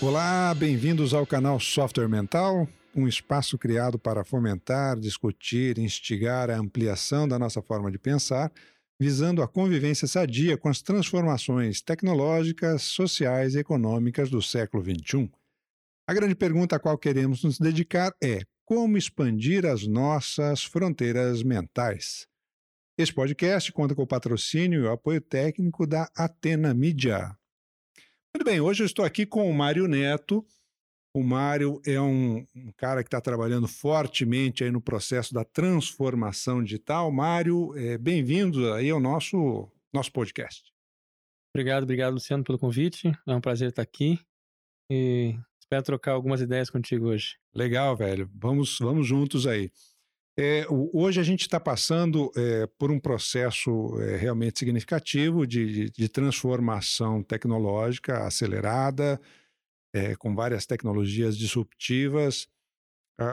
Olá, 0.00 0.54
bem-vindos 0.54 1.12
ao 1.12 1.26
canal 1.26 1.58
Software 1.58 2.08
Mental, 2.08 2.68
um 2.94 3.08
espaço 3.08 3.58
criado 3.58 3.98
para 3.98 4.24
fomentar, 4.24 4.96
discutir, 4.96 5.76
instigar 5.76 6.50
a 6.50 6.56
ampliação 6.56 7.26
da 7.26 7.36
nossa 7.36 7.60
forma 7.60 7.90
de 7.90 7.98
pensar, 7.98 8.52
visando 9.00 9.42
a 9.42 9.48
convivência 9.48 10.06
sadia 10.06 10.56
com 10.56 10.68
as 10.68 10.80
transformações 10.80 11.82
tecnológicas, 11.82 12.82
sociais 12.82 13.56
e 13.56 13.58
econômicas 13.58 14.30
do 14.30 14.40
século 14.40 14.84
XXI. 14.84 15.28
A 16.08 16.14
grande 16.14 16.36
pergunta 16.36 16.76
a 16.76 16.78
qual 16.78 16.96
queremos 16.96 17.42
nos 17.42 17.58
dedicar 17.58 18.14
é 18.22 18.42
como 18.64 18.96
expandir 18.96 19.66
as 19.66 19.84
nossas 19.84 20.62
fronteiras 20.62 21.42
mentais. 21.42 22.24
Esse 22.96 23.12
podcast 23.12 23.72
conta 23.72 23.96
com 23.96 24.02
o 24.02 24.06
patrocínio 24.06 24.84
e 24.84 24.86
o 24.86 24.92
apoio 24.92 25.20
técnico 25.20 25.88
da 25.88 26.08
Atena 26.16 26.72
Media. 26.72 27.37
Muito 28.34 28.44
bem, 28.44 28.60
hoje 28.60 28.82
eu 28.82 28.86
estou 28.86 29.04
aqui 29.04 29.24
com 29.24 29.50
o 29.50 29.54
Mário 29.54 29.88
Neto. 29.88 30.46
O 31.14 31.22
Mário 31.22 31.80
é 31.86 31.98
um, 32.00 32.46
um 32.54 32.72
cara 32.76 33.02
que 33.02 33.08
está 33.08 33.20
trabalhando 33.20 33.66
fortemente 33.66 34.62
aí 34.62 34.70
no 34.70 34.82
processo 34.82 35.32
da 35.32 35.44
transformação 35.44 36.62
digital. 36.62 37.10
Mário, 37.10 37.76
é, 37.76 37.96
bem-vindo 37.96 38.72
aí 38.74 38.90
ao 38.90 39.00
nosso, 39.00 39.70
nosso 39.92 40.12
podcast. 40.12 40.70
Obrigado, 41.54 41.84
obrigado, 41.84 42.14
Luciano, 42.14 42.44
pelo 42.44 42.58
convite. 42.58 43.10
É 43.26 43.34
um 43.34 43.40
prazer 43.40 43.70
estar 43.70 43.82
aqui 43.82 44.20
e 44.90 45.34
espero 45.58 45.82
trocar 45.82 46.12
algumas 46.12 46.42
ideias 46.42 46.68
contigo 46.68 47.06
hoje. 47.06 47.38
Legal, 47.54 47.96
velho. 47.96 48.30
Vamos, 48.34 48.78
vamos 48.78 49.06
juntos 49.06 49.46
aí. 49.46 49.72
É, 50.40 50.64
hoje 50.70 51.18
a 51.18 51.24
gente 51.24 51.40
está 51.40 51.58
passando 51.58 52.30
é, 52.36 52.64
por 52.78 52.92
um 52.92 53.00
processo 53.00 54.00
é, 54.00 54.16
realmente 54.16 54.60
significativo 54.60 55.44
de, 55.44 55.90
de, 55.90 56.08
transformação 56.08 57.24
tecnológica 57.24 58.24
acelerada, 58.24 59.20
é, 59.92 60.14
com 60.14 60.36
várias 60.36 60.64
tecnologias 60.64 61.36
disruptivas. 61.36 62.46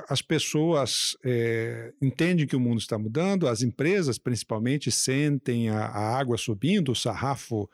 As 0.10 0.20
pessoas 0.20 1.16
é, 1.24 1.94
entendem 2.02 2.48
que 2.48 2.56
o 2.56 2.60
mundo 2.60 2.80
está 2.80 2.98
mudando, 2.98 3.48
as 3.48 3.62
empresas 3.62 4.18
principalmente 4.18 4.92
sentem 4.92 5.70
a, 5.70 5.86
a 5.86 6.18
água 6.18 6.40
subindo, 6.40 6.92
o 6.92 6.96
sarrafo 6.96 7.70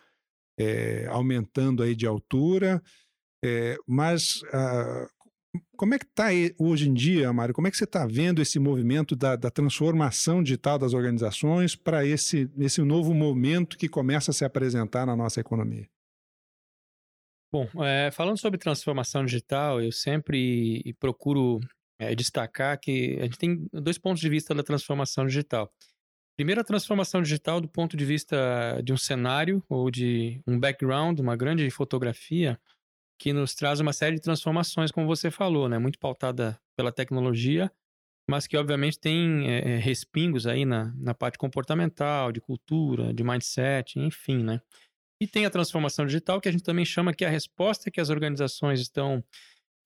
é, 0.60 1.06
aumentando 1.08 1.82
aí 1.84 1.96
de 1.96 2.06
altura, 2.06 2.84
mas 3.88 4.42
ah, 4.54 5.08
como 5.76 5.94
é 5.94 6.00
que 6.00 6.06
está 6.06 6.28
hoje 6.58 6.88
em 6.88 6.94
dia, 6.94 7.32
Mário? 7.34 7.54
Como 7.54 7.68
é 7.68 7.72
que 7.72 7.78
você 7.78 7.84
está 7.84 8.06
vendo 8.06 8.42
esse 8.42 8.60
movimento 8.60 9.16
da, 9.16 9.36
da, 9.36 9.50
transformação 9.50 10.42
digital 10.42 10.78
das 10.78 10.94
organizações 10.94 11.76
para 11.76 12.06
esse, 12.06 12.50
esse 12.58 12.82
novo 12.82 13.14
momento 13.14 13.78
que 13.78 13.90
começa 13.90 14.32
a 14.32 14.34
se 14.34 14.46
apresentar 14.46 15.06
na 15.06 15.16
nossa 15.16 15.42
economia? 15.42 15.90
Bom, 17.52 17.68
é, 17.84 18.12
falando 18.12 18.40
sobre 18.40 18.58
transformação 18.58 19.26
digital, 19.26 19.82
eu 19.82 19.92
sempre 19.92 20.96
procuro 21.00 21.60
é, 22.00 22.16
destacar 22.16 22.80
que 22.80 23.18
a 23.20 23.24
gente 23.24 23.38
tem 23.38 23.68
dois 23.74 23.98
pontos 23.98 24.22
de 24.22 24.30
vista 24.30 24.56
da 24.56 24.64
transformação 24.64 25.26
digital. 25.26 25.70
Primeiro, 26.38 26.62
a 26.62 26.64
transformação 26.64 27.22
digital 27.22 27.60
do 27.60 27.68
ponto 27.68 27.98
de 27.98 28.06
vista 28.06 28.82
de 28.84 28.94
um 28.94 28.98
cenário 28.98 29.62
ou 29.68 29.92
de 29.92 30.42
um 30.48 30.58
background, 30.58 31.20
uma 31.20 31.36
grande 31.36 31.70
fotografia, 31.70 32.58
que 33.22 33.32
nos 33.34 33.54
traz 33.54 33.80
uma 33.80 33.94
série 33.94 34.16
de 34.16 34.22
transformações, 34.24 34.90
como 34.90 35.06
você 35.06 35.30
falou, 35.30 35.70
né? 35.70 35.78
Muito 35.78 36.00
pautada 36.00 36.60
pela 36.76 36.92
tecnologia, 36.92 37.72
mas 38.28 38.48
que 38.48 38.58
obviamente 38.58 39.00
tem 39.00 39.48
é, 39.48 39.78
respingos 39.78 40.48
aí 40.48 40.66
na, 40.66 40.92
na 40.98 41.14
parte 41.14 41.38
comportamental, 41.38 42.32
de 42.32 42.42
cultura, 42.42 43.14
de 43.14 43.24
mindset, 43.24 44.00
enfim, 44.00 44.44
né? 44.44 44.60
E 45.22 45.28
tem 45.28 45.46
a 45.46 45.52
transformação 45.52 46.04
digital, 46.04 46.42
que 46.42 46.50
a 46.50 46.52
gente 46.52 46.64
também 46.64 46.84
chama 46.84 47.14
que 47.14 47.24
é 47.24 47.28
a 47.28 47.32
resposta 47.32 47.92
que 47.92 48.02
as 48.02 48.10
organizações 48.10 48.80
estão 48.80 49.24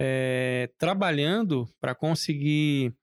é, 0.02 0.70
trabalhando 0.78 1.68
para 1.82 1.94
conseguir 1.94 2.96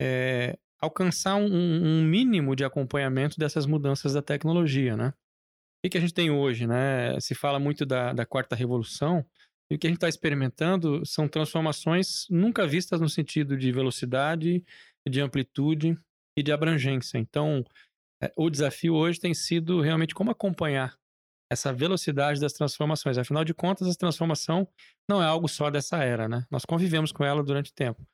é, 0.00 0.56
alcançar 0.80 1.34
um, 1.34 1.52
um, 1.52 2.04
mínimo 2.04 2.54
de 2.54 2.64
acompanhamento 2.64 3.36
dessas 3.40 3.66
mudanças 3.66 4.12
da 4.12 4.22
tecnologia, 4.22 4.96
né? 4.96 5.12
O 5.84 5.90
que, 5.90 5.98
a 5.98 6.00
gente 6.00 6.14
tem 6.14 6.30
hoje, 6.30 6.64
né? 6.64 7.18
Se 7.18 7.34
fala 7.34 7.58
muito 7.58 7.84
da, 7.84 8.12
da 8.12 8.24
quarta 8.24 8.54
revolução, 8.54 9.26
e 9.70 9.76
o 9.76 9.78
que 9.78 9.86
a 9.86 9.90
gente 9.90 9.98
está 9.98 10.08
experimentando 10.08 11.06
são 11.06 11.28
transformações 11.28 12.26
nunca 12.28 12.66
vistas 12.66 13.00
no 13.00 13.08
sentido 13.08 13.56
de 13.56 13.70
velocidade, 13.70 14.64
de 15.08 15.20
amplitude 15.20 15.96
e 16.36 16.42
de 16.42 16.50
abrangência. 16.50 17.18
Então, 17.18 17.64
é, 18.20 18.32
o 18.36 18.50
desafio 18.50 18.94
hoje 18.94 19.20
tem 19.20 19.32
sido 19.32 19.80
realmente 19.80 20.14
como 20.14 20.30
acompanhar 20.30 20.98
essa 21.50 21.72
velocidade 21.72 22.40
das 22.40 22.52
transformações. 22.52 23.16
Afinal 23.16 23.44
de 23.44 23.54
contas, 23.54 23.88
a 23.88 23.94
transformação 23.94 24.66
não 25.08 25.22
é 25.22 25.26
algo 25.26 25.48
só 25.48 25.70
dessa 25.70 25.98
era, 25.98 26.28
né? 26.28 26.44
Nós 26.50 26.64
convivemos 26.64 27.12
com 27.12 27.24
ela 27.24 27.42
durante 27.42 27.72
tempo. 27.72 28.04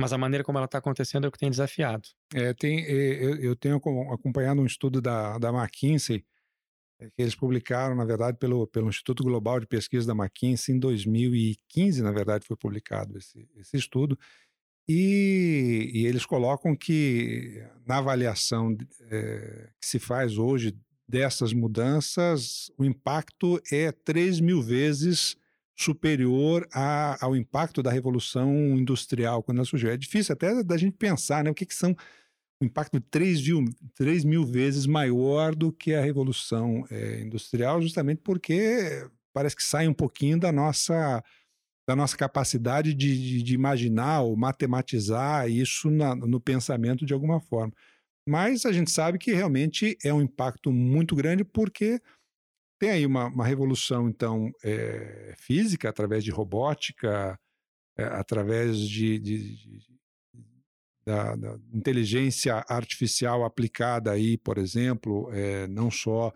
Mas 0.00 0.12
a 0.12 0.18
maneira 0.18 0.42
como 0.42 0.58
ela 0.58 0.64
está 0.64 0.78
acontecendo 0.78 1.24
é 1.24 1.28
o 1.28 1.32
que 1.32 1.38
tem 1.38 1.50
desafiado. 1.50 2.08
É, 2.34 2.52
tem, 2.52 2.80
eu, 2.84 3.36
eu 3.36 3.56
tenho 3.56 3.76
acompanhado 3.76 4.60
um 4.60 4.66
estudo 4.66 5.00
da, 5.00 5.38
da 5.38 5.50
McKinsey 5.50 6.16
é 6.16 6.20
que 6.98 7.22
eles 7.22 7.34
publicaram, 7.34 7.94
na 7.94 8.04
verdade, 8.04 8.38
pelo, 8.38 8.66
pelo 8.66 8.88
Instituto 8.88 9.22
Global 9.22 9.60
de 9.60 9.66
Pesquisa 9.66 10.06
da 10.06 10.14
McKinsey, 10.14 10.74
em 10.74 10.78
2015, 10.78 12.02
na 12.02 12.12
verdade, 12.12 12.46
foi 12.46 12.56
publicado 12.56 13.16
esse, 13.18 13.48
esse 13.56 13.76
estudo, 13.76 14.18
e, 14.88 15.90
e, 15.94 16.06
eles 16.06 16.26
colocam 16.26 16.76
que 16.76 17.62
na 17.86 17.98
avaliação 17.98 18.76
é, 19.10 19.70
que 19.80 19.86
se 19.86 19.98
faz 19.98 20.36
hoje 20.36 20.76
dessas 21.08 21.54
mudanças, 21.54 22.70
o 22.76 22.84
impacto 22.84 23.60
é 23.72 23.90
3 23.90 24.40
mil 24.40 24.62
vezes 24.62 25.36
superior 25.76 26.66
a, 26.72 27.16
ao 27.24 27.34
impacto 27.34 27.82
da 27.82 27.90
Revolução 27.90 28.54
Industrial 28.76 29.42
quando 29.42 29.58
ela 29.58 29.66
surgiu. 29.66 29.90
É 29.90 29.96
difícil 29.96 30.34
até 30.34 30.62
da 30.62 30.76
gente 30.76 30.96
pensar 30.96 31.42
né, 31.42 31.50
o 31.50 31.54
que, 31.54 31.66
que 31.66 31.74
são 31.74 31.96
um 32.60 32.66
impacto 32.66 33.00
3 33.00 33.46
mil, 33.46 33.64
3 33.94 34.24
mil 34.24 34.44
vezes 34.44 34.86
maior 34.86 35.54
do 35.54 35.72
que 35.72 35.94
a 35.94 36.00
Revolução 36.00 36.84
é, 36.90 37.20
Industrial, 37.20 37.80
justamente 37.82 38.20
porque 38.22 39.08
parece 39.32 39.56
que 39.56 39.62
sai 39.62 39.88
um 39.88 39.94
pouquinho 39.94 40.38
da 40.38 40.52
nossa, 40.52 41.22
da 41.88 41.96
nossa 41.96 42.16
capacidade 42.16 42.94
de, 42.94 43.16
de, 43.16 43.42
de 43.42 43.54
imaginar 43.54 44.22
ou 44.22 44.36
matematizar 44.36 45.50
isso 45.50 45.90
na, 45.90 46.14
no 46.14 46.40
pensamento 46.40 47.04
de 47.04 47.12
alguma 47.12 47.40
forma. 47.40 47.72
Mas 48.26 48.64
a 48.64 48.72
gente 48.72 48.90
sabe 48.90 49.18
que 49.18 49.32
realmente 49.32 49.98
é 50.02 50.12
um 50.12 50.22
impacto 50.22 50.72
muito 50.72 51.14
grande 51.14 51.44
porque 51.44 52.00
tem 52.80 52.90
aí 52.90 53.06
uma, 53.06 53.26
uma 53.26 53.46
revolução, 53.46 54.08
então, 54.08 54.50
é, 54.62 55.34
física, 55.36 55.88
através 55.88 56.24
de 56.24 56.30
robótica, 56.30 57.38
é, 57.96 58.04
através 58.04 58.78
de, 58.78 59.18
de, 59.18 59.80
da, 61.04 61.36
da, 61.36 61.58
inteligência 61.72 62.64
artificial 62.68 63.44
aplicada 63.44 64.10
aí, 64.10 64.38
por 64.38 64.58
exemplo, 64.58 65.28
é, 65.32 65.66
não 65.68 65.90
só 65.90 66.32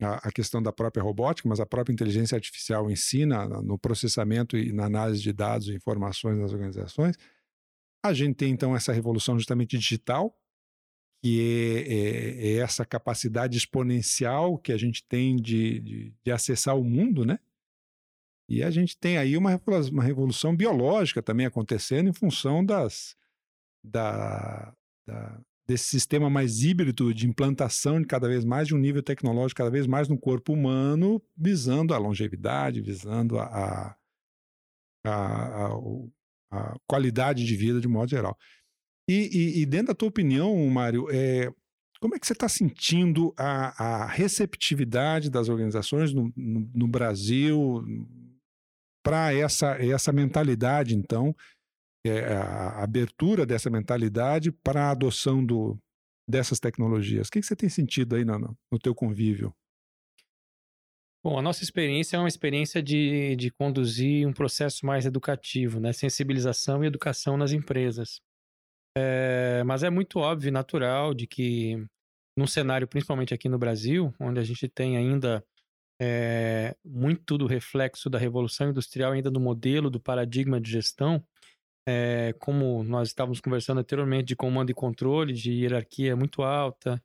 a, 0.00 0.28
a, 0.28 0.32
questão 0.32 0.62
da 0.62 0.72
própria 0.72 1.02
robótica, 1.02 1.48
mas 1.48 1.60
a 1.60 1.66
própria 1.66 1.92
inteligência 1.92 2.36
artificial 2.36 2.90
ensina 2.90 3.46
no 3.46 3.78
processamento 3.78 4.56
e 4.56 4.72
na 4.72 4.84
análise 4.84 5.22
de 5.22 5.32
dados 5.32 5.68
e 5.68 5.74
informações 5.74 6.38
das 6.38 6.52
organizações. 6.52 7.16
A 8.04 8.12
gente 8.12 8.36
tem 8.36 8.52
então 8.52 8.76
essa 8.76 8.92
revolução 8.92 9.38
justamente 9.38 9.78
digital, 9.78 10.38
que 11.22 11.40
é, 11.88 11.94
é, 11.94 12.48
é 12.48 12.56
essa 12.56 12.84
capacidade 12.84 13.56
exponencial 13.56 14.58
que 14.58 14.72
a 14.72 14.76
gente 14.76 15.02
tem 15.08 15.36
de, 15.36 15.80
de, 15.80 16.14
de 16.22 16.30
acessar 16.30 16.76
o 16.78 16.84
mundo, 16.84 17.24
né? 17.24 17.38
E 18.46 18.62
a 18.62 18.70
gente 18.70 18.94
tem 18.98 19.16
aí 19.16 19.38
uma, 19.38 19.58
uma 19.90 20.02
revolução 20.02 20.54
biológica 20.54 21.22
também 21.22 21.46
acontecendo 21.46 22.10
em 22.10 22.12
função 22.12 22.62
das, 22.62 23.16
da, 23.84 24.74
da, 25.06 25.40
desse 25.66 25.84
sistema 25.84 26.30
mais 26.30 26.62
híbrido 26.62 27.12
de 27.12 27.26
implantação 27.26 28.00
de 28.00 28.06
cada 28.06 28.28
vez 28.28 28.44
mais 28.44 28.68
de 28.68 28.74
um 28.74 28.78
nível 28.78 29.02
tecnológico 29.02 29.58
cada 29.58 29.70
vez 29.70 29.86
mais 29.86 30.08
no 30.08 30.18
corpo 30.18 30.52
humano, 30.52 31.22
visando 31.36 31.92
a 31.92 31.98
longevidade, 31.98 32.80
visando 32.80 33.38
a, 33.38 33.44
a, 33.44 33.96
a, 35.04 35.68
a 36.50 36.76
qualidade 36.88 37.44
de 37.44 37.56
vida 37.56 37.80
de 37.80 37.88
modo 37.88 38.08
geral. 38.08 38.36
E, 39.08 39.28
e, 39.32 39.62
e, 39.62 39.66
dentro 39.66 39.88
da 39.88 39.94
tua 39.94 40.08
opinião, 40.08 40.56
Mário, 40.70 41.06
é, 41.10 41.52
como 42.00 42.14
é 42.14 42.18
que 42.18 42.26
você 42.26 42.32
está 42.32 42.48
sentindo 42.48 43.34
a, 43.36 44.02
a, 44.02 44.06
receptividade 44.06 45.30
das 45.30 45.48
organizações 45.48 46.12
no, 46.12 46.32
no, 46.34 46.70
no 46.74 46.88
Brasil 46.88 47.82
para 49.04 49.34
essa, 49.34 49.76
essa 49.76 50.10
mentalidade, 50.10 50.96
então, 50.96 51.36
é, 52.06 52.34
a 52.34 52.82
abertura 52.82 53.46
dessa 53.46 53.70
mentalidade 53.70 54.52
para 54.52 54.86
a 54.86 54.90
adoção 54.90 55.44
do, 55.44 55.78
dessas 56.28 56.58
tecnologias. 56.60 57.28
O 57.28 57.30
que, 57.30 57.40
que 57.40 57.46
você 57.46 57.56
tem 57.56 57.68
sentido 57.68 58.16
aí 58.16 58.24
no, 58.24 58.56
no 58.70 58.78
teu 58.78 58.94
convívio? 58.94 59.54
Bom, 61.24 61.38
a 61.38 61.42
nossa 61.42 61.62
experiência 61.62 62.18
é 62.18 62.20
uma 62.20 62.28
experiência 62.28 62.82
de, 62.82 63.34
de 63.36 63.50
conduzir 63.50 64.28
um 64.28 64.32
processo 64.32 64.84
mais 64.84 65.06
educativo, 65.06 65.80
né? 65.80 65.90
sensibilização 65.90 66.84
e 66.84 66.86
educação 66.86 67.38
nas 67.38 67.52
empresas. 67.52 68.20
É, 68.96 69.64
mas 69.64 69.82
é 69.82 69.88
muito 69.88 70.18
óbvio 70.18 70.48
e 70.48 70.52
natural 70.52 71.14
de 71.14 71.26
que, 71.26 71.82
num 72.36 72.46
cenário, 72.46 72.86
principalmente 72.86 73.32
aqui 73.32 73.48
no 73.48 73.58
Brasil, 73.58 74.14
onde 74.20 74.38
a 74.38 74.44
gente 74.44 74.68
tem 74.68 74.98
ainda 74.98 75.42
é, 76.00 76.76
muito 76.84 77.38
do 77.38 77.46
reflexo 77.46 78.10
da 78.10 78.18
revolução 78.18 78.68
industrial 78.68 79.12
ainda 79.12 79.30
no 79.30 79.40
modelo 79.40 79.88
do 79.88 79.98
paradigma 79.98 80.60
de 80.60 80.70
gestão, 80.70 81.24
é, 81.88 82.34
como 82.38 82.82
nós 82.82 83.08
estávamos 83.08 83.40
conversando 83.40 83.80
anteriormente, 83.80 84.28
de 84.28 84.36
comando 84.36 84.70
e 84.70 84.74
controle, 84.74 85.32
de 85.32 85.52
hierarquia 85.52 86.16
muito 86.16 86.42
alta, 86.42 87.02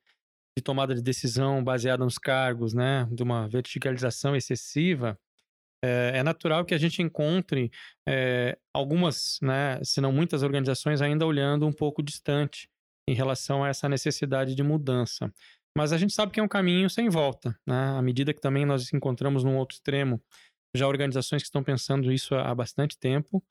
de 0.58 0.64
tomada 0.64 0.96
de 0.96 1.02
decisão 1.02 1.64
baseada 1.64 2.04
nos 2.04 2.18
cargos, 2.18 2.74
né, 2.74 3.08
de 3.12 3.24
uma 3.24 3.48
verticalização 3.48 4.36
excessiva, 4.36 5.20
é, 5.84 6.14
é 6.16 6.24
natural 6.24 6.66
que 6.66 6.74
a 6.74 6.78
gente 6.78 7.02
encontre 7.02 7.72
é, 8.08 8.58
algumas, 8.74 9.40
né, 9.42 9.82
se 9.84 10.02
não 10.02 10.12
muitas 10.12 10.44
organizações 10.44 11.02
ainda 11.02 11.26
olhando 11.26 11.66
um 11.66 11.72
pouco 11.72 12.04
distante 12.04 12.70
em 13.08 13.14
relação 13.14 13.64
a 13.64 13.70
essa 13.70 13.90
necessidade 13.90 14.54
de 14.54 14.64
mudança. 14.64 15.34
Mas 15.78 15.94
a 15.94 15.98
gente 15.98 16.14
sabe 16.14 16.32
que 16.32 16.40
é 16.40 16.44
um 16.44 16.48
caminho 16.48 16.90
sem 16.90 17.10
volta, 17.10 17.58
né? 17.66 17.98
À 17.98 18.02
medida 18.02 18.34
que 18.34 18.42
também 18.42 18.66
nós 18.66 18.92
encontramos 18.92 19.44
num 19.44 19.58
outro 19.58 19.76
extremo 19.76 20.22
já 20.76 20.88
organizações 20.88 21.42
que 21.42 21.48
estão 21.48 21.64
pensando 21.64 22.12
isso 22.12 22.36
há 22.36 22.54
bastante 22.54 22.98
tempo, 22.98 23.44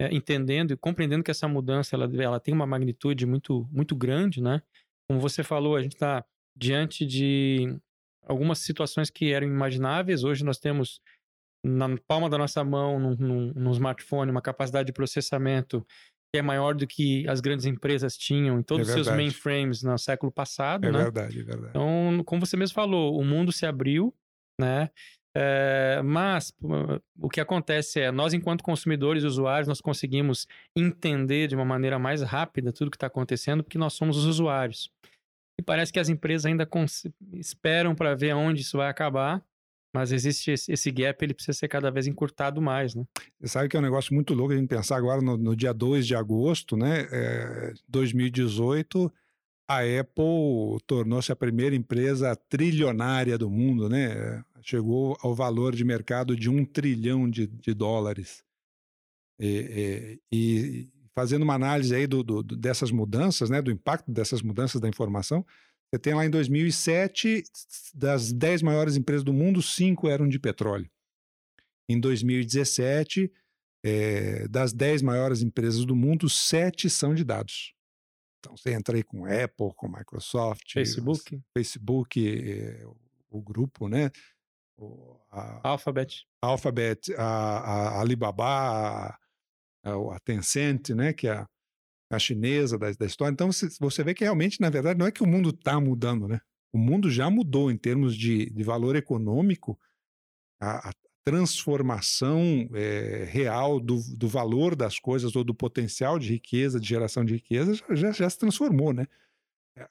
é, 0.00 0.14
entendendo 0.14 0.72
e 0.72 0.76
compreendendo 0.78 1.22
que 1.22 1.30
essa 1.30 1.46
mudança 1.46 1.94
ela, 1.94 2.10
ela 2.22 2.40
tem 2.40 2.54
uma 2.54 2.66
magnitude 2.66 3.26
muito, 3.26 3.68
muito 3.70 3.94
grande, 3.94 4.42
né? 4.42 4.62
Como 5.06 5.20
você 5.20 5.44
falou, 5.44 5.76
a 5.76 5.82
gente 5.82 5.92
está 5.92 6.24
diante 6.56 7.04
de 7.04 7.76
algumas 8.24 8.60
situações 8.60 9.10
que 9.10 9.30
eram 9.30 9.46
imagináveis. 9.46 10.24
Hoje 10.24 10.42
nós 10.42 10.58
temos 10.58 11.00
na 11.62 11.86
palma 12.08 12.30
da 12.30 12.38
nossa 12.38 12.64
mão, 12.64 12.98
no 12.98 13.70
smartphone, 13.72 14.30
uma 14.30 14.40
capacidade 14.40 14.86
de 14.86 14.92
processamento 14.92 15.84
que 16.32 16.38
é 16.38 16.42
maior 16.42 16.74
do 16.74 16.86
que 16.86 17.28
as 17.28 17.40
grandes 17.40 17.66
empresas 17.66 18.16
tinham 18.16 18.58
em 18.58 18.62
todos 18.62 18.88
é 18.88 18.90
os 18.90 18.94
seus 18.94 19.14
mainframes 19.14 19.82
no 19.82 19.98
século 19.98 20.30
passado, 20.30 20.86
é 20.86 20.92
né? 20.92 20.98
verdade, 21.02 21.40
é 21.40 21.42
verdade. 21.42 21.70
Então, 21.70 22.22
como 22.24 22.46
você 22.46 22.56
mesmo 22.56 22.74
falou, 22.74 23.18
o 23.18 23.24
mundo 23.24 23.52
se 23.52 23.66
abriu, 23.66 24.14
né? 24.58 24.88
É, 25.36 26.02
mas 26.04 26.52
o 27.20 27.28
que 27.28 27.40
acontece 27.40 28.00
é, 28.00 28.10
nós 28.10 28.34
enquanto 28.34 28.64
consumidores 28.64 29.22
e 29.22 29.26
usuários, 29.26 29.68
nós 29.68 29.80
conseguimos 29.80 30.46
entender 30.76 31.46
de 31.46 31.54
uma 31.54 31.64
maneira 31.64 31.98
mais 31.98 32.22
rápida 32.22 32.72
tudo 32.72 32.90
que 32.90 32.96
está 32.96 33.06
acontecendo, 33.06 33.62
porque 33.62 33.78
nós 33.78 33.92
somos 33.92 34.16
os 34.16 34.24
usuários. 34.24 34.90
E 35.58 35.62
parece 35.62 35.92
que 35.92 36.00
as 36.00 36.08
empresas 36.08 36.46
ainda 36.46 36.68
esperam 37.34 37.94
para 37.94 38.14
ver 38.14 38.34
onde 38.34 38.62
isso 38.62 38.78
vai 38.78 38.88
acabar, 38.88 39.44
mas 39.94 40.12
existe 40.12 40.52
esse, 40.52 40.72
esse, 40.72 40.90
gap, 40.90 41.22
ele 41.22 41.34
precisa 41.34 41.58
ser 41.58 41.68
cada 41.68 41.90
vez 41.90 42.06
encurtado 42.06 42.62
mais, 42.62 42.94
né? 42.94 43.04
Você 43.40 43.48
sabe 43.48 43.68
que 43.68 43.76
é 43.76 43.80
um 43.80 43.82
negócio 43.82 44.14
muito 44.14 44.34
louco 44.34 44.52
a 44.52 44.56
gente 44.56 44.68
pensar 44.68 44.96
agora 44.96 45.20
no, 45.20 45.36
no 45.36 45.54
dia 45.54 45.74
2 45.74 46.06
de 46.06 46.14
agosto, 46.14 46.76
né? 46.76 47.08
É, 47.10 47.72
2018, 47.88 49.12
a 49.68 49.80
Apple 49.80 50.80
tornou-se 50.86 51.30
a 51.30 51.36
primeira 51.36 51.76
empresa 51.76 52.34
trilionária 52.48 53.36
do 53.36 53.50
mundo, 53.50 53.88
né? 53.88 54.42
Chegou 54.62 55.16
ao 55.20 55.34
valor 55.34 55.74
de 55.74 55.84
mercado 55.84 56.36
de 56.36 56.48
um 56.48 56.64
trilhão 56.64 57.28
de, 57.28 57.46
de 57.46 57.74
dólares. 57.74 58.44
E, 59.38 60.20
e, 60.30 60.36
e, 60.36 60.88
fazendo 61.14 61.42
uma 61.42 61.54
análise 61.54 61.94
aí 61.94 62.06
do, 62.06 62.22
do, 62.22 62.42
dessas 62.42 62.90
mudanças, 62.90 63.48
né? 63.48 63.62
Do 63.62 63.70
impacto 63.70 64.10
dessas 64.10 64.42
mudanças 64.42 64.80
da 64.80 64.88
informação, 64.88 65.44
você 65.90 65.98
tem 65.98 66.14
lá 66.14 66.24
em 66.24 66.30
2007, 66.30 67.42
das 67.94 68.32
10 68.32 68.62
maiores 68.62 68.96
empresas 68.96 69.24
do 69.24 69.32
mundo, 69.32 69.60
5 69.60 70.08
eram 70.08 70.28
de 70.28 70.38
petróleo. 70.38 70.88
Em 71.88 71.98
2017, 71.98 73.32
é, 73.84 74.46
das 74.46 74.72
10 74.72 75.02
maiores 75.02 75.42
empresas 75.42 75.84
do 75.84 75.96
mundo, 75.96 76.28
7 76.28 76.88
são 76.88 77.14
de 77.14 77.24
dados. 77.24 77.74
Então 78.38 78.56
você 78.56 78.72
entra 78.72 78.96
aí 78.96 79.02
com 79.02 79.26
Apple, 79.26 79.74
com 79.74 79.88
Microsoft, 79.88 80.72
Facebook, 80.72 81.42
Facebook, 81.52 82.50
é, 82.50 82.86
o 83.28 83.42
grupo, 83.42 83.88
né? 83.88 84.10
A, 85.30 85.70
Alphabet, 85.70 86.26
Alphabet, 86.42 87.14
a, 87.16 87.24
a 87.24 88.00
Alibaba, 88.00 89.18
a, 89.84 89.92
a 90.14 90.20
Tencent, 90.24 90.90
né? 90.90 91.12
Que 91.12 91.28
é 91.28 91.44
a 92.10 92.18
chinesa 92.18 92.76
da, 92.78 92.90
da 92.92 93.06
história. 93.06 93.32
Então 93.32 93.52
você, 93.52 93.68
você 93.78 94.02
vê 94.02 94.14
que 94.14 94.24
realmente, 94.24 94.60
na 94.60 94.70
verdade, 94.70 94.98
não 94.98 95.06
é 95.06 95.12
que 95.12 95.22
o 95.22 95.26
mundo 95.26 95.50
está 95.50 95.80
mudando, 95.80 96.26
né? 96.26 96.40
O 96.72 96.78
mundo 96.78 97.10
já 97.10 97.28
mudou 97.30 97.70
em 97.70 97.76
termos 97.76 98.16
de, 98.16 98.50
de 98.50 98.62
valor 98.62 98.96
econômico. 98.96 99.78
A, 100.60 100.90
a 100.90 100.92
transformação 101.24 102.68
é, 102.74 103.24
real 103.28 103.78
do, 103.78 104.00
do 104.16 104.26
valor 104.26 104.74
das 104.74 104.98
coisas 104.98 105.36
ou 105.36 105.44
do 105.44 105.54
potencial 105.54 106.18
de 106.18 106.28
riqueza, 106.28 106.80
de 106.80 106.88
geração 106.88 107.24
de 107.24 107.34
riqueza, 107.34 107.74
já, 107.90 108.10
já 108.10 108.28
se 108.28 108.38
transformou, 108.38 108.92
né? 108.92 109.06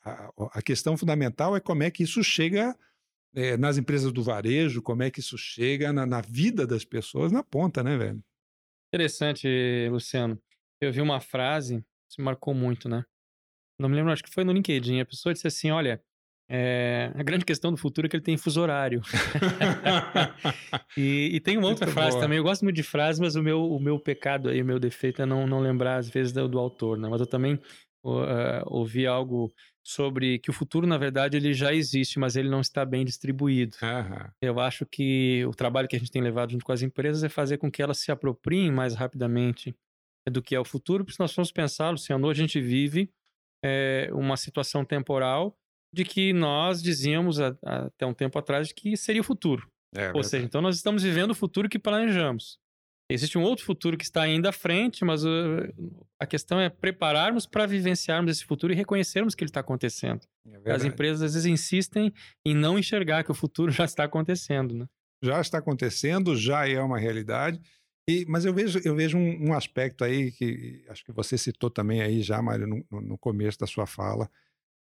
A, 0.03 0.31
a, 0.53 0.61
questão 0.61 0.97
fundamental 0.97 1.55
é 1.55 1.59
como 1.59 1.83
é 1.83 1.89
que 1.89 2.03
isso 2.03 2.23
chega 2.23 2.77
é, 3.35 3.57
nas 3.57 3.77
empresas 3.77 4.11
do 4.11 4.23
varejo, 4.23 4.81
como 4.81 5.03
é 5.03 5.11
que 5.11 5.19
isso 5.19 5.37
chega 5.37 5.93
na, 5.93 6.05
na 6.05 6.21
vida 6.21 6.65
das 6.65 6.83
pessoas 6.83 7.31
na 7.31 7.43
ponta, 7.43 7.83
né, 7.83 7.97
velho? 7.97 8.23
Interessante, 8.93 9.47
Luciano. 9.89 10.41
Eu 10.81 10.91
vi 10.91 11.01
uma 11.01 11.19
frase 11.19 11.83
isso 12.09 12.21
marcou 12.21 12.53
muito, 12.53 12.89
né? 12.89 13.05
Não 13.79 13.87
me 13.87 13.95
lembro, 13.95 14.11
acho 14.11 14.23
que 14.23 14.33
foi 14.33 14.43
no 14.43 14.51
LinkedIn. 14.51 14.99
A 14.99 15.05
pessoa 15.05 15.31
disse 15.31 15.47
assim: 15.47 15.69
olha, 15.69 16.01
é, 16.49 17.11
a 17.13 17.21
grande 17.21 17.45
questão 17.45 17.71
do 17.71 17.77
futuro 17.77 18.07
é 18.07 18.09
que 18.09 18.15
ele 18.15 18.23
tem 18.23 18.35
fuso 18.35 18.59
horário. 18.59 19.01
e, 20.97 21.29
e, 21.35 21.39
tem 21.39 21.57
uma 21.57 21.67
outra 21.67 21.85
muito 21.85 21.93
frase 21.93 22.11
boa. 22.11 22.21
também. 22.21 22.39
Eu 22.39 22.43
gosto 22.43 22.63
muito 22.63 22.75
de 22.75 22.83
frases, 22.83 23.19
mas 23.19 23.35
o 23.35 23.43
meu, 23.43 23.63
o 23.63 23.79
meu 23.79 23.99
pecado 23.99 24.49
aí, 24.49 24.61
o 24.61 24.65
meu 24.65 24.79
defeito 24.79 25.21
é 25.21 25.25
não, 25.25 25.45
não 25.45 25.59
lembrar, 25.59 25.97
às 25.97 26.09
vezes, 26.09 26.33
do, 26.33 26.47
do 26.47 26.57
autor, 26.57 26.97
né? 26.97 27.07
Mas 27.07 27.21
eu 27.21 27.27
também 27.27 27.53
uh, 28.03 28.63
ouvi 28.65 29.05
algo 29.05 29.53
sobre 29.89 30.37
que 30.37 30.51
o 30.51 30.53
futuro, 30.53 30.85
na 30.85 30.99
verdade, 30.99 31.35
ele 31.35 31.51
já 31.51 31.73
existe, 31.73 32.19
mas 32.19 32.35
ele 32.35 32.47
não 32.47 32.61
está 32.61 32.85
bem 32.85 33.03
distribuído. 33.03 33.75
Uhum. 33.81 34.29
Eu 34.39 34.59
acho 34.59 34.85
que 34.85 35.43
o 35.45 35.51
trabalho 35.51 35.87
que 35.87 35.95
a 35.95 35.99
gente 35.99 36.11
tem 36.11 36.21
levado 36.21 36.51
junto 36.51 36.63
com 36.63 36.71
as 36.71 36.83
empresas 36.83 37.23
é 37.23 37.29
fazer 37.29 37.57
com 37.57 37.71
que 37.71 37.81
elas 37.81 37.97
se 37.97 38.11
apropriem 38.11 38.71
mais 38.71 38.93
rapidamente 38.93 39.75
do 40.29 40.43
que 40.43 40.53
é 40.53 40.59
o 40.59 40.65
futuro, 40.65 41.03
porque 41.03 41.15
se 41.15 41.19
nós 41.19 41.33
formos 41.33 41.51
pensar, 41.51 41.89
Luciano, 41.89 42.29
a 42.29 42.33
gente 42.35 42.61
vive 42.61 43.11
é, 43.65 44.09
uma 44.13 44.37
situação 44.37 44.85
temporal 44.85 45.57
de 45.91 46.05
que 46.05 46.33
nós 46.33 46.83
dizíamos 46.83 47.39
a, 47.39 47.57
a, 47.65 47.85
até 47.85 48.05
um 48.05 48.13
tempo 48.13 48.37
atrás 48.37 48.71
que 48.71 48.95
seria 48.95 49.21
o 49.21 49.23
futuro. 49.23 49.67
É, 49.95 50.11
Ou 50.13 50.23
seja, 50.23 50.45
então 50.45 50.61
nós 50.61 50.75
estamos 50.75 51.01
vivendo 51.01 51.31
o 51.31 51.35
futuro 51.35 51.67
que 51.67 51.79
planejamos. 51.79 52.59
Existe 53.11 53.39
um 53.39 53.41
outro 53.41 53.65
futuro 53.65 53.97
que 53.97 54.03
está 54.03 54.21
ainda 54.21 54.49
à 54.49 54.51
frente, 54.51 55.03
mas 55.03 55.25
uh, 55.25 55.27
a 56.19 56.27
questão 56.27 56.59
é 56.59 56.69
prepararmos 56.69 57.47
para 57.47 57.65
vivenciarmos 57.65 58.31
esse 58.31 58.45
futuro 58.45 58.71
e 58.71 58.75
reconhecermos 58.75 59.33
que 59.33 59.43
ele 59.43 59.49
está 59.49 59.61
acontecendo. 59.61 60.21
É 60.65 60.71
As 60.71 60.83
empresas 60.83 61.23
às 61.23 61.33
vezes 61.33 61.47
insistem 61.47 62.13
em 62.45 62.53
não 62.53 62.77
enxergar 62.77 63.23
que 63.23 63.31
o 63.31 63.35
futuro 63.35 63.71
já 63.73 63.83
está 63.83 64.03
acontecendo, 64.03 64.75
né? 64.75 64.87
Já 65.23 65.41
está 65.41 65.57
acontecendo, 65.57 66.35
já 66.35 66.67
é 66.67 66.79
uma 66.79 66.99
realidade. 66.99 67.59
E, 68.07 68.25
mas 68.27 68.45
eu 68.45 68.53
vejo, 68.53 68.79
eu 68.85 68.95
vejo 68.95 69.17
um, 69.17 69.49
um, 69.49 69.53
aspecto 69.53 70.03
aí 70.03 70.31
que 70.31 70.83
acho 70.87 71.03
que 71.03 71.11
você 71.11 71.37
citou 71.37 71.69
também 71.69 72.01
aí 72.01 72.21
já, 72.21 72.41
Mário, 72.41 72.67
no, 72.67 73.01
no, 73.01 73.17
começo 73.17 73.59
da 73.59 73.67
sua 73.67 73.85
fala, 73.85 74.29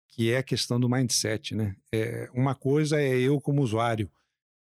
que 0.08 0.32
é 0.32 0.38
a 0.38 0.42
questão 0.42 0.80
do 0.80 0.88
mindset, 0.88 1.54
né? 1.54 1.76
É, 1.92 2.28
uma 2.32 2.54
coisa 2.54 3.00
é 3.00 3.16
eu 3.16 3.40
como 3.40 3.62
usuário. 3.62 4.10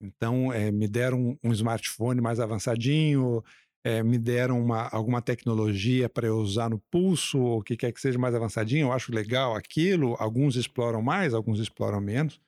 Então, 0.00 0.52
é, 0.52 0.70
me 0.70 0.88
deram 0.88 1.38
um, 1.42 1.52
smartphone 1.52 2.20
mais 2.20 2.40
avançadinho, 2.40 3.44
é, 3.84 4.02
me 4.02 4.18
deram 4.18 4.60
uma, 4.62 4.88
alguma 4.88 5.20
tecnologia 5.20 6.08
para 6.08 6.26
eu 6.26 6.38
usar 6.38 6.70
no 6.70 6.78
pulso, 6.90 7.38
o 7.38 7.62
que 7.62 7.76
quer 7.76 7.92
que 7.92 8.00
seja 8.00 8.18
mais 8.18 8.34
avançadinho, 8.34 8.88
eu 8.88 8.92
acho 8.92 9.12
legal 9.12 9.54
aquilo. 9.54 10.16
Alguns 10.18 10.56
exploram 10.56 11.02
mais, 11.02 11.34
alguns 11.34 11.58
exploram 11.60 12.00
menos. 12.00 12.40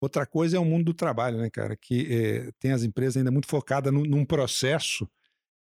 Outra 0.00 0.24
coisa 0.24 0.56
é 0.56 0.60
o 0.60 0.64
mundo 0.64 0.86
do 0.86 0.94
trabalho, 0.94 1.38
né, 1.38 1.50
cara? 1.50 1.76
Que 1.76 2.06
é, 2.12 2.50
tem 2.58 2.72
as 2.72 2.82
empresas 2.82 3.18
ainda 3.18 3.30
muito 3.30 3.46
focadas 3.46 3.92
num, 3.92 4.02
num 4.02 4.24
processo 4.24 5.08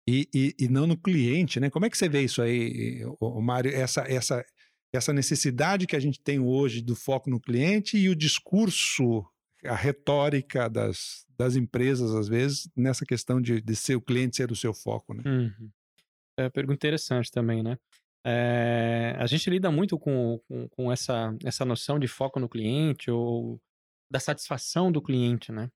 e, 0.07 0.27
e, 0.33 0.55
e, 0.57 0.67
não 0.67 0.87
no 0.87 0.97
cliente, 0.97 1.59
né? 1.59 1.69
Como 1.69 1.85
é 1.85 1.89
que 1.89 1.97
você 1.97 2.07
vê 2.07 2.21
isso 2.21 2.41
aí, 2.41 3.03
Mário? 3.41 3.71
Essa, 3.71 4.01
essa, 4.01 4.45
essa 4.93 5.13
necessidade 5.13 5.85
que 5.85 5.95
a 5.95 5.99
gente 5.99 6.19
tem 6.19 6.39
hoje 6.39 6.81
do 6.81 6.95
foco 6.95 7.29
no 7.29 7.39
cliente 7.39 7.97
e 7.97 8.09
o 8.09 8.15
discurso, 8.15 9.25
a 9.65 9.75
retórica 9.75 10.70
das, 10.70 11.25
das 11.38 11.56
empresas, 11.56 12.13
às 12.13 12.27
vezes, 12.27 12.70
nessa 12.75 13.06
questão 13.06 13.41
de, 13.41 13.62
de 13.62 13.75
ser 13.75 13.96
o 13.96 14.01
cliente 14.01 14.38
ser 14.38 14.51
o 14.51 14.56
seu 14.56 14.74
foco, 14.74 15.13
né? 15.13 15.24
Uhum. 15.25 15.70
É 16.38 16.44
uma 16.44 16.51
pergunta 16.51 16.75
interessante 16.75 17.30
também, 17.32 17.62
né? 17.62 17.77
É, 18.25 19.15
a 19.18 19.25
gente 19.25 19.50
lida 19.50 19.72
muito 19.72 19.98
com, 19.98 20.39
com, 20.48 20.68
com, 20.70 20.91
essa, 20.91 21.36
essa 21.44 21.65
noção 21.65 21.98
de 21.98 22.08
foco 22.08 22.39
no 22.39 22.48
cliente 22.48 23.10
ou 23.10 23.60
da 24.12 24.20
satisfação 24.20 24.91
do 24.91 25.01
cliente, 25.01 25.51
né? 25.51 25.70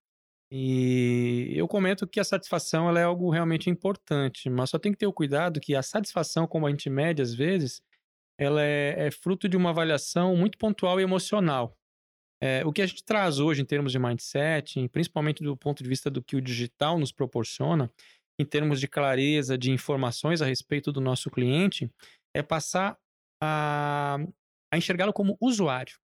E 0.51 1.53
eu 1.55 1.67
comento 1.67 2.07
que 2.07 2.19
a 2.19 2.23
satisfação 2.23 2.87
ela 2.87 2.99
é 2.99 3.03
algo 3.03 3.29
realmente 3.31 3.69
importante, 3.69 4.49
mas 4.49 4.69
só 4.69 4.77
tem 4.77 4.91
que 4.91 4.97
ter 4.97 5.07
o 5.07 5.13
cuidado 5.13 5.59
que 5.59 5.75
a 5.75 5.81
satisfação, 5.81 6.47
como 6.47 6.67
a 6.67 6.69
gente 6.69 6.89
mede 6.89 7.21
às 7.21 7.33
vezes, 7.33 7.81
ela 8.37 8.61
é, 8.61 9.07
é 9.07 9.11
fruto 9.11 9.49
de 9.49 9.57
uma 9.57 9.71
avaliação 9.71 10.35
muito 10.35 10.57
pontual 10.57 10.99
e 10.99 11.03
emocional. 11.03 11.75
É, 12.45 12.63
o 12.63 12.71
que 12.71 12.83
a 12.83 12.85
gente 12.85 13.03
traz 13.03 13.39
hoje 13.39 13.63
em 13.63 13.65
termos 13.65 13.91
de 13.91 13.97
mindset, 13.97 14.87
principalmente 14.89 15.41
do 15.43 15.57
ponto 15.57 15.81
de 15.81 15.89
vista 15.89 16.11
do 16.11 16.21
que 16.21 16.35
o 16.35 16.41
digital 16.41 16.99
nos 16.99 17.11
proporciona, 17.11 17.89
em 18.39 18.45
termos 18.45 18.79
de 18.79 18.87
clareza, 18.87 19.57
de 19.57 19.71
informações 19.71 20.43
a 20.43 20.45
respeito 20.45 20.91
do 20.91 21.01
nosso 21.01 21.31
cliente, 21.31 21.89
é 22.35 22.43
passar 22.43 22.97
a, 23.41 24.17
a 24.71 24.77
enxergá-lo 24.77 25.11
como 25.11 25.37
usuário. 25.41 25.97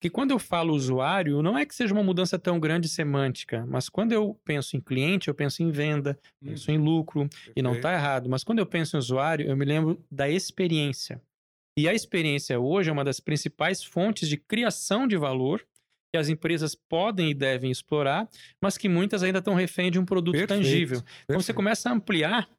que 0.00 0.10
quando 0.10 0.32
eu 0.32 0.38
falo 0.38 0.74
usuário, 0.74 1.42
não 1.42 1.56
é 1.56 1.64
que 1.64 1.74
seja 1.74 1.92
uma 1.94 2.02
mudança 2.02 2.38
tão 2.38 2.58
grande 2.58 2.88
semântica, 2.88 3.64
mas 3.66 3.88
quando 3.88 4.12
eu 4.12 4.40
penso 4.44 4.76
em 4.76 4.80
cliente, 4.80 5.28
eu 5.28 5.34
penso 5.34 5.62
em 5.62 5.70
venda, 5.70 6.18
hum. 6.42 6.48
penso 6.48 6.72
em 6.72 6.78
lucro, 6.78 7.28
e 7.54 7.62
não 7.62 7.74
está 7.76 7.92
errado. 7.92 8.28
Mas 8.28 8.42
quando 8.42 8.58
eu 8.58 8.66
penso 8.66 8.96
em 8.96 8.98
usuário, 8.98 9.46
eu 9.46 9.56
me 9.56 9.64
lembro 9.64 10.04
da 10.10 10.28
experiência. 10.28 11.20
E 11.78 11.88
a 11.88 11.94
experiência 11.94 12.58
hoje 12.58 12.90
é 12.90 12.92
uma 12.92 13.04
das 13.04 13.20
principais 13.20 13.84
fontes 13.84 14.28
de 14.28 14.36
criação 14.36 15.06
de 15.06 15.16
valor 15.16 15.64
que 16.12 16.18
as 16.18 16.28
empresas 16.28 16.74
podem 16.74 17.30
e 17.30 17.34
devem 17.34 17.70
explorar, 17.70 18.28
mas 18.60 18.76
que 18.76 18.88
muitas 18.88 19.22
ainda 19.22 19.38
estão 19.38 19.54
refém 19.54 19.88
de 19.88 19.96
um 19.96 20.04
produto 20.04 20.32
Perfeito. 20.32 20.60
tangível. 20.60 20.98
Perfeito. 20.98 21.22
Então 21.22 21.40
você 21.40 21.54
começa 21.54 21.88
a 21.88 21.92
ampliar 21.92 22.50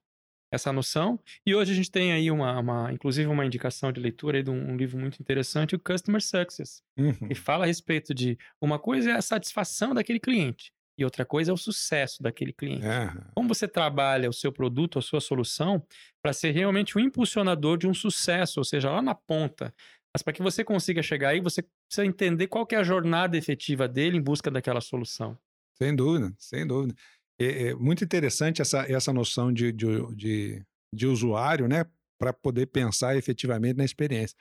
essa 0.54 0.72
noção. 0.72 1.20
E 1.46 1.54
hoje 1.54 1.74
a 1.74 1.76
gente 1.76 1.92
tem 1.92 2.14
aí 2.14 2.32
uma, 2.32 2.58
uma 2.62 2.94
inclusive 2.94 3.28
uma 3.28 3.46
indicação 3.46 3.92
de 3.92 4.00
leitura 4.00 4.42
de 4.42 4.50
um, 4.50 4.72
um, 4.72 4.78
livro 4.78 4.98
muito 4.98 5.20
interessante, 5.20 5.76
o 5.76 5.80
Customer 5.80 6.22
Success, 6.22 6.82
uhum. 6.98 7.28
que 7.28 7.36
fala 7.36 7.66
a 7.66 7.68
respeito 7.68 8.14
de 8.14 8.38
uma 8.62 8.80
coisa 8.80 9.12
é 9.12 9.14
a 9.16 9.22
satisfação 9.22 9.94
daquele 9.94 10.22
cliente 10.22 10.72
e 11.02 11.06
outra 11.06 11.26
coisa 11.26 11.52
é 11.52 11.54
o 11.54 11.58
sucesso 11.58 12.22
daquele 12.22 12.52
cliente. 12.52 12.86
Uhum. 12.86 13.24
Como 13.36 13.48
você 13.48 13.68
trabalha 13.68 14.30
o 14.30 14.34
seu 14.34 14.52
produto, 14.52 15.00
a 15.00 15.02
sua 15.02 15.22
solução, 15.22 15.82
para 16.22 16.34
ser 16.34 16.52
realmente 16.52 16.98
o 16.98 17.02
um 17.02 17.04
impulsionador 17.04 17.78
de 17.78 17.88
um 17.88 17.94
sucesso, 17.94 18.60
ou 18.60 18.64
seja, 18.64 18.92
lá 18.92 19.02
na 19.02 19.16
ponta. 19.16 19.74
Mas 20.14 20.24
para 20.24 20.34
que 20.34 20.42
você 20.42 20.64
consiga 20.64 21.02
chegar 21.02 21.30
aí, 21.30 21.40
você 21.40 21.64
precisa 21.88 22.06
entender 22.06 22.48
qual 22.48 22.68
é 22.72 22.76
a 22.76 22.84
jornada 22.84 23.38
efetiva 23.38 23.88
dele 23.88 24.18
em 24.18 24.22
busca 24.22 24.50
daquela 24.50 24.82
solução. 24.82 25.38
Sem 25.78 25.96
dúvida, 25.96 26.34
sem 26.38 26.68
dúvida. 26.68 26.96
É, 27.40 27.70
é 27.70 27.74
muito 27.76 28.04
interessante 28.04 28.62
essa, 28.62 28.80
essa 28.92 29.14
noção 29.14 29.54
de, 29.54 29.72
de, 29.72 30.16
de, 30.16 30.66
de 30.94 31.08
usuário, 31.08 31.68
né? 31.68 31.86
Para 32.20 32.34
poder 32.34 32.66
pensar 32.66 33.16
efetivamente 33.16 33.78
na 33.78 33.86
experiência. 33.86 34.36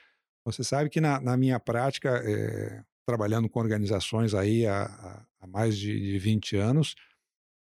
Você 0.45 0.63
sabe 0.63 0.89
que 0.89 0.99
na, 0.99 1.21
na 1.21 1.37
minha 1.37 1.59
prática, 1.59 2.21
é, 2.25 2.83
trabalhando 3.07 3.47
com 3.47 3.59
organizações 3.59 4.33
aí 4.33 4.65
há, 4.65 5.25
há 5.39 5.47
mais 5.47 5.77
de, 5.77 5.99
de 5.99 6.19
20 6.19 6.57
anos, 6.57 6.95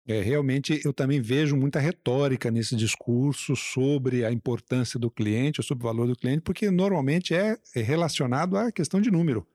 é, 0.05 0.21
realmente 0.21 0.81
eu 0.83 0.91
também 0.91 1.21
vejo 1.21 1.55
muita 1.55 1.79
retórica 1.79 2.51
nesse 2.51 2.75
discurso 2.75 3.55
sobre 3.55 4.25
a 4.25 4.31
importância 4.31 4.99
do 4.99 5.09
cliente, 5.09 5.61
ou 5.61 5.63
sobre 5.63 5.83
o 5.83 5.87
valor 5.87 6.07
do 6.07 6.15
cliente, 6.15 6.41
porque 6.41 6.69
normalmente 6.69 7.33
é, 7.33 7.57
é 7.73 7.81
relacionado 7.81 8.57
à 8.57 8.71
questão 8.71 8.99
de 8.99 9.09
número. 9.09 9.47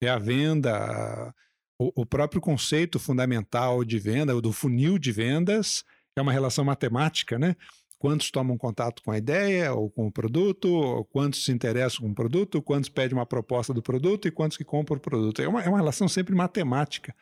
É 0.00 0.08
a 0.08 0.18
venda, 0.18 1.34
o, 1.78 2.02
o, 2.02 2.06
próprio 2.06 2.40
conceito 2.40 2.98
fundamental 2.98 3.82
de 3.82 3.98
venda, 3.98 4.38
do 4.40 4.52
funil 4.52 4.98
de 4.98 5.10
vendas, 5.10 5.84
é 6.14 6.20
uma 6.20 6.32
relação 6.32 6.64
matemática, 6.64 7.38
né? 7.38 7.56
Quantos 7.98 8.30
tomam 8.30 8.56
contato 8.56 9.02
com 9.02 9.10
a 9.10 9.18
ideia 9.18 9.72
ou 9.72 9.90
com 9.90 10.06
o 10.06 10.12
produto, 10.12 11.04
quantos 11.10 11.44
se 11.44 11.50
interessam 11.50 12.02
com 12.02 12.12
o 12.12 12.14
produto, 12.14 12.62
quantos 12.62 12.88
pedem 12.88 13.18
uma 13.18 13.26
proposta 13.26 13.74
do 13.74 13.82
produto 13.82 14.28
e 14.28 14.30
quantos 14.30 14.56
que 14.56 14.64
compram 14.64 14.98
o 14.98 15.00
produto. 15.00 15.42
É 15.42 15.48
uma, 15.48 15.62
é 15.62 15.68
uma 15.68 15.78
relação 15.78 16.06
sempre 16.06 16.32
matemática 16.32 17.12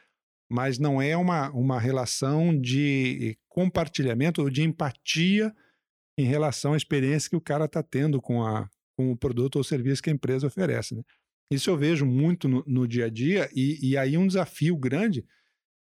mas 0.48 0.78
não 0.78 1.00
é 1.00 1.16
uma, 1.16 1.50
uma 1.50 1.80
relação 1.80 2.58
de 2.58 3.36
compartilhamento 3.48 4.42
ou 4.42 4.50
de 4.50 4.62
empatia 4.62 5.54
em 6.18 6.24
relação 6.24 6.72
à 6.72 6.76
experiência 6.76 7.28
que 7.28 7.36
o 7.36 7.40
cara 7.40 7.66
está 7.66 7.82
tendo 7.82 8.20
com, 8.20 8.44
a, 8.44 8.68
com 8.96 9.12
o 9.12 9.16
produto 9.16 9.56
ou 9.56 9.64
serviço 9.64 10.02
que 10.02 10.10
a 10.10 10.12
empresa 10.12 10.46
oferece. 10.46 10.94
Né? 10.94 11.02
Isso 11.50 11.70
eu 11.70 11.76
vejo 11.76 12.06
muito 12.06 12.48
no, 12.48 12.64
no 12.66 12.88
dia 12.88 13.06
a 13.06 13.10
dia, 13.10 13.48
e, 13.54 13.90
e 13.90 13.96
aí 13.96 14.16
um 14.16 14.26
desafio 14.26 14.76
grande, 14.76 15.24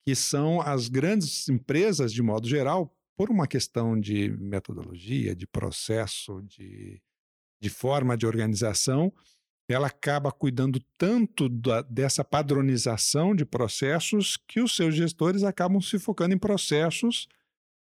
que 0.06 0.14
são 0.14 0.60
as 0.60 0.88
grandes 0.88 1.48
empresas, 1.48 2.12
de 2.12 2.22
modo 2.22 2.48
geral, 2.48 2.94
por 3.16 3.30
uma 3.30 3.46
questão 3.46 3.98
de 3.98 4.30
metodologia, 4.30 5.34
de 5.34 5.46
processo, 5.46 6.42
de, 6.42 7.00
de 7.60 7.70
forma 7.70 8.16
de 8.16 8.26
organização, 8.26 9.12
ela 9.68 9.86
acaba 9.86 10.30
cuidando 10.30 10.80
tanto 10.98 11.48
da, 11.48 11.82
dessa 11.82 12.22
padronização 12.22 13.34
de 13.34 13.44
processos 13.44 14.36
que 14.36 14.60
os 14.60 14.76
seus 14.76 14.94
gestores 14.94 15.42
acabam 15.42 15.80
se 15.80 15.98
focando 15.98 16.34
em 16.34 16.38
processos 16.38 17.26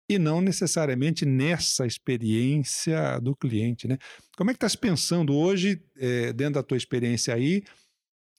e 0.09 0.19
não 0.19 0.41
necessariamente 0.41 1.25
nessa 1.25 1.87
experiência 1.87 3.19
do 3.21 3.35
cliente. 3.35 3.87
Né? 3.87 3.97
Como 4.37 4.51
é 4.51 4.53
que 4.53 4.57
está 4.57 4.69
se 4.69 4.77
pensando 4.77 5.35
hoje, 5.35 5.83
é, 5.97 6.33
dentro 6.33 6.55
da 6.55 6.63
tua 6.63 6.77
experiência 6.77 7.33
aí, 7.33 7.63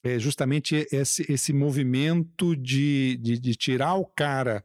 é 0.04 0.20
justamente 0.20 0.88
esse, 0.92 1.32
esse 1.32 1.54
movimento 1.54 2.56
de, 2.56 3.18
de, 3.18 3.40
de 3.40 3.56
tirar 3.56 3.96
o 3.96 4.06
cara 4.06 4.64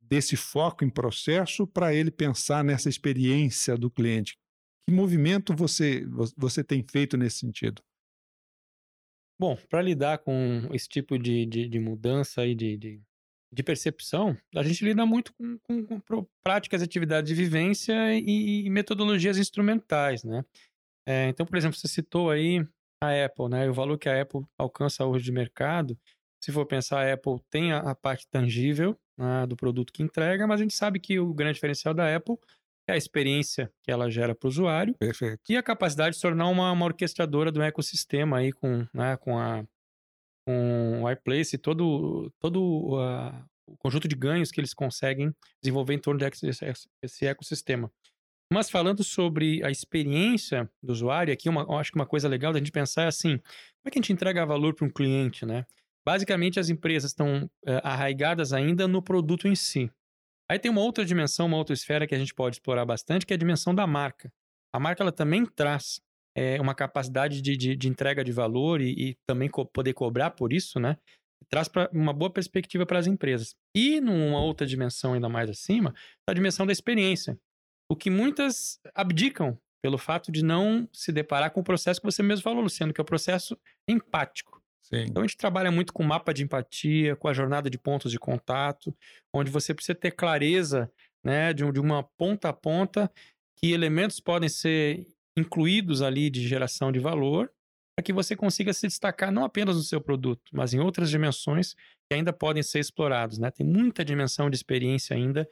desse 0.00 0.36
foco 0.36 0.84
em 0.84 0.90
processo 0.90 1.66
para 1.66 1.94
ele 1.94 2.10
pensar 2.10 2.64
nessa 2.64 2.88
experiência 2.88 3.76
do 3.76 3.90
cliente? 3.90 4.36
Que 4.84 4.92
movimento 4.92 5.54
você, 5.54 6.04
você 6.36 6.64
tem 6.64 6.82
feito 6.82 7.16
nesse 7.16 7.38
sentido? 7.38 7.80
Bom, 9.40 9.56
para 9.70 9.80
lidar 9.80 10.18
com 10.18 10.68
esse 10.70 10.86
tipo 10.86 11.18
de, 11.18 11.46
de, 11.46 11.66
de 11.66 11.80
mudança 11.80 12.46
e 12.46 12.54
de, 12.54 12.76
de, 12.76 13.02
de, 13.50 13.62
percepção, 13.62 14.36
a 14.54 14.62
gente 14.62 14.84
lida 14.84 15.06
muito 15.06 15.32
com, 15.32 15.58
com, 15.60 15.86
com 15.86 16.26
práticas, 16.44 16.82
atividades 16.82 17.30
de 17.30 17.34
vivência 17.34 17.94
e, 18.18 18.66
e 18.66 18.68
metodologias 18.68 19.38
instrumentais, 19.38 20.22
né? 20.24 20.44
É, 21.08 21.30
então, 21.30 21.46
por 21.46 21.56
exemplo, 21.56 21.78
você 21.78 21.88
citou 21.88 22.30
aí 22.30 22.62
a 23.02 23.24
Apple, 23.24 23.48
né? 23.48 23.66
O 23.66 23.72
valor 23.72 23.96
que 23.96 24.10
a 24.10 24.20
Apple 24.20 24.42
alcança 24.58 25.06
hoje 25.06 25.24
de 25.24 25.32
mercado. 25.32 25.98
Se 26.44 26.52
for 26.52 26.66
pensar, 26.66 27.00
a 27.00 27.14
Apple 27.14 27.40
tem 27.48 27.72
a, 27.72 27.78
a 27.78 27.94
parte 27.94 28.28
tangível 28.28 28.94
né, 29.16 29.46
do 29.46 29.56
produto 29.56 29.90
que 29.90 30.02
entrega, 30.02 30.46
mas 30.46 30.60
a 30.60 30.64
gente 30.64 30.74
sabe 30.74 31.00
que 31.00 31.18
o 31.18 31.32
grande 31.32 31.54
diferencial 31.54 31.94
da 31.94 32.14
Apple 32.14 32.36
é 32.90 32.94
a 32.94 32.96
experiência 32.96 33.72
que 33.82 33.90
ela 33.90 34.10
gera 34.10 34.34
para 34.34 34.46
o 34.46 34.50
usuário 34.50 34.94
Perfeito. 34.94 35.40
e 35.48 35.56
a 35.56 35.62
capacidade 35.62 36.10
de 36.10 36.16
se 36.16 36.22
tornar 36.22 36.48
uma, 36.48 36.70
uma 36.72 36.84
orquestradora 36.84 37.50
do 37.50 37.62
ecossistema 37.62 38.38
aí 38.38 38.52
com, 38.52 38.86
né, 38.92 39.16
com, 39.16 39.38
a, 39.38 39.64
com 40.46 41.02
o 41.02 41.10
iPlace 41.10 41.56
e 41.56 41.58
todo, 41.58 42.32
todo 42.40 42.98
uh, 42.98 43.50
o 43.66 43.76
conjunto 43.78 44.08
de 44.08 44.16
ganhos 44.16 44.50
que 44.50 44.60
eles 44.60 44.74
conseguem 44.74 45.34
desenvolver 45.62 45.94
em 45.94 45.98
torno 45.98 46.20
desse 46.20 47.26
ecossistema. 47.26 47.90
Mas 48.52 48.68
falando 48.68 49.04
sobre 49.04 49.64
a 49.64 49.70
experiência 49.70 50.68
do 50.82 50.92
usuário, 50.92 51.32
aqui 51.32 51.48
uma, 51.48 51.62
eu 51.62 51.78
acho 51.78 51.92
que 51.92 51.98
uma 51.98 52.06
coisa 52.06 52.28
legal 52.28 52.52
da 52.52 52.58
gente 52.58 52.72
pensar 52.72 53.02
é 53.02 53.06
assim, 53.06 53.38
como 53.38 53.86
é 53.86 53.90
que 53.90 53.98
a 53.98 54.02
gente 54.02 54.12
entrega 54.12 54.44
valor 54.44 54.74
para 54.74 54.86
um 54.86 54.90
cliente, 54.90 55.46
né? 55.46 55.64
Basicamente, 56.04 56.58
as 56.58 56.68
empresas 56.68 57.12
estão 57.12 57.44
uh, 57.44 57.80
arraigadas 57.84 58.52
ainda 58.52 58.88
no 58.88 59.00
produto 59.00 59.46
em 59.46 59.54
si. 59.54 59.90
Aí 60.50 60.58
tem 60.58 60.68
uma 60.68 60.80
outra 60.80 61.04
dimensão, 61.04 61.46
uma 61.46 61.56
outra 61.56 61.72
esfera 61.72 62.08
que 62.08 62.14
a 62.14 62.18
gente 62.18 62.34
pode 62.34 62.56
explorar 62.56 62.84
bastante, 62.84 63.24
que 63.24 63.32
é 63.32 63.36
a 63.36 63.38
dimensão 63.38 63.72
da 63.72 63.86
marca. 63.86 64.32
A 64.74 64.80
marca 64.80 65.00
ela 65.00 65.12
também 65.12 65.46
traz 65.46 66.00
é, 66.36 66.60
uma 66.60 66.74
capacidade 66.74 67.40
de, 67.40 67.56
de, 67.56 67.76
de, 67.76 67.88
entrega 67.88 68.24
de 68.24 68.32
valor 68.32 68.80
e, 68.80 68.90
e 68.90 69.16
também 69.28 69.48
co 69.48 69.64
poder 69.64 69.92
cobrar 69.92 70.32
por 70.32 70.52
isso, 70.52 70.80
né? 70.80 70.96
Traz 71.48 71.68
pra, 71.68 71.88
uma 71.92 72.12
boa 72.12 72.32
perspectiva 72.32 72.84
para 72.84 72.98
as 72.98 73.06
empresas. 73.06 73.54
E 73.76 74.00
numa 74.00 74.40
outra 74.40 74.66
dimensão 74.66 75.14
ainda 75.14 75.28
mais 75.28 75.48
acima, 75.48 75.94
a 76.28 76.34
dimensão 76.34 76.66
da 76.66 76.72
experiência. 76.72 77.38
O 77.88 77.94
que 77.94 78.10
muitas 78.10 78.80
abdicam 78.92 79.56
pelo 79.80 79.98
fato 79.98 80.32
de 80.32 80.42
não 80.42 80.88
se 80.92 81.12
deparar 81.12 81.52
com 81.52 81.60
o 81.60 81.64
processo 81.64 82.00
que 82.00 82.06
você 82.06 82.24
mesmo 82.24 82.42
falou, 82.42 82.60
Luciano, 82.60 82.92
que 82.92 83.00
é 83.00 83.02
o 83.02 83.04
processo 83.04 83.56
empático. 83.88 84.59
Sim. 84.82 85.04
Então 85.08 85.22
a 85.22 85.26
gente 85.26 85.36
trabalha 85.36 85.70
muito 85.70 85.92
com 85.92 86.02
mapa 86.02 86.32
de 86.32 86.42
empatia, 86.42 87.14
com 87.16 87.28
a 87.28 87.32
jornada 87.32 87.70
de 87.70 87.78
pontos 87.78 88.10
de 88.10 88.18
contato, 88.18 88.94
onde 89.32 89.50
você 89.50 89.74
precisa 89.74 89.94
ter 89.94 90.10
clareza 90.10 90.90
né, 91.24 91.52
de, 91.52 91.70
de 91.70 91.80
uma 91.80 92.02
ponta 92.02 92.48
a 92.48 92.52
ponta 92.52 93.10
que 93.56 93.72
elementos 93.72 94.20
podem 94.20 94.48
ser 94.48 95.06
incluídos 95.36 96.02
ali 96.02 96.30
de 96.30 96.46
geração 96.46 96.90
de 96.90 96.98
valor 96.98 97.50
para 97.96 98.04
que 98.04 98.12
você 98.12 98.34
consiga 98.34 98.72
se 98.72 98.86
destacar 98.86 99.30
não 99.30 99.44
apenas 99.44 99.76
no 99.76 99.82
seu 99.82 100.00
produto, 100.00 100.42
mas 100.52 100.72
em 100.72 100.80
outras 100.80 101.10
dimensões 101.10 101.74
que 102.08 102.14
ainda 102.14 102.32
podem 102.32 102.62
ser 102.62 102.78
explorados. 102.78 103.38
Né? 103.38 103.50
Tem 103.50 103.66
muita 103.66 104.04
dimensão 104.04 104.48
de 104.48 104.56
experiência 104.56 105.14
ainda 105.14 105.48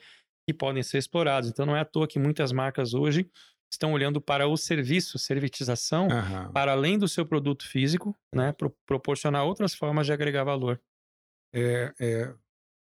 que 0.46 0.54
podem 0.54 0.82
ser 0.82 0.98
explorados. 0.98 1.50
Então 1.50 1.66
não 1.66 1.76
é 1.76 1.80
à 1.80 1.84
toa 1.84 2.08
que 2.08 2.18
muitas 2.18 2.50
marcas 2.50 2.94
hoje 2.94 3.30
estão 3.70 3.92
olhando 3.92 4.20
para 4.20 4.48
o 4.48 4.56
serviço, 4.56 5.18
servitização, 5.18 6.08
uhum. 6.08 6.52
para 6.52 6.72
além 6.72 6.98
do 6.98 7.08
seu 7.08 7.26
produto 7.26 7.68
físico, 7.68 8.16
né, 8.34 8.52
pro, 8.52 8.70
proporcionar 8.86 9.44
outras 9.44 9.74
formas 9.74 10.06
de 10.06 10.12
agregar 10.12 10.44
valor. 10.44 10.80
É, 11.52 11.94
é, 12.00 12.34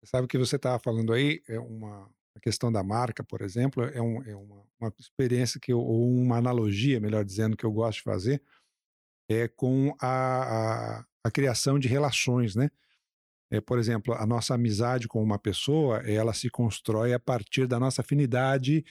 sabe 0.05 0.25
o 0.25 0.29
que 0.29 0.39
você 0.39 0.57
estava 0.57 0.79
falando 0.79 1.13
aí, 1.13 1.43
é 1.49 1.59
uma 1.59 2.11
a 2.35 2.41
questão 2.41 2.73
da 2.73 2.83
marca, 2.83 3.23
por 3.23 3.43
exemplo, 3.43 3.85
é, 3.85 4.01
um, 4.01 4.23
é 4.23 4.35
uma, 4.35 4.65
uma, 4.81 4.93
experiência 4.99 5.61
que 5.61 5.73
eu, 5.73 5.79
ou 5.79 6.09
uma 6.11 6.39
analogia, 6.39 6.99
melhor 6.99 7.25
dizendo, 7.25 7.57
que 7.57 7.65
eu 7.65 7.73
gosto 7.73 7.99
de 7.99 8.05
fazer, 8.05 8.43
é 9.29 9.49
com 9.49 9.95
a, 10.01 11.01
a, 11.01 11.05
a 11.25 11.31
criação 11.31 11.79
de 11.79 11.89
relações, 11.89 12.57
né? 12.57 12.71
É, 13.51 13.61
por 13.61 13.79
exemplo, 13.79 14.15
a 14.15 14.25
nossa 14.25 14.55
amizade 14.55 15.07
com 15.07 15.23
uma 15.23 15.39
pessoa, 15.39 15.99
ela 16.09 16.33
se 16.33 16.49
constrói 16.49 17.13
a 17.13 17.21
partir 17.21 17.67
da 17.67 17.79
nossa 17.79 18.01
afinidade 18.01 18.83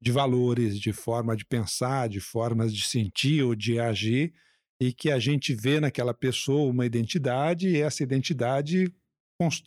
de 0.00 0.10
valores, 0.10 0.78
de 0.78 0.92
forma 0.92 1.36
de 1.36 1.44
pensar, 1.44 2.08
de 2.08 2.20
formas 2.20 2.74
de 2.74 2.82
sentir 2.84 3.42
ou 3.42 3.54
de 3.54 3.78
agir, 3.78 4.32
e 4.80 4.92
que 4.92 5.10
a 5.10 5.18
gente 5.18 5.54
vê 5.54 5.78
naquela 5.78 6.14
pessoa 6.14 6.70
uma 6.70 6.86
identidade, 6.86 7.68
e 7.68 7.80
essa 7.80 8.02
identidade 8.02 8.90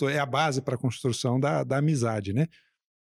é 0.10 0.20
a 0.20 0.26
base 0.26 0.62
para 0.62 0.76
a 0.76 0.78
construção 0.78 1.40
da, 1.40 1.64
da 1.64 1.78
amizade, 1.78 2.34
né? 2.34 2.48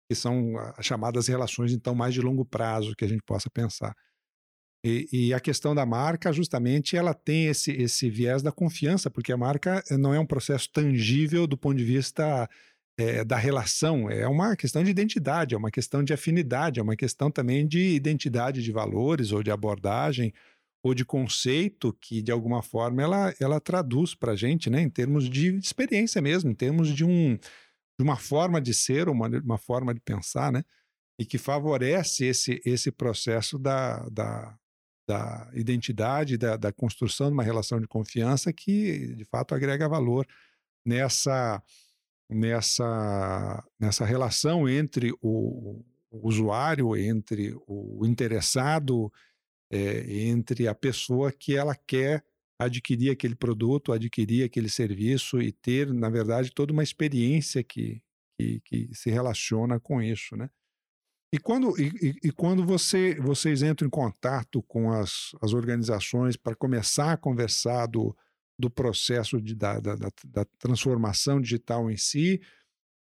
Que 0.08 0.14
são 0.14 0.56
as 0.76 0.84
chamadas 0.84 1.26
relações, 1.26 1.72
então, 1.72 1.94
mais 1.94 2.14
de 2.14 2.20
longo 2.20 2.44
prazo 2.44 2.94
que 2.96 3.04
a 3.04 3.08
gente 3.08 3.22
possa 3.22 3.50
pensar. 3.50 3.94
E, 4.84 5.08
e, 5.10 5.34
a 5.34 5.40
questão 5.40 5.74
da 5.74 5.86
marca, 5.86 6.30
justamente, 6.30 6.94
ela 6.94 7.14
tem 7.14 7.46
esse, 7.46 7.72
esse 7.72 8.10
viés 8.10 8.42
da 8.42 8.52
confiança, 8.52 9.10
porque 9.10 9.32
a 9.32 9.36
marca 9.36 9.82
não 9.92 10.12
é 10.12 10.20
um 10.20 10.26
processo 10.26 10.70
tangível 10.70 11.46
do 11.46 11.56
ponto 11.56 11.76
de 11.76 11.84
vista 11.84 12.46
é, 12.96 13.24
da 13.24 13.36
relação, 13.36 14.08
é 14.08 14.26
uma 14.26 14.56
questão 14.56 14.84
de 14.84 14.90
identidade, 14.90 15.54
é 15.54 15.58
uma 15.58 15.70
questão 15.70 16.02
de 16.02 16.12
afinidade, 16.12 16.78
é 16.78 16.82
uma 16.82 16.96
questão 16.96 17.30
também 17.30 17.66
de 17.66 17.94
identidade 17.94 18.62
de 18.62 18.72
valores 18.72 19.32
ou 19.32 19.42
de 19.42 19.50
abordagem 19.50 20.32
ou 20.82 20.94
de 20.94 21.04
conceito 21.04 21.96
que, 22.00 22.22
de 22.22 22.30
alguma 22.30 22.62
forma, 22.62 23.02
ela, 23.02 23.34
ela 23.40 23.60
traduz 23.60 24.14
para 24.14 24.32
a 24.32 24.36
gente, 24.36 24.68
né, 24.68 24.82
em 24.82 24.90
termos 24.90 25.28
de 25.30 25.56
experiência 25.56 26.20
mesmo, 26.20 26.50
em 26.50 26.54
termos 26.54 26.94
de, 26.94 27.04
um, 27.04 27.36
de 27.36 28.02
uma 28.02 28.16
forma 28.16 28.60
de 28.60 28.74
ser, 28.74 29.08
uma, 29.08 29.26
uma 29.28 29.58
forma 29.58 29.94
de 29.94 30.00
pensar, 30.00 30.52
né, 30.52 30.62
e 31.18 31.24
que 31.24 31.38
favorece 31.38 32.26
esse, 32.26 32.60
esse 32.66 32.92
processo 32.92 33.58
da, 33.58 34.06
da, 34.10 34.58
da 35.08 35.50
identidade, 35.54 36.36
da, 36.36 36.56
da 36.56 36.70
construção 36.70 37.28
de 37.28 37.32
uma 37.32 37.42
relação 37.42 37.80
de 37.80 37.88
confiança 37.88 38.52
que, 38.52 39.14
de 39.14 39.24
fato, 39.24 39.54
agrega 39.54 39.88
valor 39.88 40.26
nessa, 40.84 41.62
nessa, 42.28 43.64
nessa 43.78 44.04
relação 44.04 44.68
entre 44.68 45.12
o, 45.20 45.84
o 46.10 46.28
usuário, 46.28 46.96
entre 46.96 47.54
o 47.66 48.04
interessado, 48.06 49.12
é, 49.70 50.26
entre 50.26 50.68
a 50.68 50.74
pessoa 50.74 51.32
que 51.32 51.56
ela 51.56 51.74
quer 51.74 52.24
adquirir 52.58 53.10
aquele 53.10 53.34
produto, 53.34 53.92
adquirir 53.92 54.44
aquele 54.44 54.68
serviço 54.68 55.40
e 55.40 55.52
ter, 55.52 55.92
na 55.92 56.08
verdade, 56.08 56.52
toda 56.52 56.72
uma 56.72 56.82
experiência 56.82 57.62
que, 57.62 58.00
que, 58.38 58.60
que 58.60 58.94
se 58.94 59.10
relaciona 59.10 59.80
com 59.80 60.00
isso, 60.00 60.36
né? 60.36 60.48
E 61.32 61.38
quando, 61.38 61.74
e, 61.80 62.16
e, 62.22 62.30
quando 62.30 62.64
você, 62.64 63.16
vocês 63.16 63.60
entram 63.60 63.88
em 63.88 63.90
contato 63.90 64.62
com 64.62 64.92
as, 64.92 65.32
as 65.42 65.52
organizações 65.52 66.36
para 66.36 66.54
começar 66.54 67.12
a 67.12 67.16
conversar 67.16 67.86
do, 67.86 68.16
do 68.58 68.70
processo 68.70 69.40
de, 69.40 69.54
da, 69.54 69.80
da, 69.80 69.96
da, 69.96 70.44
transformação 70.58 71.40
digital 71.40 71.90
em 71.90 71.96
si, 71.96 72.40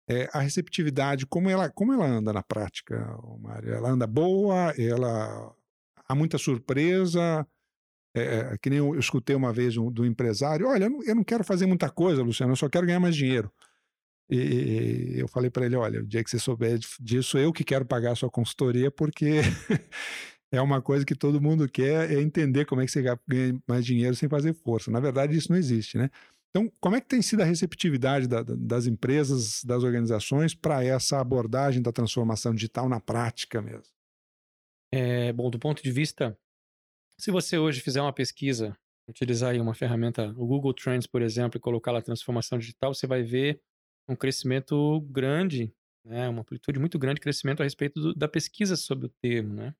é, 0.08 0.28
a 0.32 0.40
receptividade, 0.40 1.26
como 1.26 1.48
ela, 1.48 1.70
como 1.70 1.92
ela 1.92 2.06
anda 2.06 2.32
na 2.32 2.42
prática, 2.42 2.96
Mário? 3.40 3.72
Ela 3.72 3.90
anda 3.90 4.06
boa, 4.06 4.72
ela 4.76 5.54
há 6.08 6.14
muita 6.14 6.36
surpresa, 6.36 7.46
é, 8.14 8.22
é, 8.22 8.58
que 8.58 8.70
nem 8.70 8.78
eu 8.78 8.98
escutei 8.98 9.34
uma 9.34 9.52
vez 9.52 9.74
do, 9.74 9.90
do 9.90 10.04
empresário, 10.04 10.68
olha, 10.68 10.84
eu 10.84 10.90
não, 10.90 11.02
eu 11.02 11.14
não, 11.14 11.24
quero 11.24 11.42
fazer 11.42 11.66
muita 11.66 11.90
coisa, 11.90 12.22
Luciano, 12.22 12.52
eu 12.52 12.56
só 12.56 12.68
quero 12.68 12.86
ganhar 12.86 13.00
mais 13.00 13.16
dinheiro. 13.16 13.50
E 14.30 15.16
eu 15.18 15.28
falei 15.28 15.50
para 15.50 15.66
ele, 15.66 15.76
olha, 15.76 16.00
o 16.00 16.06
dia 16.06 16.24
que 16.24 16.30
você 16.30 16.38
souber 16.38 16.78
disso, 16.98 17.36
eu 17.36 17.52
que 17.52 17.62
quero 17.62 17.84
pagar 17.84 18.12
a 18.12 18.16
sua 18.16 18.30
consultoria, 18.30 18.90
porque 18.90 19.42
é 20.56 20.60
uma 20.60 20.80
coisa 20.80 21.04
que 21.04 21.14
todo 21.14 21.40
mundo 21.40 21.68
quer, 21.68 22.10
é 22.10 22.20
entender 22.20 22.64
como 22.64 22.80
é 22.80 22.86
que 22.86 22.90
você 22.90 23.02
ganha 23.02 23.62
mais 23.66 23.84
dinheiro 23.84 24.14
sem 24.14 24.28
fazer 24.28 24.54
força. 24.54 24.90
Na 24.90 25.00
verdade, 25.00 25.36
isso 25.36 25.50
não 25.50 25.58
existe, 25.58 25.98
né? 25.98 26.10
Então, 26.50 26.70
como 26.80 26.94
é 26.94 27.00
que 27.00 27.08
tem 27.08 27.20
sido 27.20 27.40
a 27.42 27.44
receptividade 27.44 28.28
da, 28.28 28.42
das 28.42 28.86
empresas, 28.86 29.64
das 29.64 29.82
organizações 29.82 30.54
para 30.54 30.84
essa 30.84 31.20
abordagem 31.20 31.82
da 31.82 31.90
transformação 31.90 32.54
digital 32.54 32.88
na 32.88 33.00
prática 33.00 33.60
mesmo? 33.60 33.92
É, 34.92 35.32
bom, 35.32 35.50
do 35.50 35.58
ponto 35.58 35.82
de 35.82 35.90
vista, 35.90 36.38
se 37.20 37.32
você 37.32 37.58
hoje 37.58 37.80
fizer 37.80 38.00
uma 38.00 38.12
pesquisa, 38.12 38.76
utilizar 39.08 39.56
uma 39.56 39.74
ferramenta, 39.74 40.28
o 40.36 40.46
Google 40.46 40.72
Trends, 40.72 41.08
por 41.08 41.22
exemplo, 41.22 41.58
e 41.58 41.60
colocar 41.60 41.90
lá 41.90 42.00
transformação 42.00 42.56
digital, 42.56 42.94
você 42.94 43.06
vai 43.06 43.24
ver 43.24 43.60
um 44.08 44.14
crescimento 44.14 45.00
grande, 45.10 45.74
né, 46.04 46.28
uma 46.28 46.42
amplitude 46.42 46.78
muito 46.78 47.00
grande 47.00 47.16
de 47.16 47.22
crescimento 47.22 47.62
a 47.62 47.64
respeito 47.64 48.00
do, 48.00 48.14
da 48.14 48.28
pesquisa 48.28 48.76
sobre 48.76 49.06
o 49.06 49.12
termo, 49.20 49.54
né, 49.54 49.74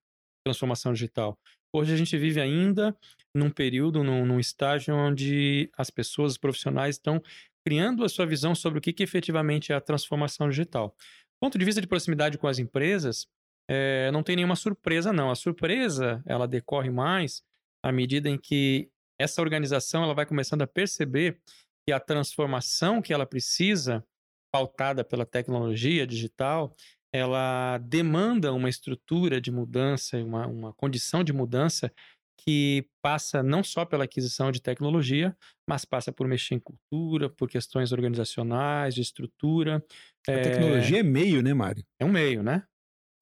transformação 0.44 0.92
digital. 0.92 1.38
Hoje 1.72 1.92
a 1.92 1.96
gente 1.96 2.16
vive 2.16 2.40
ainda 2.40 2.96
num 3.34 3.50
período, 3.50 4.04
num, 4.04 4.24
num 4.24 4.38
estágio 4.38 4.94
onde 4.94 5.70
as 5.76 5.90
pessoas, 5.90 6.32
os 6.32 6.38
profissionais 6.38 6.96
estão 6.96 7.20
criando 7.66 8.04
a 8.04 8.08
sua 8.08 8.26
visão 8.26 8.54
sobre 8.54 8.78
o 8.78 8.82
que, 8.82 8.92
que 8.92 9.02
efetivamente 9.02 9.72
é 9.72 9.74
a 9.74 9.80
transformação 9.80 10.48
digital. 10.48 10.88
Do 10.88 11.46
ponto 11.46 11.58
de 11.58 11.64
vista 11.64 11.80
de 11.80 11.86
proximidade 11.86 12.38
com 12.38 12.46
as 12.46 12.58
empresas, 12.58 13.26
é, 13.68 14.10
não 14.12 14.22
tem 14.22 14.36
nenhuma 14.36 14.54
surpresa, 14.54 15.12
não. 15.12 15.30
A 15.30 15.34
surpresa, 15.34 16.22
ela 16.26 16.46
decorre 16.46 16.90
mais 16.90 17.42
à 17.82 17.90
medida 17.90 18.28
em 18.28 18.38
que 18.38 18.90
essa 19.18 19.40
organização 19.40 20.04
ela 20.04 20.14
vai 20.14 20.26
começando 20.26 20.62
a 20.62 20.66
perceber 20.66 21.40
que 21.86 21.92
a 21.92 22.00
transformação 22.00 23.00
que 23.00 23.12
ela 23.12 23.26
precisa, 23.26 24.04
pautada 24.52 25.02
pela 25.02 25.26
tecnologia 25.26 26.06
digital, 26.06 26.74
ela 27.14 27.78
demanda 27.78 28.52
uma 28.52 28.68
estrutura 28.68 29.40
de 29.40 29.50
mudança, 29.50 30.18
uma, 30.18 30.46
uma 30.46 30.72
condição 30.72 31.22
de 31.22 31.32
mudança 31.32 31.92
que 32.36 32.88
passa 33.00 33.42
não 33.42 33.62
só 33.62 33.84
pela 33.84 34.04
aquisição 34.04 34.50
de 34.50 34.60
tecnologia, 34.60 35.36
mas 35.68 35.84
passa 35.84 36.12
por 36.12 36.26
mexer 36.26 36.56
em 36.56 36.58
cultura, 36.58 37.30
por 37.30 37.48
questões 37.48 37.92
organizacionais, 37.92 38.94
de 38.94 39.00
estrutura. 39.00 39.82
A 40.28 40.32
é... 40.32 40.42
tecnologia 40.42 41.00
é 41.00 41.02
meio, 41.02 41.42
né, 41.42 41.54
Mário? 41.54 41.84
É 42.00 42.04
um 42.04 42.10
meio, 42.10 42.42
né? 42.42 42.64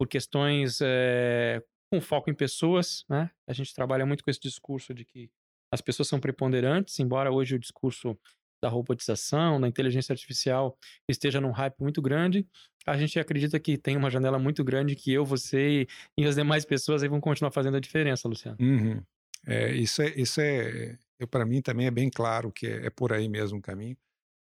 por 0.02 0.08
questões 0.08 0.80
é, 0.82 1.62
com 1.88 2.00
foco 2.00 2.28
em 2.28 2.34
pessoas, 2.34 3.04
né? 3.08 3.30
A 3.46 3.52
gente 3.52 3.72
trabalha 3.72 4.04
muito 4.04 4.24
com 4.24 4.30
esse 4.32 4.40
discurso 4.40 4.92
de 4.92 5.04
que 5.04 5.30
as 5.72 5.80
pessoas 5.80 6.08
são 6.08 6.18
preponderantes, 6.18 6.98
embora 6.98 7.30
hoje 7.30 7.54
o 7.54 7.58
discurso 7.58 8.18
da 8.62 8.68
robotização, 8.68 9.60
da 9.60 9.66
inteligência 9.66 10.12
artificial 10.12 10.78
esteja 11.08 11.40
num 11.40 11.50
hype 11.50 11.80
muito 11.80 12.00
grande, 12.00 12.46
a 12.86 12.96
gente 12.96 13.18
acredita 13.18 13.58
que 13.58 13.76
tem 13.76 13.96
uma 13.96 14.08
janela 14.08 14.38
muito 14.38 14.62
grande 14.62 14.94
que 14.94 15.12
eu, 15.12 15.24
você 15.24 15.86
e 16.16 16.24
as 16.24 16.36
demais 16.36 16.64
pessoas 16.64 17.02
aí 17.02 17.08
vão 17.08 17.20
continuar 17.20 17.50
fazendo 17.50 17.76
a 17.76 17.80
diferença, 17.80 18.28
Luciano. 18.28 18.56
Uhum. 18.60 19.02
É, 19.44 19.72
isso 19.72 20.00
é, 20.00 20.14
isso 20.16 20.40
é, 20.40 20.96
para 21.28 21.44
mim 21.44 21.60
também 21.60 21.86
é 21.86 21.90
bem 21.90 22.08
claro 22.08 22.52
que 22.52 22.66
é, 22.66 22.86
é 22.86 22.90
por 22.90 23.12
aí 23.12 23.28
mesmo 23.28 23.58
o 23.58 23.62
caminho. 23.62 23.96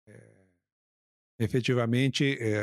É, 0.09 0.33
efetivamente 1.39 2.37
é, 2.41 2.61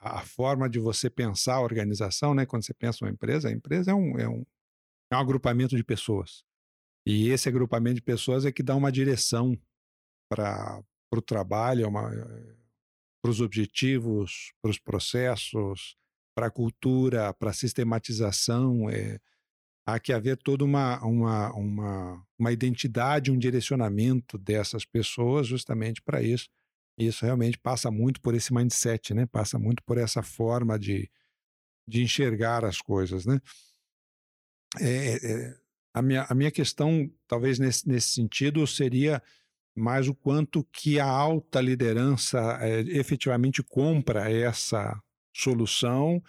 a, 0.00 0.22
forma 0.24 0.68
de 0.68 0.78
você 0.78 1.10
pensar 1.10 1.56
a 1.56 1.60
organização, 1.60 2.32
né? 2.32 2.46
Quando 2.46 2.64
você 2.64 2.72
pensa 2.72 3.04
uma 3.04 3.10
empresa, 3.10 3.48
a 3.48 3.52
empresa 3.52 3.90
é 3.90 3.94
um, 3.94 4.18
é 4.18 4.28
um, 4.28 4.46
é 5.10 5.16
um 5.16 5.18
agrupamento 5.18 5.76
de 5.76 5.82
pessoas. 5.82 6.44
E 7.04 7.30
esse 7.30 7.48
agrupamento 7.48 7.96
de 7.96 8.02
pessoas 8.02 8.44
é 8.44 8.52
que 8.52 8.62
dá 8.62 8.74
uma 8.74 8.90
direção 8.90 9.56
para 10.28 10.82
o 11.12 11.22
trabalho, 11.22 11.90
para 13.22 13.30
os 13.30 13.40
objetivos, 13.40 14.52
para 14.62 14.70
os 14.70 14.78
processos, 14.78 15.96
para 16.34 16.46
a 16.46 16.50
cultura, 16.50 17.32
para 17.34 17.50
a 17.50 17.54
sistematização. 17.54 18.88
É, 18.90 19.18
há 19.86 19.98
que 19.98 20.12
haver 20.12 20.36
toda 20.36 20.64
uma, 20.64 21.02
uma, 21.04 21.52
uma, 21.54 22.26
uma 22.38 22.52
identidade, 22.52 23.30
um 23.30 23.38
direcionamento 23.38 24.36
dessas 24.36 24.84
pessoas 24.84 25.46
justamente 25.46 26.02
para 26.02 26.22
isso 26.22 26.48
isso 26.98 27.24
realmente 27.24 27.58
passa 27.58 27.90
muito 27.90 28.20
por 28.20 28.34
esse 28.34 28.54
mindset, 28.54 29.12
né? 29.12 29.26
Passa 29.26 29.58
muito 29.58 29.82
por 29.82 29.98
essa 29.98 30.22
forma 30.22 30.78
de, 30.78 31.10
de 31.86 32.02
enxergar 32.02 32.64
as 32.64 32.80
coisas, 32.80 33.26
né? 33.26 33.38
É, 34.80 35.16
é, 35.16 35.58
a, 35.92 36.00
minha, 36.00 36.22
a 36.28 36.34
minha 36.34 36.50
questão, 36.50 37.10
talvez 37.26 37.58
nesse, 37.58 37.86
nesse 37.86 38.10
sentido, 38.10 38.66
seria 38.66 39.22
mais 39.76 40.08
o 40.08 40.14
quanto 40.14 40.64
que 40.72 40.98
a 40.98 41.06
alta 41.06 41.60
liderança 41.60 42.58
é, 42.60 42.80
efetivamente 42.80 43.62
compra 43.62 44.30
essa 44.30 44.98
solução 45.34 46.22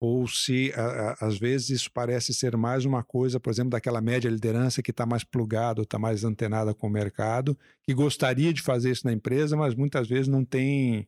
ou 0.00 0.26
se 0.26 0.72
a, 0.74 0.82
a, 0.82 1.26
às 1.26 1.38
vezes 1.38 1.70
isso 1.70 1.92
parece 1.92 2.32
ser 2.32 2.56
mais 2.56 2.86
uma 2.86 3.04
coisa, 3.04 3.38
por 3.38 3.50
exemplo, 3.50 3.70
daquela 3.70 4.00
média 4.00 4.30
liderança 4.30 4.82
que 4.82 4.90
está 4.90 5.04
mais 5.04 5.22
plugado, 5.22 5.82
está 5.82 5.98
mais 5.98 6.24
antenada 6.24 6.74
com 6.74 6.86
o 6.86 6.90
mercado, 6.90 7.56
que 7.82 7.92
gostaria 7.92 8.52
de 8.52 8.62
fazer 8.62 8.90
isso 8.90 9.06
na 9.06 9.12
empresa, 9.12 9.56
mas 9.56 9.74
muitas 9.74 10.08
vezes 10.08 10.26
não 10.26 10.42
tem 10.42 11.06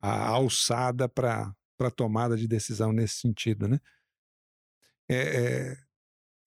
a 0.00 0.28
alçada 0.28 1.08
para 1.08 1.54
tomada 1.94 2.36
de 2.36 2.48
decisão 2.48 2.92
nesse 2.92 3.20
sentido, 3.20 3.68
né? 3.68 3.80
É, 5.08 5.16
é, 5.16 5.76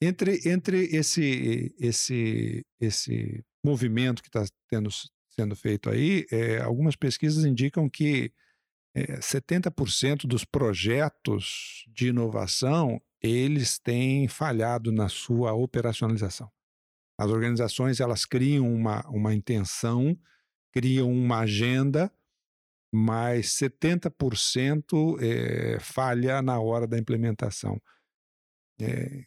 entre 0.02 0.42
entre 0.50 0.84
esse 0.96 1.74
esse 1.80 2.66
esse 2.80 3.46
movimento 3.68 4.22
que 4.22 4.30
está 4.30 4.46
sendo 5.30 5.56
feito 5.56 5.90
aí, 5.90 6.26
é, 6.32 6.60
algumas 6.60 6.96
pesquisas 6.96 7.46
indicam 7.46 7.90
que 7.90 8.34
é, 8.96 9.20
70% 9.20 10.26
dos 10.26 10.44
projetos 10.44 11.86
de 11.90 12.08
inovação 12.08 13.02
eles 13.22 13.78
têm 13.78 14.28
falhado 14.28 14.92
na 14.92 15.10
sua 15.10 15.54
operacionalização. 15.54 16.50
As 17.20 17.30
organizações 17.30 18.00
elas 18.00 18.26
criam 18.26 18.72
uma, 18.72 19.08
uma 19.10 19.34
intenção, 19.34 20.18
criam 20.72 21.12
uma 21.12 21.40
agenda, 21.40 22.12
mas 22.94 23.48
70% 23.48 25.18
é, 25.20 25.80
falha 25.80 26.42
na 26.42 26.60
hora 26.60 26.88
da 26.88 26.98
implementação. 26.98 27.82
É, 28.80 29.26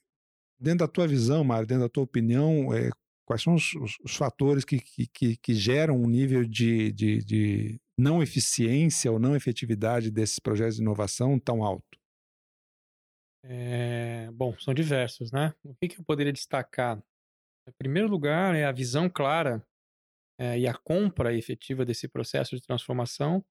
dentro 0.58 0.86
da 0.86 0.88
tua 0.88 1.06
visão, 1.06 1.42
Mário, 1.42 1.66
dentro 1.66 1.84
da 1.84 1.88
tua 1.88 2.04
opinião, 2.04 2.72
é, 2.72 2.90
quais 3.30 3.42
são 3.44 3.54
os, 3.54 3.72
os, 3.76 3.96
os 4.02 4.16
fatores 4.16 4.64
que, 4.64 4.80
que, 4.80 5.36
que, 5.36 5.54
geram 5.54 5.94
um 5.94 6.08
nível 6.08 6.44
de, 6.44 6.90
de, 6.90 7.18
de 7.18 7.80
não 7.96 8.20
eficiência 8.20 9.12
ou 9.12 9.20
não 9.20 9.36
efetividade 9.36 10.10
desses 10.10 10.40
projetos 10.40 10.74
de 10.74 10.82
inovação 10.82 11.38
tão 11.38 11.62
alto? 11.62 11.96
É, 13.44 14.28
bom, 14.32 14.58
são 14.58 14.74
diversos, 14.74 15.30
né? 15.30 15.54
O 15.62 15.76
que, 15.76 15.86
que 15.86 16.00
eu 16.00 16.04
poderia 16.04 16.32
destacar? 16.32 17.00
Em 17.68 17.72
primeiro 17.78 18.08
lugar, 18.08 18.56
é 18.56 18.64
a 18.64 18.72
visão 18.72 19.08
clara 19.08 19.64
é, 20.36 20.58
e 20.58 20.66
a 20.66 20.74
compra 20.74 21.32
efetiva 21.32 21.84
desse 21.84 22.08
processo 22.08 22.56
de 22.56 22.62
transformação 22.62 23.44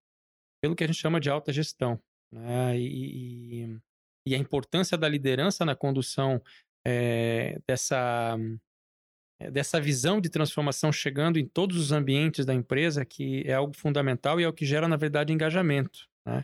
pelo 0.61 0.75
que 0.75 0.83
a 0.83 0.87
gente 0.87 0.99
chama 0.99 1.21
de 1.21 1.29
alta 1.29 1.53
gestão. 1.53 1.97
Né? 2.33 2.77
E, 2.77 3.63
e, 3.63 3.79
e, 4.27 4.35
a 4.35 4.37
importância 4.37 4.97
da 4.97 5.07
liderança 5.07 5.63
na 5.63 5.73
condução 5.73 6.43
é, 6.85 7.57
dessa, 7.65 8.37
dessa 9.52 9.80
visão 9.80 10.19
de 10.19 10.30
transformação 10.30 10.91
chegando 10.91 11.39
em 11.39 11.47
todos 11.47 11.78
os 11.78 11.91
ambientes 11.91 12.45
da 12.45 12.54
empresa, 12.54 13.06
que 13.06 13.43
é 13.45 13.54
algo 13.54 13.73
fundamental 13.75 14.39
e 14.39 14.43
é 14.43 14.47
o 14.47 14.54
que 14.54 14.65
gera, 14.65 14.88
na 14.88 14.97
verdade, 14.97 15.32
engajamento. 15.32 16.08
Né? 16.25 16.43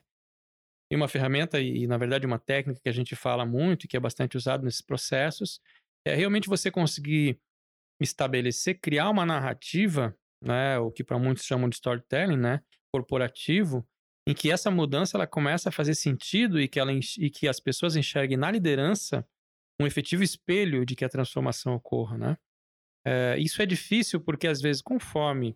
E 0.92 0.96
uma 0.96 1.08
ferramenta 1.08 1.60
e, 1.60 1.88
na 1.88 1.98
verdade, 1.98 2.26
uma 2.26 2.40
técnica 2.40 2.80
que 2.82 2.90
a 2.90 2.94
gente 2.94 3.16
fala 3.16 3.46
muito 3.46 3.84
e 3.84 3.88
que 3.88 3.98
é 3.98 4.00
bastante 4.00 4.38
usado 4.38 4.64
nesses 4.64 4.82
processos 4.82 5.60
é 6.06 6.16
realmente 6.16 6.48
você 6.48 6.70
conseguir 6.70 7.40
estabelecer, 8.00 8.80
criar 8.80 9.10
uma 9.10 9.26
narrativa, 9.26 10.16
né, 10.42 10.78
o 10.78 10.92
que 10.92 11.04
para 11.04 11.18
muitos 11.18 11.44
chamam 11.44 11.68
de 11.68 11.76
storytelling, 11.76 12.38
né, 12.38 12.62
corporativo, 12.94 13.86
em 14.28 14.34
que 14.34 14.52
essa 14.52 14.70
mudança 14.70 15.18
ela 15.18 15.28
começa 15.28 15.70
a 15.70 15.72
fazer 15.72 15.96
sentido 15.96 16.60
e 16.60 16.68
que, 16.68 16.80
ela, 16.80 16.92
e 16.94 17.30
que 17.30 17.48
as 17.48 17.60
pessoas 17.60 17.96
enxerguem 17.96 18.38
na 18.38 18.52
liderança 18.52 19.28
um 19.80 19.86
efetivo 19.86 20.24
espelho 20.24 20.86
de 20.86 20.96
que 20.96 21.04
a 21.04 21.10
transformação 21.10 21.74
ocorra, 21.76 22.18
né? 22.18 22.38
É, 23.06 23.38
isso 23.38 23.62
é 23.62 23.66
difícil 23.66 24.20
porque 24.20 24.48
às 24.48 24.62
vezes 24.62 24.82
conforme 24.82 25.56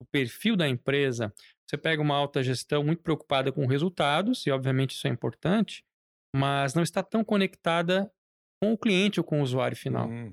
o 0.00 0.04
perfil 0.04 0.56
da 0.56 0.68
empresa, 0.68 1.32
você 1.66 1.76
pega 1.76 2.02
uma 2.02 2.14
alta 2.14 2.42
gestão 2.42 2.84
muito 2.84 3.02
preocupada 3.02 3.50
com 3.50 3.66
resultados, 3.66 4.46
e 4.46 4.50
obviamente 4.50 4.92
isso 4.92 5.06
é 5.06 5.10
importante, 5.10 5.84
mas 6.34 6.74
não 6.74 6.82
está 6.82 7.02
tão 7.02 7.24
conectada 7.24 8.10
com 8.62 8.72
o 8.72 8.78
cliente 8.78 9.20
ou 9.20 9.24
com 9.24 9.40
o 9.40 9.42
usuário 9.42 9.76
final. 9.76 10.08
Uhum. 10.08 10.32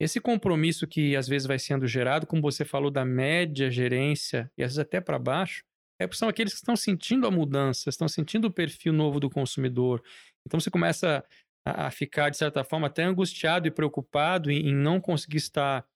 Esse 0.00 0.20
compromisso 0.20 0.86
que 0.86 1.16
às 1.16 1.28
vezes 1.28 1.46
vai 1.46 1.58
sendo 1.58 1.86
gerado, 1.86 2.26
como 2.26 2.42
você 2.42 2.64
falou, 2.64 2.90
da 2.90 3.04
média 3.04 3.70
gerência, 3.70 4.50
e 4.58 4.62
às 4.62 4.72
vezes 4.72 4.78
até 4.78 5.00
para 5.00 5.18
baixo, 5.18 5.64
é, 6.00 6.08
são 6.12 6.28
aqueles 6.28 6.52
que 6.52 6.58
estão 6.58 6.76
sentindo 6.76 7.26
a 7.26 7.30
mudança, 7.30 7.88
estão 7.88 8.08
sentindo 8.08 8.48
o 8.48 8.52
perfil 8.52 8.92
novo 8.92 9.20
do 9.20 9.30
consumidor. 9.30 10.02
Então 10.44 10.58
você 10.58 10.70
começa 10.70 11.24
a, 11.66 11.86
a 11.86 11.90
ficar, 11.90 12.30
de 12.30 12.36
certa 12.36 12.64
forma, 12.64 12.88
até 12.88 13.04
angustiado 13.04 13.68
e 13.68 13.70
preocupado 13.70 14.50
em, 14.50 14.70
em 14.70 14.74
não 14.74 15.00
conseguir 15.00 15.36
estar 15.36 15.86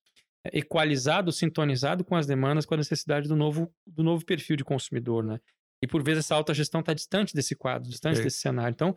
equalizado, 0.53 1.31
sintonizado 1.31 2.03
com 2.03 2.15
as 2.15 2.25
demandas, 2.25 2.65
com 2.65 2.73
a 2.73 2.77
necessidade 2.77 3.27
do 3.27 3.35
novo, 3.35 3.71
do 3.85 4.03
novo 4.03 4.25
perfil 4.25 4.55
de 4.55 4.63
consumidor, 4.63 5.23
né? 5.23 5.39
E 5.81 5.87
por 5.87 6.03
vezes 6.03 6.25
essa 6.25 6.35
alta 6.35 6.53
gestão 6.53 6.81
está 6.81 6.93
distante 6.93 7.33
desse 7.33 7.55
quadro, 7.55 7.89
distante 7.89 8.19
é. 8.19 8.23
desse 8.23 8.39
cenário. 8.39 8.73
Então, 8.73 8.95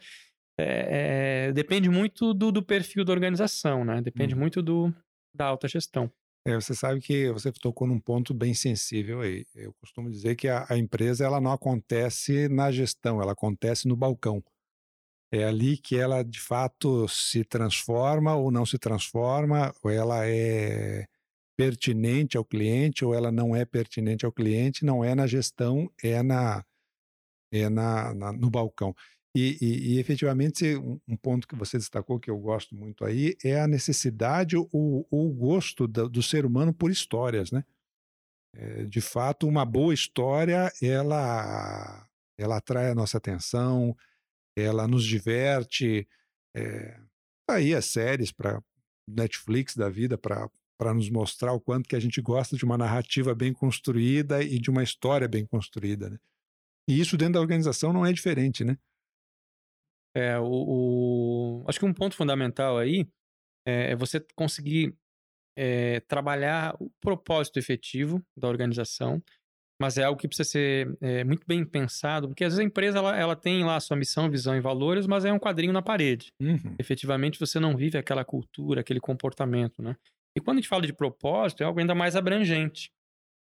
é, 0.58 1.46
é, 1.48 1.52
depende 1.52 1.88
muito 1.88 2.34
do, 2.34 2.52
do, 2.52 2.62
perfil 2.62 3.04
da 3.04 3.12
organização, 3.12 3.84
né? 3.84 4.00
Depende 4.00 4.34
hum. 4.34 4.38
muito 4.38 4.62
do, 4.62 4.92
da 5.34 5.46
alta 5.46 5.66
gestão. 5.68 6.10
É, 6.44 6.56
você 6.56 6.74
sabe 6.74 7.00
que 7.00 7.30
você 7.30 7.52
tocou 7.52 7.86
num 7.86 8.00
ponto 8.00 8.34
bem 8.34 8.52
sensível 8.52 9.20
aí. 9.20 9.46
Eu 9.54 9.72
costumo 9.74 10.10
dizer 10.10 10.34
que 10.34 10.48
a, 10.48 10.66
a 10.68 10.76
empresa 10.76 11.24
ela 11.24 11.40
não 11.40 11.52
acontece 11.52 12.48
na 12.48 12.70
gestão, 12.72 13.22
ela 13.22 13.32
acontece 13.32 13.86
no 13.86 13.96
balcão. 13.96 14.42
É 15.32 15.44
ali 15.44 15.78
que 15.78 15.96
ela 15.96 16.22
de 16.22 16.40
fato 16.40 17.08
se 17.08 17.44
transforma 17.44 18.34
ou 18.34 18.50
não 18.50 18.66
se 18.66 18.76
transforma, 18.76 19.72
ou 19.82 19.90
ela 19.90 20.26
é 20.26 21.06
pertinente 21.62 22.36
ao 22.36 22.44
cliente 22.44 23.04
ou 23.04 23.14
ela 23.14 23.30
não 23.30 23.54
é 23.54 23.64
pertinente 23.64 24.26
ao 24.26 24.32
cliente, 24.32 24.84
não 24.84 25.04
é 25.04 25.14
na 25.14 25.28
gestão, 25.28 25.88
é 26.02 26.20
na 26.22 26.64
é 27.52 27.68
na, 27.68 28.12
na 28.14 28.32
no 28.32 28.50
balcão. 28.50 28.94
E, 29.34 29.56
e, 29.60 29.94
e 29.94 29.98
efetivamente, 29.98 30.76
um, 30.76 31.16
ponto 31.16 31.46
que 31.46 31.54
você 31.54 31.78
destacou 31.78 32.18
que 32.18 32.30
eu 32.30 32.38
gosto 32.38 32.74
muito 32.74 33.04
aí 33.04 33.34
é 33.42 33.60
a 33.60 33.68
necessidade 33.68 34.56
ou 34.56 35.06
o 35.10 35.32
gosto 35.32 35.86
do, 35.86 36.08
do, 36.08 36.22
ser 36.22 36.44
humano 36.44 36.74
por 36.74 36.90
histórias, 36.90 37.50
né? 37.50 37.64
É, 38.54 38.84
de 38.84 39.00
fato, 39.00 39.48
uma 39.48 39.64
boa 39.64 39.94
história, 39.94 40.70
ela, 40.82 42.06
ela 42.36 42.56
atrai 42.58 42.90
a 42.90 42.94
nossa 42.94 43.16
atenção, 43.16 43.96
ela 44.56 44.86
nos 44.86 45.04
diverte. 45.04 46.06
É, 46.54 47.00
tá 47.46 47.54
aí 47.54 47.74
as 47.74 47.86
séries 47.86 48.30
para 48.32 48.62
Netflix 49.08 49.74
da 49.74 49.88
vida 49.88 50.18
para 50.18 50.50
para 50.82 50.92
nos 50.92 51.08
mostrar 51.08 51.52
o 51.52 51.60
quanto 51.60 51.88
que 51.88 51.94
a 51.94 52.00
gente 52.00 52.20
gosta 52.20 52.56
de 52.56 52.64
uma 52.64 52.76
narrativa 52.76 53.32
bem 53.36 53.52
construída 53.52 54.42
e 54.42 54.58
de 54.58 54.68
uma 54.68 54.82
história 54.82 55.28
bem 55.28 55.46
construída. 55.46 56.10
Né? 56.10 56.18
E 56.88 56.98
isso 56.98 57.16
dentro 57.16 57.34
da 57.34 57.40
organização 57.40 57.92
não 57.92 58.04
é 58.04 58.12
diferente, 58.12 58.64
né? 58.64 58.76
É, 60.16 60.36
o, 60.40 61.62
o... 61.62 61.64
Acho 61.68 61.78
que 61.78 61.86
um 61.86 61.94
ponto 61.94 62.16
fundamental 62.16 62.78
aí 62.78 63.08
é, 63.64 63.92
é 63.92 63.96
você 63.96 64.18
conseguir 64.34 64.92
é, 65.56 66.00
trabalhar 66.00 66.74
o 66.80 66.90
propósito 67.00 67.60
efetivo 67.60 68.20
da 68.36 68.48
organização, 68.48 69.22
mas 69.80 69.96
é 69.98 70.02
algo 70.02 70.20
que 70.20 70.26
precisa 70.26 70.50
ser 70.50 70.98
é, 71.00 71.22
muito 71.22 71.46
bem 71.46 71.64
pensado, 71.64 72.26
porque 72.26 72.42
às 72.42 72.54
vezes 72.54 72.58
a 72.58 72.66
empresa 72.66 72.98
ela, 72.98 73.16
ela, 73.16 73.36
tem 73.36 73.64
lá 73.64 73.76
a 73.76 73.80
sua 73.80 73.96
missão, 73.96 74.28
visão 74.28 74.56
e 74.56 74.60
valores, 74.60 75.06
mas 75.06 75.24
é 75.24 75.32
um 75.32 75.38
quadrinho 75.38 75.72
na 75.72 75.80
parede. 75.80 76.32
Uhum. 76.40 76.74
Efetivamente 76.76 77.38
você 77.38 77.60
não 77.60 77.76
vive 77.76 77.96
aquela 77.96 78.24
cultura, 78.24 78.80
aquele 78.80 79.00
comportamento, 79.00 79.80
né? 79.80 79.96
E 80.36 80.40
quando 80.40 80.58
a 80.58 80.60
gente 80.60 80.68
fala 80.68 80.86
de 80.86 80.92
propósito, 80.92 81.62
é 81.62 81.66
algo 81.66 81.80
ainda 81.80 81.94
mais 81.94 82.16
abrangente. 82.16 82.90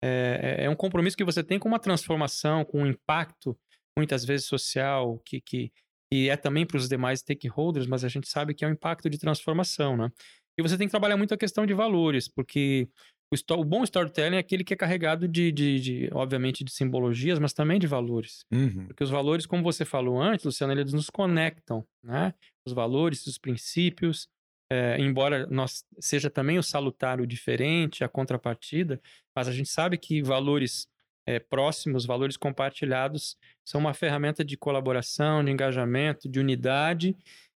É, 0.04 0.58
é, 0.60 0.66
é 0.66 0.70
um 0.70 0.76
compromisso 0.76 1.18
que 1.18 1.24
você 1.24 1.44
tem 1.44 1.60
com 1.60 1.68
uma 1.68 1.80
transformação, 1.80 2.64
com 2.64 2.84
um 2.84 2.88
impacto, 2.88 3.58
muitas 3.98 4.24
vezes 4.24 4.46
social, 4.46 5.20
que, 5.26 5.42
que, 5.42 5.72
que 6.12 6.30
é 6.30 6.38
também 6.38 6.66
para 6.66 6.78
os 6.78 6.88
demais 6.88 7.20
stakeholders, 7.20 7.88
mas 7.88 8.04
a 8.04 8.08
gente 8.08 8.30
sabe 8.30 8.54
que 8.54 8.64
é 8.64 8.68
um 8.68 8.72
impacto 8.72 9.10
de 9.10 9.18
transformação, 9.18 9.98
né? 9.98 10.10
E 10.58 10.62
você 10.62 10.78
tem 10.78 10.88
que 10.88 10.92
trabalhar 10.92 11.18
muito 11.18 11.34
a 11.34 11.38
questão 11.38 11.66
de 11.66 11.74
valores, 11.74 12.28
porque 12.28 12.88
o, 13.32 13.54
o 13.54 13.66
bom 13.66 13.84
storytelling 13.84 14.38
é 14.38 14.40
aquele 14.40 14.64
que 14.64 14.74
é 14.74 14.78
carregado 14.78 15.28
de, 15.28 15.52
de, 15.52 15.80
de, 15.80 16.10
obviamente, 16.14 16.64
de 16.64 16.72
simbologias, 16.72 17.38
mas 17.40 17.54
também 17.54 17.80
de 17.80 17.88
valores. 17.88 18.46
Uhum. 18.52 18.88
Porque 18.88 19.04
os 19.04 19.10
valores, 19.10 19.46
como 19.46 19.62
você 19.62 19.84
falou 19.84 20.22
antes, 20.22 20.46
Luciano, 20.46 20.74
eles 20.74 20.94
nos 20.94 21.10
conectam, 21.10 21.86
né? 22.04 22.34
Os 22.66 22.74
valores, 22.74 23.28
os 23.28 23.38
princípios, 23.38 24.28
é, 24.72 25.00
embora 25.00 25.48
nós 25.48 25.86
seja 26.00 26.30
também 26.30 26.58
o 26.58 26.64
salutar 26.64 27.22
o 27.22 27.28
diferente, 27.28 28.04
a 28.04 28.10
contrapartida, 28.10 29.02
mas 29.36 29.48
a 29.48 29.52
gente 29.52 29.70
sabe 29.70 29.98
que 29.98 30.22
valores 30.22 30.88
é, 31.28 31.40
próximos, 31.40 32.06
valores 32.06 32.38
compartilhados, 32.38 33.38
são 33.66 33.80
uma 33.80 33.94
ferramenta 33.94 34.44
de 34.44 34.58
colaboração, 34.58 35.44
de 35.44 35.52
engajamento, 35.52 36.30
de 36.30 36.40
unidade 36.40 37.16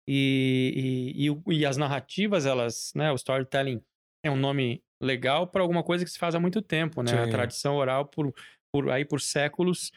e, 0.06 1.14
e, 1.14 1.28
e, 1.28 1.58
e 1.58 1.66
as 1.66 1.76
narrativas, 1.76 2.46
elas, 2.46 2.92
né, 2.94 3.12
o 3.12 3.14
storytelling 3.14 3.82
é 4.24 4.30
um 4.30 4.36
nome 4.36 4.82
legal 5.02 5.46
para 5.46 5.62
alguma 5.62 5.82
coisa 5.82 6.04
que 6.04 6.10
se 6.10 6.18
faz 6.18 6.34
há 6.34 6.40
muito 6.40 6.60
tempo, 6.60 7.02
né? 7.02 7.10
Sim. 7.10 7.18
A 7.18 7.28
tradição 7.28 7.76
oral 7.76 8.06
por, 8.06 8.34
por 8.72 8.90
aí 8.90 9.04
por 9.04 9.20
séculos 9.20 9.92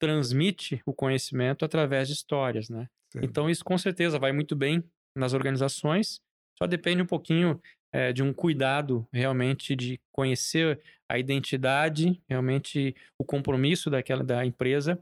transmite 0.00 0.80
o 0.86 0.94
conhecimento 0.94 1.64
através 1.64 2.08
de 2.08 2.14
histórias, 2.14 2.70
né? 2.70 2.88
Sim. 3.12 3.20
Então 3.22 3.50
isso 3.50 3.64
com 3.64 3.76
certeza 3.76 4.18
vai 4.18 4.32
muito 4.32 4.56
bem 4.56 4.82
nas 5.16 5.34
organizações 5.34 6.20
só 6.58 6.66
depende 6.66 7.02
um 7.02 7.06
pouquinho 7.06 7.60
é, 7.92 8.12
de 8.12 8.22
um 8.22 8.32
cuidado 8.32 9.06
realmente 9.12 9.74
de 9.74 10.00
conhecer 10.12 10.80
a 11.08 11.18
identidade, 11.18 12.20
realmente 12.28 12.94
o 13.18 13.24
compromisso 13.24 13.88
daquela 13.88 14.24
da 14.24 14.44
empresa, 14.44 15.00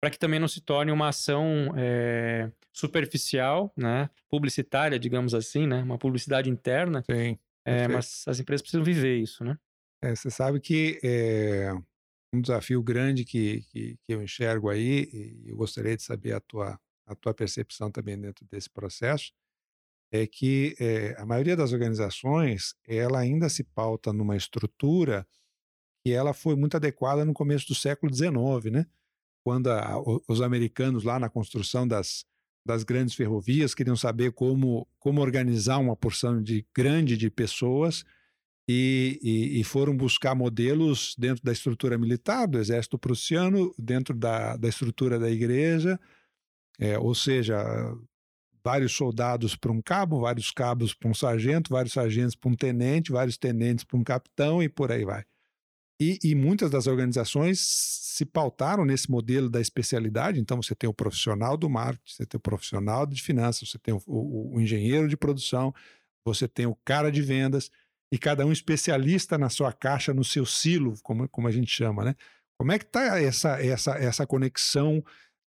para 0.00 0.10
que 0.10 0.18
também 0.18 0.38
não 0.38 0.48
se 0.48 0.60
torne 0.60 0.92
uma 0.92 1.08
ação 1.08 1.72
é, 1.76 2.50
superficial, 2.72 3.72
né, 3.76 4.10
publicitária, 4.28 4.98
digamos 4.98 5.34
assim, 5.34 5.66
né, 5.66 5.82
uma 5.82 5.98
publicidade 5.98 6.50
interna. 6.50 7.02
Sim. 7.10 7.38
É, 7.64 7.88
mas 7.88 8.22
as 8.28 8.38
empresas 8.38 8.62
precisam 8.62 8.84
viver 8.84 9.16
isso, 9.16 9.42
né? 9.42 9.58
É, 10.00 10.14
você 10.14 10.30
sabe 10.30 10.60
que 10.60 11.00
é 11.02 11.72
um 12.32 12.40
desafio 12.40 12.80
grande 12.80 13.24
que, 13.24 13.62
que, 13.70 13.96
que, 14.04 14.14
eu 14.14 14.22
enxergo 14.22 14.68
aí, 14.68 15.08
e 15.12 15.50
eu 15.50 15.56
gostaria 15.56 15.96
de 15.96 16.02
saber 16.02 16.32
a 16.32 16.40
tua, 16.40 16.78
a 17.06 17.14
tua 17.14 17.34
percepção 17.34 17.90
também 17.90 18.16
dentro 18.20 18.46
desse 18.48 18.70
processo, 18.70 19.32
é 20.22 20.26
que 20.26 20.74
é, 20.78 21.14
a 21.18 21.26
maioria 21.26 21.56
das 21.56 21.72
organizações 21.72 22.74
ela 22.86 23.18
ainda 23.18 23.48
se 23.48 23.64
pauta 23.64 24.12
numa 24.12 24.36
estrutura 24.36 25.26
que 26.04 26.12
ela 26.12 26.32
foi 26.32 26.54
muito 26.54 26.76
adequada 26.76 27.24
no 27.24 27.34
começo 27.34 27.66
do 27.68 27.74
século 27.74 28.14
XIX, 28.14 28.72
né? 28.72 28.86
Quando 29.44 29.68
a, 29.70 29.96
os 30.28 30.40
americanos 30.40 31.04
lá 31.04 31.18
na 31.18 31.28
construção 31.28 31.86
das, 31.86 32.24
das 32.64 32.82
grandes 32.82 33.14
ferrovias 33.14 33.74
queriam 33.74 33.96
saber 33.96 34.32
como, 34.32 34.88
como 34.98 35.20
organizar 35.20 35.78
uma 35.78 35.96
porção 35.96 36.42
de 36.42 36.66
grande 36.74 37.16
de 37.16 37.30
pessoas 37.30 38.04
e, 38.68 39.20
e, 39.22 39.60
e, 39.60 39.64
foram 39.64 39.96
buscar 39.96 40.34
modelos 40.34 41.14
dentro 41.16 41.44
da 41.44 41.52
estrutura 41.52 41.96
militar 41.96 42.48
do 42.48 42.58
exército 42.58 42.98
prussiano, 42.98 43.72
dentro 43.78 44.12
da, 44.12 44.56
da 44.56 44.68
estrutura 44.68 45.18
da 45.20 45.30
igreja, 45.30 45.98
é, 46.78 46.98
ou 46.98 47.14
seja, 47.14 47.56
vários 48.66 48.96
soldados 48.96 49.54
para 49.54 49.70
um 49.70 49.80
cabo, 49.80 50.22
vários 50.22 50.50
cabos 50.50 50.92
para 50.92 51.08
um 51.08 51.14
sargento, 51.14 51.70
vários 51.70 51.92
sargentos 51.92 52.34
para 52.34 52.50
um 52.50 52.56
tenente, 52.56 53.12
vários 53.12 53.36
tenentes 53.36 53.84
para 53.84 53.96
um 53.96 54.02
capitão 54.02 54.60
e 54.60 54.68
por 54.68 54.90
aí 54.90 55.04
vai. 55.04 55.24
E, 56.00 56.18
e, 56.24 56.34
muitas 56.34 56.68
das 56.68 56.88
organizações 56.88 57.60
se 57.60 58.26
pautaram 58.26 58.84
nesse 58.84 59.08
modelo 59.08 59.48
da 59.48 59.60
especialidade. 59.60 60.40
Então, 60.40 60.60
você 60.60 60.74
tem 60.74 60.90
o 60.90 60.92
profissional 60.92 61.56
do 61.56 61.70
marketing, 61.70 62.12
você 62.12 62.26
tem 62.26 62.36
o 62.36 62.40
profissional 62.40 63.06
de 63.06 63.22
finanças, 63.22 63.70
você 63.70 63.78
tem 63.78 63.94
o, 63.94 64.02
o, 64.04 64.56
o 64.56 64.60
engenheiro 64.60 65.08
de 65.08 65.16
produção, 65.16 65.72
você 66.24 66.48
tem 66.48 66.66
o 66.66 66.76
cara 66.84 67.12
de 67.12 67.22
vendas, 67.22 67.70
e 68.10 68.18
cada 68.18 68.44
um 68.44 68.50
especialista 68.50 69.38
na 69.38 69.48
sua 69.48 69.72
caixa, 69.72 70.12
no 70.12 70.24
seu 70.24 70.44
silo, 70.44 70.94
como, 71.04 71.28
como 71.28 71.46
a 71.46 71.52
gente 71.52 71.70
chama, 71.70 72.04
né? 72.04 72.16
Como 72.58 72.72
é 72.72 72.78
que 72.80 72.84
está 72.84 73.20
essa, 73.20 73.62
essa, 73.62 73.92
essa 73.92 74.26
conexão 74.26 75.04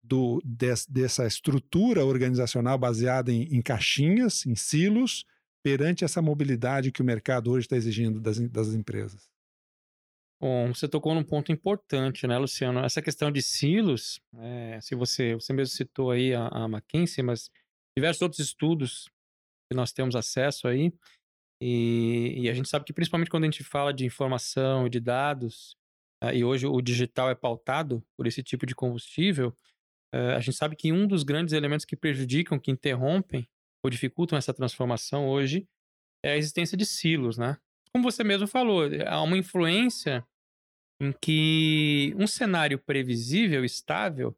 do, 0.07 0.41
des, 0.43 0.85
dessa 0.85 1.25
estrutura 1.25 2.05
organizacional 2.05 2.77
baseada 2.77 3.31
em, 3.31 3.43
em, 3.55 3.61
caixinhas, 3.61 4.45
em 4.45 4.55
silos, 4.55 5.25
perante 5.63 6.05
essa 6.05 6.21
mobilidade 6.21 6.91
que 6.91 7.01
o 7.01 7.05
mercado 7.05 7.51
hoje 7.51 7.65
está 7.65 7.75
exigindo 7.75 8.19
das, 8.19 8.39
das 8.49 8.69
empresas? 8.69 9.29
Bom, 10.39 10.73
você 10.73 10.87
tocou 10.87 11.15
num 11.15 11.23
ponto 11.23 11.51
importante, 11.51 12.27
né, 12.27 12.37
Luciano? 12.37 12.79
Essa 12.79 13.01
questão 13.01 13.31
de 13.31 13.41
silos, 13.41 14.21
é, 14.37 14.79
se 14.81 14.93
você, 14.95 15.33
você 15.33 15.51
mesmo 15.51 15.75
citou 15.75 16.11
aí 16.11 16.33
a, 16.33 16.47
a 16.47 16.65
McKinsey, 16.65 17.23
mas 17.23 17.49
diversos 17.97 18.21
outros 18.21 18.39
estudos 18.39 19.09
que 19.69 19.75
nós 19.75 19.91
temos 19.91 20.15
acesso 20.15 20.67
aí, 20.67 20.93
e, 21.61 22.35
e, 22.37 22.49
a 22.49 22.53
gente 22.53 22.69
sabe 22.69 22.85
que 22.85 22.93
principalmente 22.93 23.31
quando 23.31 23.43
a 23.43 23.47
gente 23.47 23.63
fala 23.63 23.91
de 23.91 24.05
informação 24.05 24.85
e 24.85 24.89
de 24.91 24.99
dados, 24.99 25.75
uh, 26.23 26.31
e 26.31 26.43
hoje 26.43 26.67
o 26.67 26.79
digital 26.81 27.31
é 27.31 27.35
pautado 27.35 28.03
por 28.15 28.27
esse 28.27 28.43
tipo 28.43 28.65
de 28.65 28.75
combustível, 28.75 29.55
uh, 30.13 30.35
a 30.35 30.39
gente 30.39 30.55
sabe 30.55 30.75
que 30.75 30.91
um 30.91 31.07
dos 31.07 31.23
grandes 31.23 31.53
elementos 31.53 31.85
que 31.85 31.95
prejudicam, 31.95 32.59
que 32.59 32.71
interrompem 32.71 33.47
ou 33.83 33.89
dificultam 33.89 34.37
essa 34.37 34.53
transformação 34.53 35.27
hoje 35.27 35.67
é 36.23 36.31
a 36.31 36.37
existência 36.37 36.77
de 36.77 36.85
silos, 36.85 37.37
né? 37.37 37.57
Como 37.91 38.03
você 38.03 38.23
mesmo 38.23 38.47
falou, 38.47 38.83
há 39.05 39.21
uma 39.21 39.37
influência 39.37 40.25
em 41.01 41.13
que 41.21 42.13
um 42.17 42.27
cenário 42.27 42.79
previsível, 42.79 43.63
estável, 43.63 44.35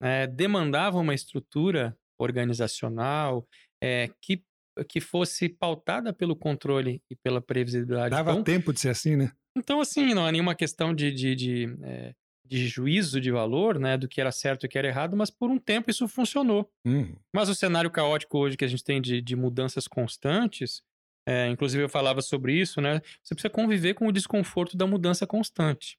né, 0.00 0.26
demandava 0.26 0.98
uma 0.98 1.14
estrutura 1.14 1.96
organizacional 2.18 3.46
é, 3.82 4.08
que 4.20 4.42
que 4.84 5.00
fosse 5.00 5.48
pautada 5.48 6.12
pelo 6.12 6.36
controle 6.36 7.02
e 7.10 7.16
pela 7.16 7.40
previsibilidade. 7.40 8.10
Dava 8.10 8.32
então, 8.32 8.44
tempo 8.44 8.72
de 8.72 8.80
ser 8.80 8.90
assim, 8.90 9.16
né? 9.16 9.32
Então, 9.56 9.80
assim, 9.80 10.12
não 10.12 10.28
é 10.28 10.32
nenhuma 10.32 10.54
questão 10.54 10.94
de, 10.94 11.10
de, 11.10 11.34
de, 11.34 11.78
é, 11.82 12.14
de, 12.48 12.68
juízo 12.68 13.20
de 13.20 13.30
valor, 13.30 13.78
né, 13.78 13.96
do 13.96 14.08
que 14.08 14.20
era 14.20 14.32
certo 14.32 14.64
e 14.64 14.66
o 14.66 14.68
que 14.68 14.78
era 14.78 14.88
errado, 14.88 15.16
mas 15.16 15.30
por 15.30 15.50
um 15.50 15.58
tempo 15.58 15.90
isso 15.90 16.06
funcionou. 16.08 16.70
Uhum. 16.84 17.14
Mas 17.34 17.48
o 17.48 17.54
cenário 17.54 17.90
caótico 17.90 18.38
hoje 18.38 18.56
que 18.56 18.64
a 18.64 18.68
gente 18.68 18.84
tem 18.84 19.00
de, 19.00 19.20
de 19.20 19.36
mudanças 19.36 19.86
constantes, 19.86 20.82
é, 21.26 21.48
inclusive 21.48 21.82
eu 21.82 21.88
falava 21.88 22.22
sobre 22.22 22.54
isso, 22.54 22.80
né, 22.80 23.00
você 23.22 23.34
precisa 23.34 23.50
conviver 23.50 23.94
com 23.94 24.06
o 24.06 24.12
desconforto 24.12 24.76
da 24.76 24.86
mudança 24.86 25.26
constante. 25.26 25.98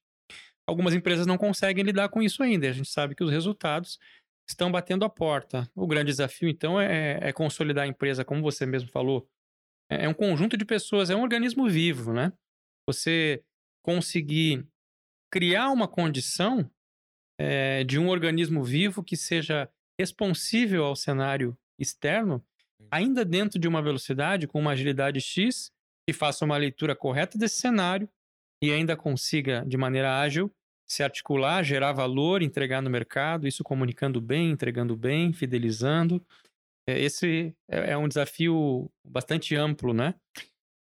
Algumas 0.67 0.93
empresas 0.93 1.25
não 1.25 1.37
conseguem 1.37 1.83
lidar 1.83 2.09
com 2.09 2.21
isso 2.21 2.43
ainda, 2.43 2.67
a 2.67 2.73
gente 2.73 2.89
sabe 2.89 3.15
que 3.15 3.23
os 3.23 3.31
resultados 3.31 3.97
estão 4.49 4.71
batendo 4.71 5.03
a 5.03 5.09
porta. 5.09 5.69
O 5.75 5.85
grande 5.85 6.07
desafio, 6.07 6.47
então, 6.47 6.79
é, 6.79 7.19
é 7.21 7.33
consolidar 7.33 7.83
a 7.83 7.87
empresa, 7.87 8.23
como 8.23 8.41
você 8.41 8.65
mesmo 8.65 8.89
falou. 8.89 9.27
É, 9.89 10.05
é 10.05 10.09
um 10.09 10.13
conjunto 10.13 10.55
de 10.55 10.65
pessoas, 10.65 11.09
é 11.09 11.15
um 11.15 11.21
organismo 11.21 11.67
vivo, 11.69 12.13
né? 12.13 12.31
Você 12.87 13.43
conseguir 13.83 14.65
criar 15.31 15.69
uma 15.69 15.87
condição 15.87 16.69
é, 17.39 17.83
de 17.83 17.99
um 17.99 18.09
organismo 18.09 18.63
vivo 18.63 19.03
que 19.03 19.15
seja 19.15 19.69
responsível 19.99 20.85
ao 20.85 20.95
cenário 20.95 21.57
externo, 21.79 22.43
ainda 22.91 23.23
dentro 23.23 23.59
de 23.59 23.67
uma 23.67 23.81
velocidade, 23.81 24.47
com 24.47 24.59
uma 24.59 24.71
agilidade 24.71 25.19
X, 25.21 25.71
que 26.07 26.13
faça 26.13 26.45
uma 26.45 26.57
leitura 26.57 26.95
correta 26.95 27.37
desse 27.37 27.59
cenário 27.59 28.09
e 28.63 28.71
ainda 28.71 28.95
consiga, 28.95 29.63
de 29.65 29.77
maneira 29.77 30.19
ágil, 30.19 30.51
se 30.87 31.03
articular, 31.03 31.63
gerar 31.63 31.91
valor, 31.91 32.41
entregar 32.41 32.81
no 32.81 32.89
mercado, 32.89 33.47
isso 33.47 33.63
comunicando 33.63 34.21
bem, 34.21 34.51
entregando 34.51 34.95
bem, 34.95 35.33
fidelizando. 35.33 36.25
É, 36.87 36.99
esse 36.99 37.53
é, 37.69 37.91
é 37.91 37.97
um 37.97 38.07
desafio 38.07 38.89
bastante 39.03 39.53
amplo, 39.55 39.93
né? 39.93 40.15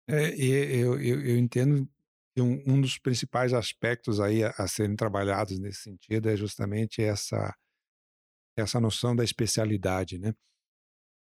É, 0.09 0.35
eu, 0.35 1.01
eu, 1.01 1.21
eu 1.25 1.39
entendo 1.39 1.89
que 2.35 2.41
um, 2.41 2.63
um, 2.67 2.81
dos 2.81 2.99
principais 2.99 3.53
aspectos 3.53 4.21
aí 4.21 4.43
a, 4.43 4.51
a, 4.59 4.67
serem 4.67 4.97
trabalhados 4.97 5.59
nesse 5.59 5.83
sentido 5.83 6.29
é 6.29 6.37
justamente 6.37 7.03
essa, 7.03 7.55
essa 8.57 8.81
noção 8.81 9.15
da 9.15 9.25
especialidade, 9.25 10.19
né? 10.19 10.35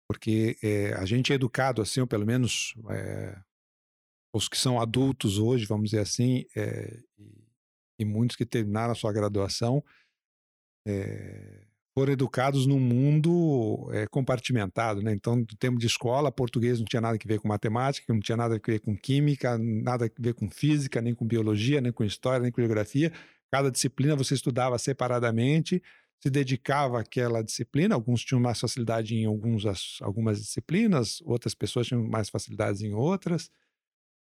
Porque 0.07 0.57
é, 0.63 0.93
a 0.93 1.05
gente 1.05 1.31
é 1.31 1.35
educado 1.35 1.81
assim, 1.81 2.01
ou 2.01 2.07
pelo 2.07 2.25
menos 2.25 2.73
é, 2.89 3.39
os 4.33 4.47
que 4.47 4.57
são 4.57 4.79
adultos 4.79 5.37
hoje, 5.37 5.65
vamos 5.65 5.91
dizer 5.91 6.01
assim, 6.01 6.45
é, 6.55 7.01
e 7.99 8.05
muitos 8.05 8.35
que 8.35 8.45
terminaram 8.45 8.91
a 8.91 8.95
sua 8.95 9.11
graduação 9.11 9.83
é, 10.87 11.68
foram 11.99 12.13
educados 12.13 12.65
num 12.65 12.79
mundo 12.79 13.89
é, 13.91 14.07
compartimentado, 14.07 15.01
né? 15.01 15.11
Então, 15.11 15.35
no 15.35 15.45
tempo 15.45 15.77
de 15.77 15.85
escola, 15.85 16.31
português 16.31 16.79
não 16.79 16.85
tinha 16.85 17.01
nada 17.01 17.17
a 17.21 17.27
ver 17.27 17.41
com 17.41 17.47
matemática, 17.49 18.13
não 18.13 18.21
tinha 18.21 18.37
nada 18.37 18.55
a 18.55 18.59
ver 18.65 18.79
com 18.79 18.95
química, 18.95 19.57
nada 19.57 20.05
a 20.05 20.09
ver 20.17 20.33
com 20.33 20.49
física, 20.49 21.01
nem 21.01 21.13
com 21.13 21.27
biologia, 21.27 21.81
nem 21.81 21.91
com 21.91 22.05
história, 22.05 22.41
nem 22.41 22.53
com 22.53 22.61
geografia. 22.61 23.11
Cada 23.51 23.69
disciplina 23.69 24.15
você 24.15 24.33
estudava 24.33 24.77
separadamente, 24.77 25.83
se 26.23 26.29
dedicava 26.29 27.01
àquela 27.01 27.43
disciplina. 27.43 27.95
Alguns 27.95 28.23
tinham 28.23 28.39
mais 28.39 28.61
facilidade 28.61 29.13
em 29.13 29.25
alguns, 29.25 29.65
algumas 30.01 30.39
disciplinas, 30.39 31.21
outras 31.25 31.53
pessoas 31.53 31.87
tinham 31.87 32.07
mais 32.07 32.29
facilidades 32.29 32.81
em 32.81 32.93
outras, 32.93 33.51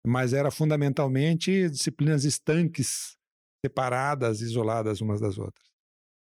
mas 0.06 0.32
era 0.32 0.50
fundamentalmente 0.50 1.68
disciplinas 1.68 2.24
estanques 2.24 3.18
separadas, 3.62 4.40
isoladas 4.40 5.02
umas 5.02 5.20
das 5.20 5.36
outras. 5.36 5.75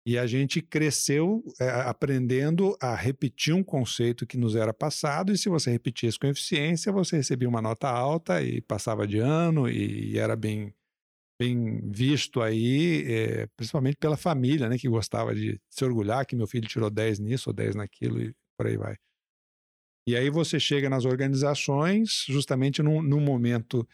E 0.07 0.19
a 0.19 0.27
gente 0.27 0.61
cresceu 0.61 1.43
é, 1.59 1.67
aprendendo 1.67 2.77
a 2.79 2.95
repetir 2.95 3.55
um 3.55 3.63
conceito 3.63 4.27
que 4.27 4.37
nos 4.37 4.55
era 4.55 4.71
passado, 4.71 5.31
e 5.31 5.37
se 5.37 5.49
você 5.49 5.71
repetisse 5.71 6.19
com 6.19 6.27
eficiência, 6.27 6.91
você 6.91 7.17
recebia 7.17 7.49
uma 7.49 7.61
nota 7.61 7.89
alta 7.89 8.41
e 8.43 8.61
passava 8.61 9.07
de 9.07 9.17
ano, 9.17 9.67
e, 9.67 10.11
e 10.11 10.19
era 10.19 10.35
bem, 10.35 10.71
bem 11.41 11.81
visto 11.91 12.41
aí, 12.41 13.03
é, 13.11 13.47
principalmente 13.57 13.97
pela 13.97 14.15
família, 14.15 14.69
né, 14.69 14.77
que 14.77 14.87
gostava 14.87 15.33
de 15.33 15.59
se 15.69 15.83
orgulhar 15.83 16.25
que 16.25 16.35
meu 16.35 16.45
filho 16.45 16.67
tirou 16.67 16.91
10 16.91 17.19
nisso 17.19 17.49
ou 17.49 17.53
10 17.53 17.75
naquilo, 17.75 18.21
e 18.21 18.35
por 18.55 18.67
aí 18.67 18.77
vai. 18.77 18.95
E 20.07 20.15
aí 20.15 20.29
você 20.29 20.59
chega 20.59 20.87
nas 20.87 21.03
organizações, 21.03 22.25
justamente 22.27 22.83
num, 22.83 23.01
num 23.01 23.19
momento 23.19 23.87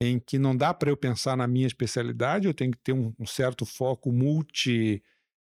em 0.00 0.18
que 0.18 0.38
não 0.38 0.56
dá 0.56 0.72
para 0.72 0.90
eu 0.90 0.96
pensar 0.96 1.36
na 1.36 1.46
minha 1.46 1.66
especialidade, 1.66 2.46
eu 2.46 2.54
tenho 2.54 2.70
que 2.70 2.78
ter 2.78 2.92
um, 2.94 3.12
um 3.18 3.26
certo 3.26 3.66
foco 3.66 4.10
multi, 4.10 5.02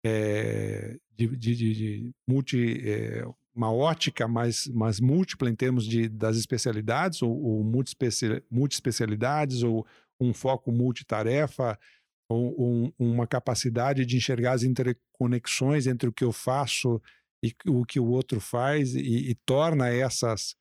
é, 0.07 0.99
de, 1.15 1.35
de, 1.35 1.55
de, 1.55 2.11
multi 2.27 2.79
é, 2.87 3.25
uma 3.55 3.73
ótica 3.73 4.27
mais, 4.27 4.67
mais 4.67 4.99
múltipla 4.99 5.49
em 5.49 5.55
termos 5.55 5.87
de, 5.87 6.07
das 6.07 6.37
especialidades, 6.37 7.23
ou, 7.23 7.31
ou 7.31 7.63
multi-especialidades, 7.63 9.63
ou 9.63 9.83
um 10.19 10.31
foco 10.31 10.71
multitarefa, 10.71 11.79
ou, 12.29 12.53
ou 12.55 12.93
uma 12.99 13.25
capacidade 13.25 14.05
de 14.05 14.15
enxergar 14.15 14.53
as 14.53 14.61
interconexões 14.61 15.87
entre 15.87 16.07
o 16.07 16.13
que 16.13 16.23
eu 16.23 16.31
faço 16.31 17.01
e 17.43 17.51
o 17.65 17.83
que 17.83 17.99
o 17.99 18.05
outro 18.05 18.39
faz, 18.39 18.93
e, 18.93 19.31
e 19.31 19.35
torna 19.43 19.89
essas, 19.89 20.55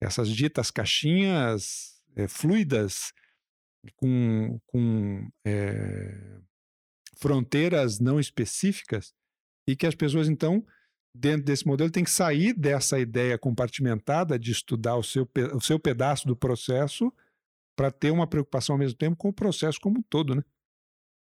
essas 0.00 0.30
ditas 0.30 0.70
caixinhas 0.70 2.00
é, 2.14 2.26
fluidas 2.26 3.12
com, 3.96 4.58
com 4.66 5.28
é, 5.44 6.40
fronteiras 7.16 7.98
não 7.98 8.20
específicas 8.20 9.14
e 9.66 9.74
que 9.74 9.86
as 9.86 9.94
pessoas, 9.94 10.28
então, 10.28 10.64
dentro 11.14 11.44
desse 11.44 11.66
modelo, 11.66 11.90
têm 11.90 12.04
que 12.04 12.10
sair 12.10 12.52
dessa 12.54 12.98
ideia 12.98 13.38
compartimentada 13.38 14.38
de 14.38 14.52
estudar 14.52 14.96
o 14.96 15.02
seu, 15.02 15.28
o 15.54 15.60
seu 15.60 15.78
pedaço 15.78 16.26
do 16.26 16.36
processo 16.36 17.12
para 17.76 17.90
ter 17.90 18.10
uma 18.10 18.26
preocupação 18.26 18.74
ao 18.74 18.78
mesmo 18.78 18.96
tempo 18.96 19.16
com 19.16 19.28
o 19.28 19.32
processo 19.32 19.80
como 19.80 19.98
um 19.98 20.02
todo, 20.02 20.34
né? 20.34 20.42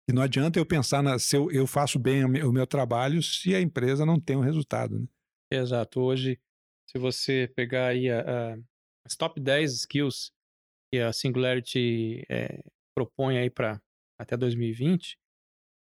E 0.10 0.13
não 0.13 0.22
adianta 0.22 0.58
eu 0.58 0.66
pensar 0.66 1.04
na, 1.04 1.20
se 1.20 1.36
eu, 1.36 1.52
eu 1.52 1.68
faço 1.68 2.00
bem 2.00 2.24
o 2.24 2.52
meu 2.52 2.66
trabalho 2.66 3.22
se 3.22 3.54
a 3.54 3.60
empresa 3.60 4.06
não 4.06 4.20
tem 4.20 4.38
um 4.38 4.42
resultado, 4.42 5.00
né? 5.00 5.08
Exato. 5.52 6.00
Hoje, 6.00 6.40
se 6.90 6.98
você 6.98 7.52
pegar 7.56 7.88
aí 7.88 8.10
a, 8.10 8.22
a, 8.22 8.58
as 9.06 9.16
top 9.16 9.40
10 9.40 9.74
skills 9.74 10.32
que 10.90 11.00
a 11.00 11.12
Singularity 11.12 12.26
é, 12.30 12.63
propõe 12.96 13.38
aí 13.38 13.50
para 13.50 13.82
até 14.18 14.38
2020, 14.38 15.18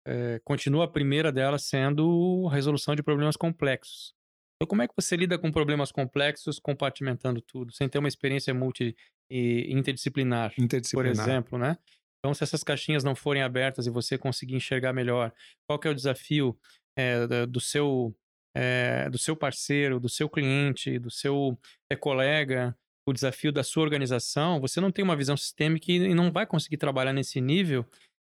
é, 0.05 0.39
continua 0.43 0.85
a 0.85 0.87
primeira 0.87 1.31
delas 1.31 1.63
sendo 1.63 2.47
a 2.49 2.53
resolução 2.53 2.95
de 2.95 3.03
problemas 3.03 3.35
complexos. 3.35 4.13
Então, 4.55 4.67
como 4.67 4.81
é 4.81 4.87
que 4.87 4.93
você 4.95 5.17
lida 5.17 5.37
com 5.37 5.51
problemas 5.51 5.91
complexos 5.91 6.59
compartimentando 6.59 7.41
tudo, 7.41 7.73
sem 7.73 7.89
ter 7.89 7.99
uma 7.99 8.07
experiência 8.07 8.53
multi 8.53 8.95
e 9.29 9.73
interdisciplinar, 9.73 10.53
interdisciplinar, 10.57 11.15
por 11.15 11.21
exemplo, 11.21 11.57
né? 11.57 11.77
Então, 12.19 12.33
se 12.33 12.43
essas 12.43 12.63
caixinhas 12.63 13.03
não 13.03 13.15
forem 13.15 13.43
abertas 13.43 13.85
e 13.85 13.89
você 13.89 14.17
conseguir 14.17 14.55
enxergar 14.55 14.93
melhor, 14.93 15.33
qual 15.67 15.77
que 15.77 15.87
é 15.87 15.91
o 15.91 15.95
desafio 15.95 16.57
é, 16.97 17.45
do 17.45 17.59
seu 17.59 18.15
é, 18.55 19.09
do 19.09 19.17
seu 19.17 19.35
parceiro, 19.35 19.99
do 19.99 20.07
seu 20.07 20.29
cliente, 20.29 20.97
do 20.97 21.11
seu 21.11 21.59
é, 21.91 21.95
colega, 21.95 22.75
o 23.05 23.13
desafio 23.13 23.51
da 23.51 23.63
sua 23.63 23.83
organização, 23.83 24.61
você 24.61 24.79
não 24.79 24.91
tem 24.91 25.03
uma 25.03 25.15
visão 25.15 25.35
sistêmica 25.35 25.91
e 25.91 26.15
não 26.15 26.31
vai 26.31 26.47
conseguir 26.47 26.77
trabalhar 26.77 27.11
nesse 27.11 27.41
nível 27.41 27.85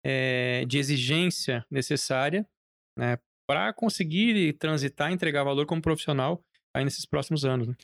é, 0.05 0.65
de 0.65 0.77
exigência 0.77 1.65
necessária 1.69 2.47
né, 2.97 3.17
para 3.47 3.73
conseguir 3.73 4.53
transitar 4.53 5.11
e 5.11 5.13
entregar 5.13 5.43
valor 5.43 5.65
como 5.65 5.81
profissional 5.81 6.43
aí 6.75 6.83
nesses 6.83 7.05
próximos 7.05 7.45
anos. 7.45 7.67
Né? 7.67 7.75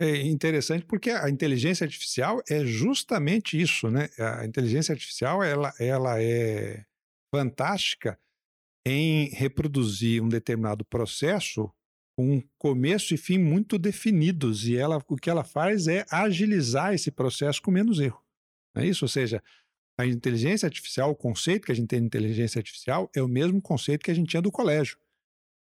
É 0.00 0.22
interessante 0.22 0.84
porque 0.84 1.10
a 1.10 1.28
inteligência 1.28 1.84
artificial 1.84 2.40
é 2.48 2.64
justamente 2.64 3.60
isso, 3.60 3.90
né? 3.90 4.08
A 4.16 4.46
inteligência 4.46 4.92
artificial 4.92 5.42
ela, 5.42 5.72
ela 5.80 6.22
é 6.22 6.84
fantástica 7.34 8.16
em 8.86 9.28
reproduzir 9.30 10.22
um 10.22 10.28
determinado 10.28 10.84
processo 10.84 11.68
com 12.16 12.40
começo 12.58 13.12
e 13.12 13.16
fim 13.16 13.38
muito 13.38 13.76
definidos 13.76 14.66
e 14.66 14.76
ela 14.76 15.02
o 15.08 15.16
que 15.16 15.28
ela 15.28 15.44
faz 15.44 15.88
é 15.88 16.06
agilizar 16.10 16.94
esse 16.94 17.10
processo 17.10 17.60
com 17.60 17.72
menos 17.72 17.98
erro. 17.98 18.22
É 18.76 18.86
isso? 18.86 19.04
Ou 19.04 19.08
seja, 19.08 19.42
a 19.98 20.06
inteligência 20.06 20.66
artificial, 20.66 21.10
o 21.10 21.16
conceito 21.16 21.66
que 21.66 21.72
a 21.72 21.74
gente 21.74 21.88
tem 21.88 21.98
de 21.98 22.06
inteligência 22.06 22.60
artificial 22.60 23.10
é 23.14 23.20
o 23.20 23.26
mesmo 23.26 23.60
conceito 23.60 24.04
que 24.04 24.10
a 24.12 24.14
gente 24.14 24.28
tinha 24.28 24.40
do 24.40 24.52
colégio. 24.52 24.96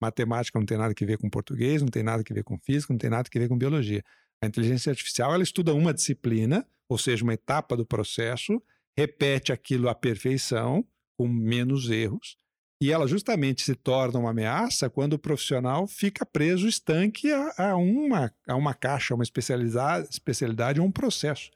Matemática 0.00 0.58
não 0.58 0.66
tem 0.66 0.76
nada 0.76 0.94
a 0.96 1.06
ver 1.06 1.16
com 1.16 1.30
português, 1.30 1.80
não 1.80 1.88
tem 1.88 2.02
nada 2.02 2.22
a 2.28 2.34
ver 2.34 2.44
com 2.44 2.58
física, 2.58 2.92
não 2.92 2.98
tem 2.98 3.08
nada 3.08 3.26
a 3.34 3.38
ver 3.38 3.48
com 3.48 3.56
biologia. 3.56 4.04
A 4.42 4.46
inteligência 4.46 4.90
artificial 4.90 5.32
ela 5.32 5.42
estuda 5.42 5.72
uma 5.74 5.94
disciplina, 5.94 6.68
ou 6.88 6.98
seja, 6.98 7.24
uma 7.24 7.32
etapa 7.32 7.74
do 7.74 7.86
processo, 7.86 8.62
repete 8.96 9.50
aquilo 9.50 9.88
à 9.88 9.94
perfeição, 9.94 10.86
com 11.16 11.26
menos 11.26 11.90
erros, 11.90 12.36
e 12.80 12.92
ela 12.92 13.08
justamente 13.08 13.62
se 13.62 13.74
torna 13.74 14.20
uma 14.20 14.30
ameaça 14.30 14.90
quando 14.90 15.14
o 15.14 15.18
profissional 15.18 15.86
fica 15.86 16.24
preso, 16.24 16.68
estanque 16.68 17.32
a, 17.32 17.70
a 17.70 17.76
uma, 17.76 18.32
a 18.46 18.54
uma 18.54 18.74
caixa, 18.74 19.14
uma 19.14 19.24
especialidade, 19.24 20.06
especialidade 20.10 20.80
ou 20.80 20.86
um 20.86 20.92
processo. 20.92 21.50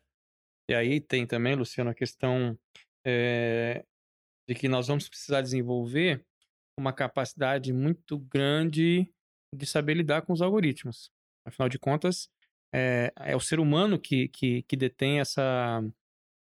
E 0.71 0.75
aí 0.75 1.01
tem 1.01 1.27
também, 1.27 1.55
Luciano, 1.55 1.91
a 1.91 1.95
questão 1.95 2.59
é, 3.05 3.85
de 4.49 4.55
que 4.55 4.69
nós 4.69 4.89
vamos 4.89 5.09
precisar 5.09 5.41
desenvolver 5.41 6.25
uma 6.79 6.93
capacidade 6.93 7.73
muito 7.73 8.19
grande 8.19 9.11
de 9.55 9.67
saber 9.67 9.95
lidar 9.95 10.23
com 10.23 10.33
os 10.33 10.41
algoritmos. 10.41 11.11
Afinal 11.47 11.69
de 11.69 11.79
contas, 11.79 12.29
é, 12.75 13.13
é 13.17 13.37
o 13.37 13.41
ser 13.41 13.61
humano 13.61 13.99
que, 13.99 14.29
que, 14.29 14.63
que 14.63 14.77
detém 14.77 15.21
essa, 15.21 15.83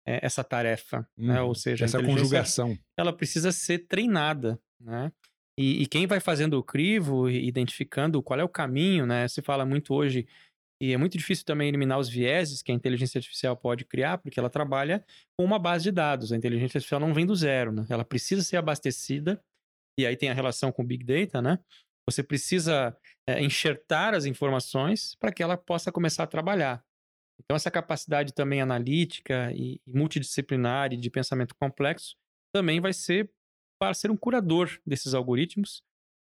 é, 0.05 0.25
essa 0.25 0.43
tarefa, 0.43 1.07
uhum. 1.17 1.27
né? 1.27 1.41
ou 1.41 1.49
uhum. 1.49 1.55
seja, 1.55 1.85
essa 1.85 2.03
conjugação. 2.03 2.77
Ela 2.97 3.13
precisa 3.13 3.51
ser 3.51 3.87
treinada, 3.87 4.59
né? 4.79 5.11
E, 5.59 5.83
e, 5.83 5.85
quem 5.85 6.07
vai 6.07 6.19
fazendo 6.19 6.57
o 6.57 6.63
crivo, 6.63 7.29
identificando 7.29 8.23
qual 8.23 8.39
é 8.39 8.43
o 8.43 8.49
caminho, 8.49 9.05
né? 9.05 9.27
Se 9.27 9.41
fala 9.41 9.65
muito 9.65 9.93
hoje 9.93 10.25
e 10.81 10.93
é 10.93 10.97
muito 10.97 11.15
difícil 11.15 11.45
também 11.45 11.67
eliminar 11.67 11.99
os 11.99 12.09
vieses 12.09 12.63
que 12.63 12.71
a 12.71 12.75
inteligência 12.75 13.19
artificial 13.19 13.55
pode 13.55 13.85
criar, 13.85 14.17
porque 14.17 14.39
ela 14.39 14.49
trabalha 14.49 15.05
com 15.37 15.45
uma 15.45 15.59
base 15.59 15.83
de 15.83 15.91
dados. 15.91 16.33
A 16.33 16.35
inteligência 16.35 16.79
artificial 16.79 16.99
não 16.99 17.13
vem 17.13 17.23
do 17.23 17.35
zero, 17.35 17.71
né? 17.71 17.85
Ela 17.87 18.03
precisa 18.03 18.41
ser 18.41 18.57
abastecida, 18.57 19.39
e 19.95 20.07
aí 20.07 20.17
tem 20.17 20.29
a 20.29 20.33
relação 20.33 20.71
com 20.71 20.81
o 20.81 20.85
Big 20.85 21.05
Data, 21.05 21.39
né? 21.39 21.59
Você 22.09 22.23
precisa 22.23 22.97
é, 23.27 23.39
enxertar 23.43 24.15
as 24.15 24.25
informações 24.25 25.13
para 25.19 25.31
que 25.31 25.43
ela 25.43 25.55
possa 25.55 25.91
começar 25.91 26.23
a 26.23 26.27
trabalhar. 26.27 26.83
Então, 27.39 27.55
essa 27.55 27.69
capacidade 27.69 28.33
também 28.33 28.59
analítica 28.59 29.51
e, 29.53 29.79
e 29.85 29.93
multidisciplinar 29.93 30.93
e 30.93 30.97
de 30.97 31.11
pensamento 31.11 31.53
complexo 31.61 32.15
também 32.51 32.81
vai 32.81 32.91
ser 32.91 33.29
para 33.79 33.93
ser 33.93 34.09
um 34.09 34.17
curador 34.17 34.79
desses 34.83 35.13
algoritmos, 35.13 35.83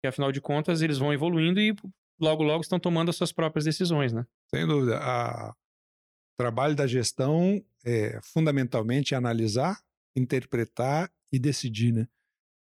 que 0.02 0.08
afinal 0.08 0.32
de 0.32 0.42
contas 0.42 0.82
eles 0.82 0.98
vão 0.98 1.14
evoluindo 1.14 1.60
e 1.60 1.76
logo, 2.20 2.44
logo 2.44 2.62
estão 2.62 2.80
tomando 2.80 3.10
as 3.10 3.16
suas 3.16 3.32
próprias 3.32 3.66
decisões, 3.66 4.12
né? 4.12 4.26
Sem 4.54 4.66
dúvida. 4.66 5.00
A... 5.00 5.52
O 5.52 6.38
trabalho 6.42 6.76
da 6.76 6.88
gestão 6.88 7.62
é 7.84 8.20
fundamentalmente 8.24 9.14
analisar, 9.14 9.82
interpretar 10.16 11.12
e 11.32 11.38
decidir, 11.38 11.94
né? 11.94 12.08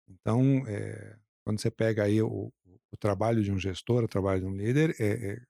Então, 0.07 0.63
é... 0.67 1.17
quando 1.43 1.59
você 1.59 1.71
pega 1.71 2.03
aí 2.03 2.21
o, 2.21 2.53
o, 2.91 2.97
trabalho 2.97 3.43
de 3.43 3.51
um 3.51 3.57
gestor, 3.57 4.03
o 4.03 4.07
trabalho 4.07 4.41
de 4.41 4.47
um 4.47 4.55
líder, 4.55 4.95
é, 4.99 5.33
é... 5.33 5.41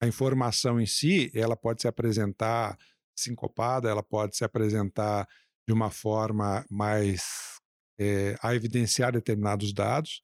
a 0.00 0.06
informação 0.06 0.80
em 0.80 0.86
si, 0.86 1.30
ela 1.34 1.56
pode 1.56 1.82
se 1.82 1.88
apresentar 1.88 2.76
sincopada, 3.16 3.88
ela 3.88 4.02
pode 4.02 4.36
se 4.36 4.44
apresentar 4.44 5.28
de 5.66 5.72
uma 5.72 5.90
forma 5.90 6.64
mais 6.68 7.60
é, 7.98 8.36
a 8.42 8.54
evidenciar 8.54 9.12
determinados 9.12 9.72
dados, 9.72 10.22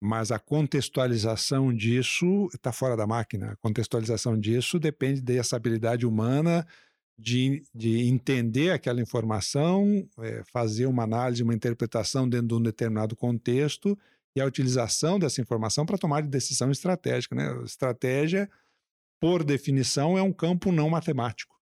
mas 0.00 0.30
a 0.30 0.38
contextualização 0.38 1.74
disso 1.74 2.48
está 2.54 2.72
fora 2.72 2.96
da 2.96 3.06
máquina. 3.06 3.52
A 3.52 3.56
contextualização 3.56 4.38
disso 4.38 4.78
depende 4.78 5.20
dessa 5.20 5.56
habilidade 5.56 6.06
humana 6.06 6.66
de, 7.18 7.64
de 7.74 8.06
entender 8.06 8.70
aquela 8.70 9.00
informação, 9.00 10.08
é, 10.20 10.42
fazer 10.52 10.86
uma 10.86 11.02
análise, 11.02 11.42
uma 11.42 11.54
interpretação 11.54 12.28
dentro 12.28 12.48
de 12.48 12.54
um 12.54 12.62
determinado 12.62 13.16
contexto 13.16 13.98
e 14.36 14.40
a 14.40 14.46
utilização 14.46 15.18
dessa 15.18 15.40
informação 15.40 15.84
para 15.84 15.98
tomar 15.98 16.22
decisão 16.22 16.70
estratégica. 16.70 17.34
Né? 17.34 17.64
Estratégia, 17.64 18.48
por 19.20 19.42
definição, 19.42 20.16
é 20.16 20.22
um 20.22 20.32
campo 20.32 20.70
não 20.70 20.88
matemático. 20.88 21.58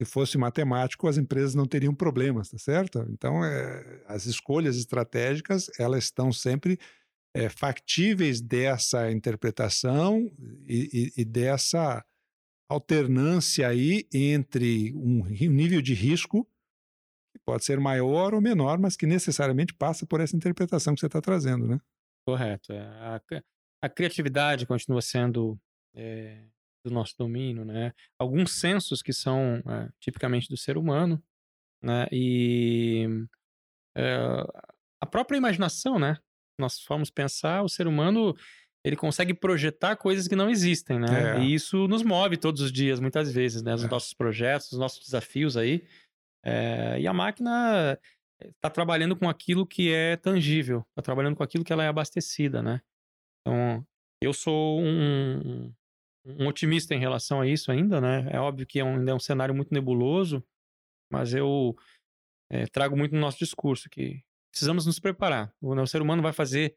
Se 0.00 0.08
fosse 0.08 0.38
matemático, 0.38 1.08
as 1.08 1.18
empresas 1.18 1.54
não 1.54 1.66
teriam 1.66 1.94
problemas, 1.94 2.50
tá 2.50 2.58
certo? 2.58 3.04
Então, 3.10 3.44
é, 3.44 4.02
as 4.06 4.26
escolhas 4.26 4.76
estratégicas 4.76 5.68
elas 5.78 6.04
estão 6.04 6.32
sempre 6.32 6.78
é, 7.34 7.48
factíveis 7.48 8.40
dessa 8.40 9.10
interpretação 9.10 10.30
e, 10.66 11.12
e, 11.16 11.22
e, 11.22 11.24
dessa 11.24 12.04
alternância 12.68 13.68
aí 13.68 14.06
entre 14.12 14.92
um 14.94 15.24
nível 15.24 15.80
de 15.80 15.94
risco 15.94 16.46
que 17.32 17.38
pode 17.44 17.64
ser 17.64 17.80
maior 17.80 18.34
ou 18.34 18.40
menor, 18.40 18.78
mas 18.78 18.96
que 18.96 19.06
necessariamente 19.06 19.74
passa 19.74 20.06
por 20.06 20.20
essa 20.20 20.36
interpretação 20.36 20.94
que 20.94 21.00
você 21.00 21.06
está 21.06 21.20
trazendo, 21.20 21.66
né? 21.66 21.80
Correto. 22.26 22.72
É, 22.72 22.80
a, 22.80 23.20
a 23.82 23.88
criatividade 23.88 24.66
continua 24.66 25.00
sendo 25.00 25.58
é, 25.94 26.46
do 26.84 26.92
nosso 26.92 27.14
domínio, 27.18 27.64
né? 27.64 27.92
Alguns 28.18 28.52
sensos 28.58 29.02
que 29.02 29.12
são 29.12 29.62
é, 29.66 29.88
tipicamente 29.98 30.48
do 30.48 30.56
ser 30.56 30.76
humano, 30.76 31.22
né? 31.82 32.06
E 32.12 33.06
é, 33.96 34.16
a 35.00 35.06
própria 35.06 35.38
imaginação, 35.38 35.98
né? 35.98 36.18
Nós 36.58 36.80
formos 36.80 37.10
pensar, 37.10 37.62
o 37.62 37.68
ser 37.68 37.86
humano 37.86 38.34
ele 38.84 38.96
consegue 38.96 39.32
projetar 39.32 39.96
coisas 39.96 40.26
que 40.26 40.34
não 40.34 40.50
existem, 40.50 40.98
né? 40.98 41.36
É. 41.36 41.40
E 41.40 41.54
isso 41.54 41.86
nos 41.86 42.02
move 42.02 42.36
todos 42.36 42.60
os 42.60 42.72
dias, 42.72 42.98
muitas 42.98 43.32
vezes, 43.32 43.62
né? 43.62 43.74
Os 43.74 43.84
é. 43.84 43.88
nossos 43.88 44.12
projetos, 44.12 44.72
os 44.72 44.78
nossos 44.78 45.04
desafios 45.04 45.56
aí. 45.56 45.84
É... 46.44 47.00
E 47.00 47.06
a 47.06 47.12
máquina 47.12 47.98
está 48.40 48.68
trabalhando 48.68 49.16
com 49.16 49.28
aquilo 49.28 49.64
que 49.64 49.92
é 49.92 50.16
tangível, 50.16 50.84
está 50.90 51.02
trabalhando 51.02 51.36
com 51.36 51.44
aquilo 51.44 51.64
que 51.64 51.72
ela 51.72 51.84
é 51.84 51.88
abastecida, 51.88 52.60
né? 52.60 52.80
Então, 53.40 53.86
eu 54.20 54.32
sou 54.32 54.80
um, 54.80 55.72
um 56.26 56.46
otimista 56.46 56.94
em 56.94 56.98
relação 56.98 57.40
a 57.40 57.46
isso 57.46 57.70
ainda, 57.70 58.00
né? 58.00 58.28
É 58.30 58.40
óbvio 58.40 58.66
que 58.66 58.80
é 58.80 58.84
um, 58.84 59.08
é 59.08 59.14
um 59.14 59.20
cenário 59.20 59.54
muito 59.54 59.72
nebuloso, 59.72 60.44
mas 61.10 61.34
eu 61.34 61.76
é, 62.50 62.66
trago 62.66 62.96
muito 62.96 63.14
no 63.14 63.20
nosso 63.20 63.38
discurso 63.38 63.88
que 63.88 64.24
precisamos 64.52 64.86
nos 64.86 65.00
preparar. 65.00 65.52
O, 65.60 65.86
ser 65.86 66.00
humano 66.00 66.22
vai 66.22 66.32
fazer, 66.32 66.76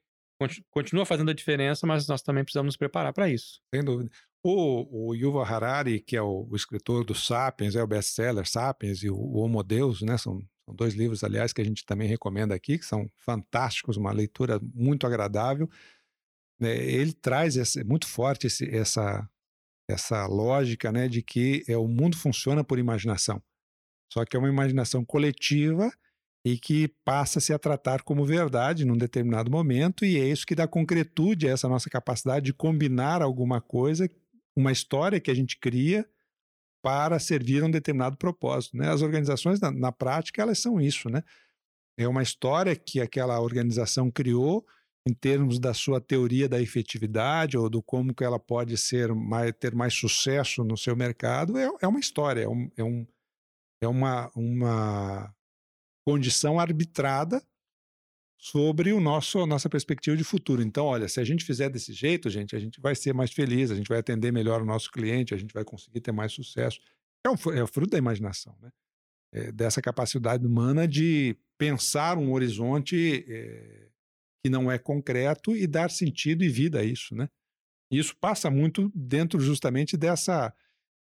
continua 0.71 1.05
fazendo 1.05 1.29
a 1.29 1.33
diferença, 1.33 1.85
mas 1.85 2.07
nós 2.07 2.21
também 2.21 2.43
precisamos 2.43 2.69
nos 2.69 2.77
preparar 2.77 3.13
para 3.13 3.29
isso. 3.29 3.61
Sem 3.73 3.83
dúvida. 3.83 4.09
O, 4.41 5.09
o 5.09 5.15
Yuval 5.15 5.43
Harari, 5.43 5.99
que 5.99 6.15
é 6.15 6.21
o, 6.21 6.47
o 6.49 6.55
escritor 6.55 7.03
do 7.03 7.13
Sapiens, 7.13 7.75
é 7.75 7.83
o 7.83 7.87
best-seller 7.87 8.47
Sapiens 8.47 9.03
e 9.03 9.09
o, 9.09 9.15
o 9.15 9.39
Homo 9.39 9.61
Deus, 9.61 10.01
né? 10.01 10.17
São, 10.17 10.39
são 10.65 10.73
dois 10.75 10.93
livros, 10.93 11.23
aliás, 11.23 11.51
que 11.51 11.61
a 11.61 11.65
gente 11.65 11.85
também 11.85 12.07
recomenda 12.07 12.55
aqui, 12.55 12.77
que 12.77 12.85
são 12.85 13.11
fantásticos, 13.17 13.97
uma 13.97 14.11
leitura 14.11 14.59
muito 14.73 15.05
agradável. 15.05 15.69
É, 16.61 16.75
ele 16.77 17.11
traz 17.11 17.57
esse, 17.57 17.83
muito 17.83 18.07
forte 18.07 18.47
esse, 18.47 18.69
essa, 18.73 19.27
essa 19.89 20.25
lógica 20.27 20.91
né, 20.91 21.07
de 21.09 21.21
que 21.21 21.63
é, 21.67 21.75
o 21.75 21.87
mundo 21.87 22.15
funciona 22.15 22.63
por 22.63 22.79
imaginação. 22.79 23.41
Só 24.13 24.23
que 24.23 24.37
é 24.37 24.39
uma 24.39 24.47
imaginação 24.47 25.03
coletiva 25.03 25.91
e 26.45 26.59
que 26.59 26.87
passa-se 27.03 27.51
a 27.51 27.57
tratar 27.57 28.03
como 28.03 28.23
verdade 28.23 28.85
num 28.85 28.95
determinado 28.95 29.49
momento, 29.49 30.05
e 30.05 30.19
é 30.19 30.27
isso 30.27 30.45
que 30.45 30.53
dá 30.53 30.67
concretude 30.67 31.47
a 31.47 31.51
essa 31.51 31.67
nossa 31.67 31.89
capacidade 31.89 32.45
de 32.45 32.53
combinar 32.53 33.23
alguma 33.23 33.59
coisa, 33.59 34.07
uma 34.55 34.71
história 34.71 35.19
que 35.19 35.31
a 35.31 35.33
gente 35.33 35.57
cria 35.57 36.07
para 36.83 37.17
servir 37.17 37.63
a 37.63 37.65
um 37.65 37.71
determinado 37.71 38.15
propósito. 38.15 38.77
Né? 38.77 38.87
As 38.89 39.01
organizações, 39.01 39.59
na, 39.59 39.71
na 39.71 39.91
prática, 39.91 40.39
elas 40.39 40.59
são 40.59 40.79
isso. 40.79 41.09
Né? 41.09 41.23
É 41.97 42.07
uma 42.07 42.21
história 42.21 42.75
que 42.75 43.01
aquela 43.01 43.41
organização 43.41 44.11
criou 44.11 44.63
em 45.07 45.15
termos 45.15 45.57
da 45.57 45.73
sua 45.73 45.99
teoria 45.99 46.47
da 46.47 46.61
efetividade 46.61 47.57
ou 47.57 47.71
do 47.71 47.81
como 47.81 48.13
que 48.13 48.23
ela 48.23 48.39
pode 48.39 48.77
ser 48.77 49.15
mais, 49.15 49.51
ter 49.59 49.73
mais 49.73 49.95
sucesso 49.95 50.63
no 50.63 50.77
seu 50.77 50.95
mercado, 50.95 51.57
é, 51.57 51.71
é 51.81 51.87
uma 51.87 51.99
história, 51.99 52.41
é, 52.41 52.47
um, 52.47 52.71
é, 52.77 52.83
um, 52.83 53.07
é 53.81 53.87
uma, 53.87 54.31
uma 54.35 55.34
condição 56.05 56.59
arbitrada 56.59 57.41
sobre 58.37 58.93
o 58.93 58.99
nosso 58.99 59.45
nossa 59.47 59.67
perspectiva 59.67 60.15
de 60.15 60.23
futuro. 60.23 60.61
Então, 60.61 60.85
olha, 60.85 61.07
se 61.07 61.19
a 61.19 61.23
gente 61.23 61.43
fizer 61.43 61.69
desse 61.69 61.91
jeito, 61.93 62.29
gente, 62.29 62.55
a 62.55 62.59
gente 62.59 62.79
vai 62.79 62.95
ser 62.95 63.13
mais 63.13 63.31
feliz, 63.31 63.71
a 63.71 63.75
gente 63.75 63.89
vai 63.89 63.97
atender 63.97 64.31
melhor 64.31 64.61
o 64.61 64.65
nosso 64.65 64.91
cliente, 64.91 65.33
a 65.33 65.37
gente 65.37 65.53
vai 65.53 65.63
conseguir 65.63 66.01
ter 66.01 66.11
mais 66.11 66.31
sucesso. 66.31 66.79
É, 67.25 67.57
é 67.57 67.63
o 67.63 67.67
fruto 67.67 67.91
da 67.91 67.97
imaginação, 67.97 68.55
né? 68.61 68.69
É 69.33 69.51
dessa 69.51 69.81
capacidade 69.81 70.45
humana 70.45 70.87
de 70.87 71.35
pensar 71.57 72.17
um 72.17 72.31
horizonte 72.33 73.25
é, 73.27 73.87
que 74.43 74.49
não 74.49 74.71
é 74.71 74.77
concreto 74.77 75.55
e 75.55 75.65
dar 75.65 75.89
sentido 75.89 76.43
e 76.43 76.49
vida 76.49 76.79
a 76.81 76.83
isso, 76.83 77.15
né? 77.15 77.27
Isso 77.89 78.15
passa 78.15 78.49
muito 78.49 78.91
dentro 78.93 79.39
justamente 79.39 79.97
dessa 79.97 80.53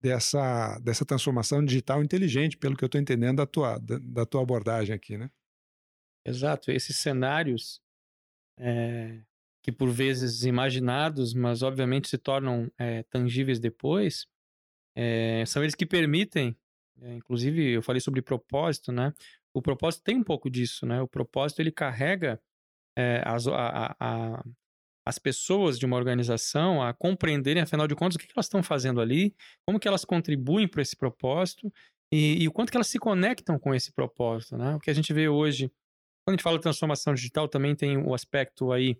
dessa 0.01 0.79
dessa 0.79 1.05
transformação 1.05 1.63
digital 1.63 2.03
inteligente, 2.03 2.57
pelo 2.57 2.75
que 2.75 2.83
eu 2.83 2.87
estou 2.87 3.01
entendendo 3.01 3.37
da 3.37 3.45
tua 3.45 3.77
da, 3.79 3.97
da, 3.99 4.25
tua 4.25 4.41
abordagem 4.41 4.93
aqui, 4.93 5.17
né? 5.17 5.29
Exato. 6.25 6.71
Esses 6.71 6.97
cenários 6.97 7.81
é, 8.59 9.21
que 9.63 9.71
por 9.71 9.89
vezes 9.89 10.43
imaginados, 10.43 11.33
mas 11.33 11.63
obviamente 11.63 12.09
se 12.09 12.17
tornam 12.17 12.71
é, 12.77 13.03
tangíveis 13.03 13.59
depois, 13.59 14.27
é, 14.95 15.43
são 15.45 15.63
eles 15.63 15.75
que 15.75 15.85
permitem, 15.85 16.57
inclusive 17.01 17.73
eu 17.73 17.81
falei 17.81 18.01
sobre 18.01 18.21
propósito, 18.21 18.91
né? 18.91 19.13
O 19.53 19.61
propósito 19.61 20.03
tem 20.03 20.17
um 20.17 20.23
pouco 20.23 20.49
disso, 20.49 20.85
né? 20.85 21.01
O 21.01 21.07
propósito 21.07 21.61
ele 21.61 21.71
carrega 21.71 22.41
as, 23.23 23.47
a, 23.47 23.95
a, 23.99 24.43
as 25.07 25.17
pessoas 25.17 25.79
de 25.79 25.85
uma 25.85 25.95
organização 25.95 26.83
a 26.83 26.93
compreenderem, 26.93 27.63
afinal 27.63 27.87
de 27.87 27.95
contas, 27.95 28.15
o 28.15 28.19
que 28.19 28.27
elas 28.35 28.45
estão 28.45 28.61
fazendo 28.61 28.99
ali, 28.99 29.33
como 29.65 29.79
que 29.79 29.87
elas 29.87 30.03
contribuem 30.03 30.67
para 30.67 30.81
esse 30.81 30.97
propósito 30.97 31.71
e, 32.11 32.43
e, 32.43 32.47
o 32.47 32.51
quanto 32.51 32.71
que 32.71 32.77
elas 32.77 32.87
se 32.87 32.99
conectam 32.99 33.57
com 33.57 33.73
esse 33.73 33.91
propósito, 33.93 34.57
né? 34.57 34.75
O 34.75 34.79
que 34.79 34.89
a 34.89 34.93
gente 34.93 35.13
vê 35.13 35.29
hoje, 35.29 35.71
quando 36.25 36.29
a 36.29 36.31
gente 36.33 36.43
fala 36.43 36.57
de 36.57 36.63
transformação 36.63 37.13
digital, 37.13 37.47
também 37.47 37.73
tem 37.73 37.97
o 37.97 38.13
aspecto 38.13 38.71
aí 38.71 38.97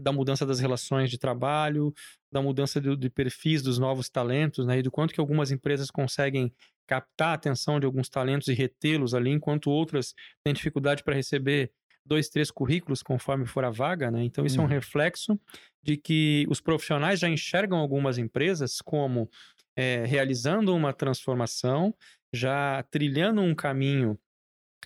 da 0.00 0.12
mudança 0.12 0.44
das 0.44 0.58
relações 0.58 1.08
de 1.08 1.18
trabalho, 1.18 1.94
da 2.32 2.42
mudança 2.42 2.80
de, 2.80 2.96
de, 2.96 3.08
perfis 3.08 3.62
dos 3.62 3.78
novos 3.78 4.08
talentos, 4.08 4.66
né? 4.66 4.78
E 4.78 4.82
do 4.82 4.90
quanto 4.90 5.14
que 5.14 5.20
algumas 5.20 5.52
empresas 5.52 5.88
conseguem 5.88 6.52
captar 6.86 7.28
a 7.28 7.34
atenção 7.34 7.78
de 7.78 7.86
alguns 7.86 8.08
talentos 8.08 8.48
e 8.48 8.54
retê-los 8.54 9.14
ali, 9.14 9.30
enquanto 9.30 9.70
outras 9.70 10.14
têm 10.44 10.52
dificuldade 10.52 11.04
para 11.04 11.14
receber 11.14 11.72
dois, 12.04 12.28
três 12.28 12.50
currículos 12.50 13.02
conforme 13.02 13.46
for 13.46 13.64
a 13.64 13.70
vaga, 13.70 14.10
né? 14.10 14.22
Então 14.24 14.44
isso 14.44 14.58
hum. 14.58 14.62
é 14.62 14.64
um 14.64 14.68
uhum. 14.68 14.74
reflexo 14.74 15.38
de 15.82 15.96
que 15.96 16.46
os 16.48 16.60
profissionais 16.60 17.20
já 17.20 17.28
enxergam 17.28 17.78
algumas 17.78 18.18
empresas 18.18 18.80
como 18.80 19.28
é, 19.76 20.04
realizando 20.04 20.74
uma 20.74 20.92
transformação, 20.92 21.94
já 22.32 22.82
trilhando 22.90 23.40
um 23.40 23.54
caminho 23.54 24.18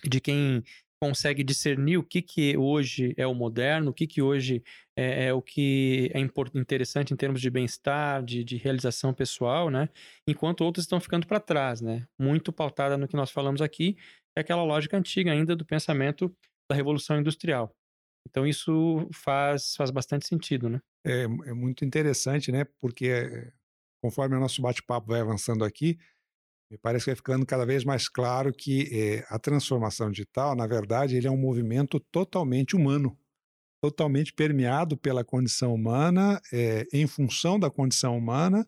de 0.03 0.19
quem 0.19 0.63
consegue 1.01 1.43
discernir 1.43 1.97
o 1.97 2.03
que, 2.03 2.21
que 2.21 2.57
hoje 2.57 3.13
é 3.15 3.25
o 3.25 3.33
moderno, 3.33 3.91
o 3.91 3.93
que, 3.93 4.05
que 4.05 4.21
hoje 4.21 4.61
é, 4.95 5.27
é 5.27 5.33
o 5.33 5.41
que 5.41 6.11
é 6.13 6.19
interessante 6.19 7.13
em 7.13 7.17
termos 7.17 7.39
de 7.39 7.49
bem-estar, 7.49 8.21
de, 8.21 8.43
de, 8.43 8.57
realização 8.57 9.13
pessoal, 9.13 9.69
né? 9.69 9.87
Enquanto 10.27 10.61
outros 10.61 10.83
estão 10.83 10.99
ficando 10.99 11.25
para 11.25 11.39
trás, 11.39 11.79
né? 11.79 12.05
Muito 12.19 12.51
pautada 12.51 12.97
no 12.97 13.07
que 13.07 13.15
nós 13.15 13.31
falamos 13.31 13.61
aqui, 13.61 13.95
é 14.35 14.41
aquela 14.41 14.63
lógica 14.63 14.97
antiga 14.97 15.31
ainda 15.31 15.55
do 15.55 15.65
pensamento 15.65 16.35
da 16.69 16.75
Revolução 16.75 17.19
Industrial. 17.19 17.73
Então 18.27 18.45
isso 18.45 19.07
faz, 19.13 19.75
faz 19.75 19.89
bastante 19.89 20.27
sentido, 20.27 20.69
né? 20.69 20.79
É, 21.05 21.23
é 21.23 21.53
muito 21.53 21.83
interessante, 21.83 22.51
né? 22.51 22.65
Porque 22.79 23.51
conforme 24.01 24.35
o 24.35 24.39
nosso 24.39 24.61
bate-papo 24.61 25.07
vai 25.07 25.21
avançando 25.21 25.63
aqui, 25.63 25.97
me 26.71 26.77
parece 26.77 27.05
que 27.05 27.11
vai 27.11 27.15
ficando 27.15 27.45
cada 27.45 27.65
vez 27.65 27.83
mais 27.83 28.07
claro 28.07 28.53
que 28.53 28.87
é, 28.91 29.25
a 29.29 29.39
transformação 29.39 30.11
digital, 30.11 30.55
na 30.55 30.67
verdade, 30.67 31.15
ele 31.15 31.27
é 31.27 31.31
um 31.31 31.37
movimento 31.37 31.99
totalmente 31.99 32.75
humano, 32.75 33.17
totalmente 33.81 34.31
permeado 34.31 34.95
pela 34.95 35.23
condição 35.23 35.73
humana, 35.73 36.39
é, 36.53 36.85
em 36.93 37.07
função 37.07 37.59
da 37.59 37.71
condição 37.71 38.15
humana, 38.15 38.67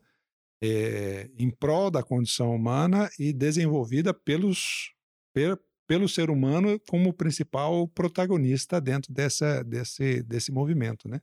é, 0.62 1.30
em 1.38 1.50
prol 1.50 1.90
da 1.90 2.02
condição 2.02 2.54
humana 2.54 3.08
e 3.18 3.32
desenvolvida 3.32 4.12
pelos, 4.12 4.92
per, 5.32 5.58
pelo 5.92 6.08
ser 6.08 6.30
humano 6.30 6.80
como 6.88 7.12
principal 7.12 7.86
protagonista 7.86 8.80
dentro 8.80 9.12
dessa, 9.12 9.62
desse, 9.62 10.22
desse 10.22 10.50
movimento, 10.50 11.06
né? 11.06 11.20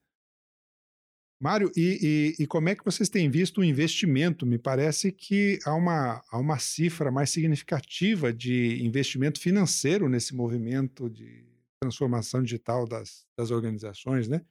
Mário, 1.41 1.72
e, 1.76 2.36
e, 2.38 2.43
e, 2.43 2.45
como 2.45 2.70
é 2.70 2.76
que 2.76 2.86
vocês 2.86 3.09
têm 3.09 3.32
visto 3.32 3.61
o 3.61 3.63
investimento? 3.63 4.45
Me 4.45 4.59
parece 4.59 5.11
que 5.11 5.57
há 5.65 5.74
uma, 5.74 6.24
há 6.30 6.38
uma 6.38 6.59
cifra 6.59 7.09
mais 7.09 7.32
significativa 7.32 8.32
de 8.32 8.86
investimento 8.86 9.39
financeiro 9.39 10.07
nesse 10.07 10.36
movimento 10.36 11.09
de 11.09 11.47
transformação 11.82 12.43
digital 12.43 12.88
das, 12.88 13.26
das 13.36 13.49
organizações, 13.49 14.28
né? 14.28 14.45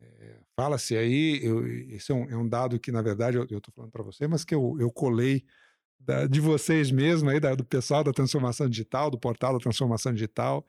É, 0.00 0.40
Fala-se 0.56 0.96
aí, 0.96 1.44
eu, 1.44 1.66
esse 1.66 2.10
é 2.10 2.14
um, 2.14 2.30
é 2.30 2.36
um, 2.38 2.48
dado 2.48 2.80
que, 2.80 2.90
na 2.90 3.02
verdade, 3.02 3.36
eu 3.36 3.44
estou 3.44 3.74
falando 3.74 3.90
para 3.90 4.02
você, 4.02 4.26
mas 4.26 4.46
que 4.46 4.54
eu, 4.54 4.78
eu 4.80 4.90
colei 4.90 5.44
da, 6.00 6.26
de 6.26 6.40
vocês 6.40 6.90
mesmo, 6.90 7.28
aí, 7.28 7.38
da, 7.38 7.54
do 7.54 7.64
pessoal 7.64 8.02
da 8.02 8.12
transformação 8.12 8.68
digital, 8.68 9.10
do 9.10 9.18
portal 9.18 9.52
da 9.52 9.58
transformação 9.58 10.12
digital, 10.12 10.66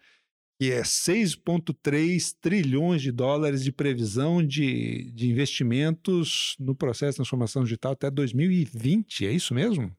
que 0.59 0.71
é 0.71 0.81
6,3 0.81 2.35
trilhões 2.39 3.01
de 3.01 3.11
dólares 3.11 3.63
de 3.63 3.71
previsão 3.71 4.45
de, 4.45 5.11
de 5.11 5.29
investimentos 5.29 6.55
no 6.59 6.75
processo 6.75 7.13
de 7.13 7.15
transformação 7.17 7.63
digital 7.63 7.93
até 7.93 8.11
2020. 8.11 9.25
É 9.25 9.31
isso 9.31 9.55
mesmo? 9.55 9.91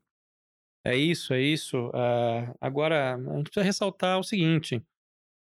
É 0.84 0.96
isso, 0.96 1.32
é 1.32 1.40
isso. 1.40 1.88
Uh, 1.88 2.54
agora, 2.60 3.16
a 3.16 3.36
gente 3.36 3.44
precisa 3.44 3.64
ressaltar 3.64 4.18
o 4.18 4.22
seguinte: 4.22 4.80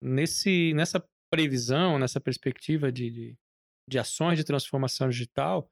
nesse, 0.02 0.72
nessa 0.74 1.04
previsão, 1.30 1.98
nessa 1.98 2.20
perspectiva 2.20 2.90
de, 2.90 3.10
de, 3.10 3.38
de 3.88 3.98
ações 3.98 4.38
de 4.38 4.44
transformação 4.44 5.08
digital, 5.08 5.70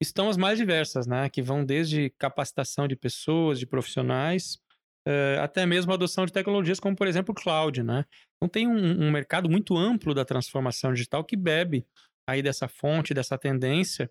estão 0.00 0.28
as 0.28 0.36
mais 0.36 0.58
diversas, 0.58 1.06
né? 1.06 1.28
Que 1.28 1.42
vão 1.42 1.64
desde 1.64 2.10
capacitação 2.18 2.88
de 2.88 2.96
pessoas, 2.96 3.58
de 3.58 3.66
profissionais, 3.66 4.58
uh, 5.06 5.40
até 5.40 5.66
mesmo 5.66 5.92
a 5.92 5.94
adoção 5.94 6.24
de 6.24 6.32
tecnologias 6.32 6.80
como, 6.80 6.96
por 6.96 7.06
exemplo, 7.06 7.32
o 7.32 7.34
cloud, 7.34 7.82
né? 7.82 8.04
Então 8.36 8.48
tem 8.48 8.66
um, 8.66 9.06
um, 9.06 9.10
mercado 9.10 9.48
muito 9.48 9.76
amplo 9.76 10.14
da 10.14 10.24
transformação 10.24 10.92
digital 10.92 11.22
que 11.24 11.36
bebe 11.36 11.86
aí 12.28 12.42
dessa 12.42 12.68
fonte, 12.68 13.12
dessa 13.12 13.36
tendência. 13.36 14.10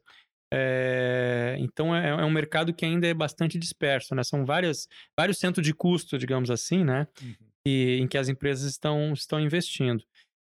É, 0.51 1.55
então 1.59 1.95
é, 1.95 2.09
é, 2.09 2.25
um 2.25 2.31
mercado 2.31 2.73
que 2.73 2.83
ainda 2.83 3.05
é 3.07 3.13
bastante 3.13 3.57
disperso, 3.57 4.13
né? 4.13 4.23
São 4.23 4.45
várias, 4.45 4.87
vários 5.17 5.37
centros 5.37 5.65
de 5.65 5.73
custo, 5.73 6.17
digamos 6.17 6.51
assim, 6.51 6.83
né? 6.83 7.07
Uhum. 7.21 7.35
E, 7.65 7.99
em 7.99 8.07
que 8.07 8.17
as 8.17 8.29
empresas 8.29 8.69
estão, 8.69 9.13
estão 9.13 9.39
investindo. 9.39 10.03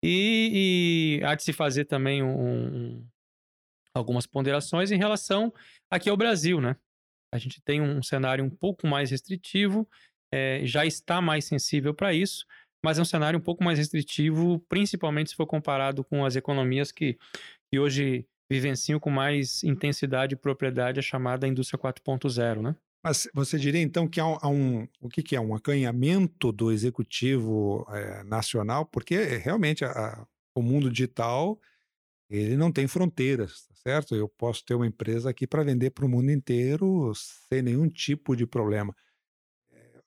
E, 0.04 1.20
e 1.22 1.26
há 1.26 1.36
de 1.36 1.44
se 1.44 1.54
fazer 1.54 1.86
também 1.86 2.24
um, 2.24 3.06
algumas 3.94 4.26
ponderações 4.26 4.92
em 4.92 4.98
relação 4.98 5.54
aqui 5.90 6.10
ao 6.10 6.18
Brasil, 6.18 6.62
né? 6.62 6.76
A 7.34 7.38
gente 7.38 7.62
tem 7.62 7.82
um 7.82 8.04
cenário 8.04 8.44
um 8.44 8.50
pouco 8.50 8.88
mais 8.88 9.12
restritivo, 9.12 9.88
é, 10.34 10.62
já 10.66 10.86
está 10.86 11.22
mais 11.22 11.46
sensível 11.46 11.94
para 11.94 12.14
isso, 12.14 12.46
mas 12.84 12.98
é 12.98 13.02
um 13.02 13.06
cenário 13.06 13.40
um 13.40 13.42
pouco 13.42 13.64
mais 13.64 13.78
restritivo, 13.78 14.60
principalmente 14.68 15.30
se 15.30 15.36
for 15.36 15.46
comparado 15.46 16.04
com 16.04 16.26
as 16.26 16.36
economias 16.36 16.92
que, 16.92 17.18
que 17.72 17.80
hoje 17.80 18.26
vivenciam 18.52 19.00
com 19.00 19.10
mais 19.10 19.64
intensidade 19.64 20.34
e 20.34 20.38
propriedade 20.38 21.00
a 21.00 21.04
chamada 21.04 21.48
indústria 21.48 21.80
4.0, 21.80 22.62
né? 22.62 22.76
Mas 23.04 23.28
você 23.34 23.58
diria 23.58 23.82
então 23.82 24.08
que 24.08 24.20
há 24.20 24.28
um, 24.28 24.38
há 24.42 24.48
um 24.48 24.88
o 25.00 25.10
que, 25.10 25.24
que, 25.24 25.36
é 25.36 25.42
um 25.42 25.56
acanhamento 25.56 26.52
do 26.52 26.72
executivo 26.72 27.88
é, 27.90 28.24
nacional, 28.24 28.86
porque 28.86 29.16
realmente 29.38 29.84
a, 29.84 30.28
o 30.56 30.62
mundo 30.62 30.92
digital 30.92 31.60
ele 32.38 32.58
não 32.58 32.72
tem 32.72 32.88
fronteiras, 32.88 33.66
tá 33.68 33.76
certo? 33.76 34.16
Eu 34.16 34.30
posso 34.30 34.64
ter 34.66 34.74
uma 34.74 34.88
empresa 34.88 35.30
aqui 35.30 35.46
para 35.46 35.64
vender 35.64 35.92
para 35.92 36.06
o 36.06 36.10
mundo 36.10 36.32
inteiro 36.32 37.12
sem 37.50 37.62
nenhum 37.62 37.90
tipo 37.90 38.36
de 38.36 38.46
problema. 38.46 38.96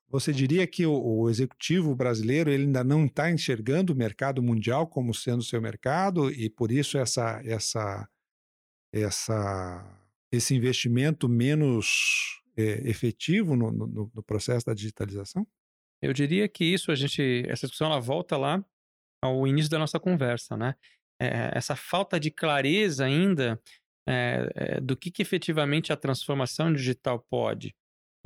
Você 0.08 0.32
diria 0.32 0.64
que 0.64 0.86
o, 0.86 0.94
o 0.94 1.28
executivo 1.28 1.94
brasileiro 1.94 2.48
ele 2.48 2.66
ainda 2.66 2.84
não 2.84 3.06
está 3.06 3.32
enxergando 3.32 3.92
o 3.92 3.96
mercado 3.96 4.40
mundial 4.40 4.86
como 4.86 5.12
sendo 5.12 5.42
seu 5.42 5.60
mercado 5.60 6.30
e 6.30 6.48
por 6.48 6.70
isso 6.70 6.96
essa, 6.96 7.42
essa, 7.44 8.08
essa, 8.92 10.00
esse 10.30 10.54
investimento 10.54 11.28
menos 11.28 12.40
é, 12.56 12.88
efetivo 12.88 13.56
no, 13.56 13.72
no, 13.72 14.10
no, 14.14 14.22
processo 14.22 14.64
da 14.64 14.72
digitalização? 14.72 15.44
Eu 16.00 16.12
diria 16.12 16.48
que 16.48 16.64
isso 16.64 16.92
a 16.92 16.94
gente 16.94 17.44
essa 17.48 17.66
discussão 17.66 17.88
ela 17.88 18.00
volta 18.00 18.36
lá 18.36 18.64
ao 19.20 19.46
início 19.48 19.70
da 19.70 19.80
nossa 19.80 19.98
conversa, 19.98 20.56
né? 20.56 20.76
É, 21.20 21.50
essa 21.54 21.76
falta 21.76 22.18
de 22.18 22.30
clareza 22.30 23.04
ainda 23.04 23.60
é, 24.06 24.80
do 24.80 24.96
que, 24.96 25.10
que 25.10 25.22
efetivamente 25.22 25.92
a 25.92 25.96
transformação 25.96 26.72
digital 26.72 27.24
pode 27.30 27.74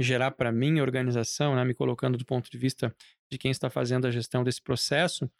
gerar 0.00 0.30
para 0.30 0.52
minha 0.52 0.82
organização, 0.82 1.56
né, 1.56 1.64
me 1.64 1.74
colocando 1.74 2.16
do 2.16 2.24
ponto 2.24 2.50
de 2.50 2.56
vista 2.56 2.94
de 3.30 3.38
quem 3.38 3.50
está 3.50 3.68
fazendo 3.68 4.06
a 4.06 4.10
gestão 4.10 4.44
desse 4.44 4.62
processo, 4.62 5.30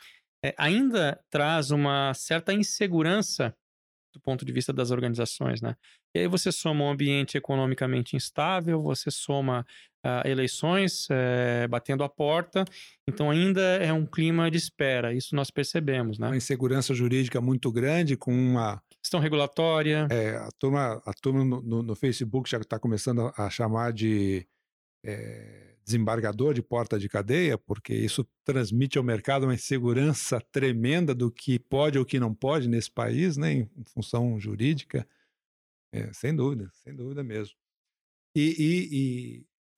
é, 0.44 0.54
ainda 0.58 1.20
traz 1.30 1.70
uma 1.70 2.12
certa 2.14 2.52
insegurança 2.52 3.56
do 4.12 4.20
ponto 4.20 4.44
de 4.44 4.52
vista 4.52 4.72
das 4.72 4.90
organizações, 4.90 5.60
né? 5.60 5.76
E 6.14 6.20
aí 6.20 6.26
você 6.26 6.50
soma 6.50 6.84
um 6.84 6.90
ambiente 6.90 7.36
economicamente 7.36 8.16
instável, 8.16 8.82
você 8.82 9.10
soma 9.10 9.66
uh, 10.04 10.28
eleições 10.28 11.06
uh, 11.10 11.68
batendo 11.68 12.02
a 12.02 12.08
porta, 12.08 12.64
então 13.08 13.30
ainda 13.30 13.60
é 13.60 13.92
um 13.92 14.06
clima 14.06 14.50
de 14.50 14.56
espera, 14.56 15.12
isso 15.12 15.34
nós 15.34 15.50
percebemos, 15.50 16.18
né? 16.18 16.28
Uma 16.28 16.36
insegurança 16.36 16.94
jurídica 16.94 17.40
muito 17.40 17.70
grande, 17.70 18.16
com 18.16 18.32
uma... 18.32 18.82
Questão 19.02 19.20
regulatória. 19.20 20.08
É, 20.10 20.36
a 20.36 20.48
turma, 20.58 21.00
a 21.06 21.12
turma 21.14 21.44
no, 21.44 21.82
no, 21.82 21.94
Facebook 21.94 22.50
já 22.50 22.58
está 22.58 22.78
começando 22.78 23.32
a 23.36 23.48
chamar 23.48 23.92
de 23.92 24.46
é, 25.04 25.77
desembargador 25.88 26.52
de 26.52 26.62
porta 26.62 26.98
de 26.98 27.08
cadeia, 27.08 27.56
porque 27.56 27.94
isso 27.94 28.28
transmite 28.44 28.98
ao 28.98 29.04
mercado 29.04 29.44
uma 29.44 29.54
insegurança 29.54 30.38
tremenda 30.52 31.14
do 31.14 31.30
que 31.30 31.58
pode 31.58 31.98
ou 31.98 32.04
que 32.04 32.20
não 32.20 32.34
pode 32.34 32.68
nesse 32.68 32.90
país, 32.90 33.38
né, 33.38 33.52
em 33.52 33.84
função 33.86 34.38
jurídica. 34.38 35.08
É, 35.90 36.12
sem 36.12 36.36
dúvida, 36.36 36.70
sem 36.84 36.94
dúvida 36.94 37.24
mesmo. 37.24 37.56
E, 38.36 38.54
e, 38.58 38.88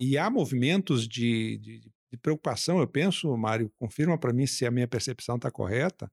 e, 0.01 0.11
e 0.11 0.19
há 0.19 0.29
movimentos 0.29 1.07
de, 1.07 1.57
de, 1.59 1.79
de, 2.11 2.17
preocupação, 2.21 2.81
eu 2.81 2.89
penso, 2.89 3.35
Mário, 3.37 3.71
confirma 3.79 4.19
para 4.19 4.33
mim 4.33 4.47
se 4.47 4.67
a 4.67 4.71
minha 4.73 4.89
percepção 4.89 5.37
está 5.37 5.49
correta, 5.49 6.11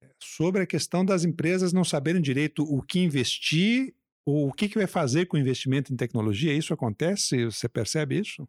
é, 0.00 0.08
sobre 0.22 0.62
a 0.62 0.66
questão 0.66 1.04
das 1.04 1.24
empresas 1.24 1.72
não 1.72 1.82
saberem 1.82 2.22
direito 2.22 2.62
o 2.62 2.80
que 2.80 3.00
investir 3.00 3.92
ou 4.24 4.48
o 4.48 4.52
que, 4.52 4.68
que 4.68 4.78
vai 4.78 4.86
fazer 4.86 5.26
com 5.26 5.36
o 5.36 5.40
investimento 5.40 5.92
em 5.92 5.96
tecnologia. 5.96 6.52
Isso 6.52 6.72
acontece? 6.72 7.44
Você 7.46 7.68
percebe 7.68 8.20
isso? 8.20 8.48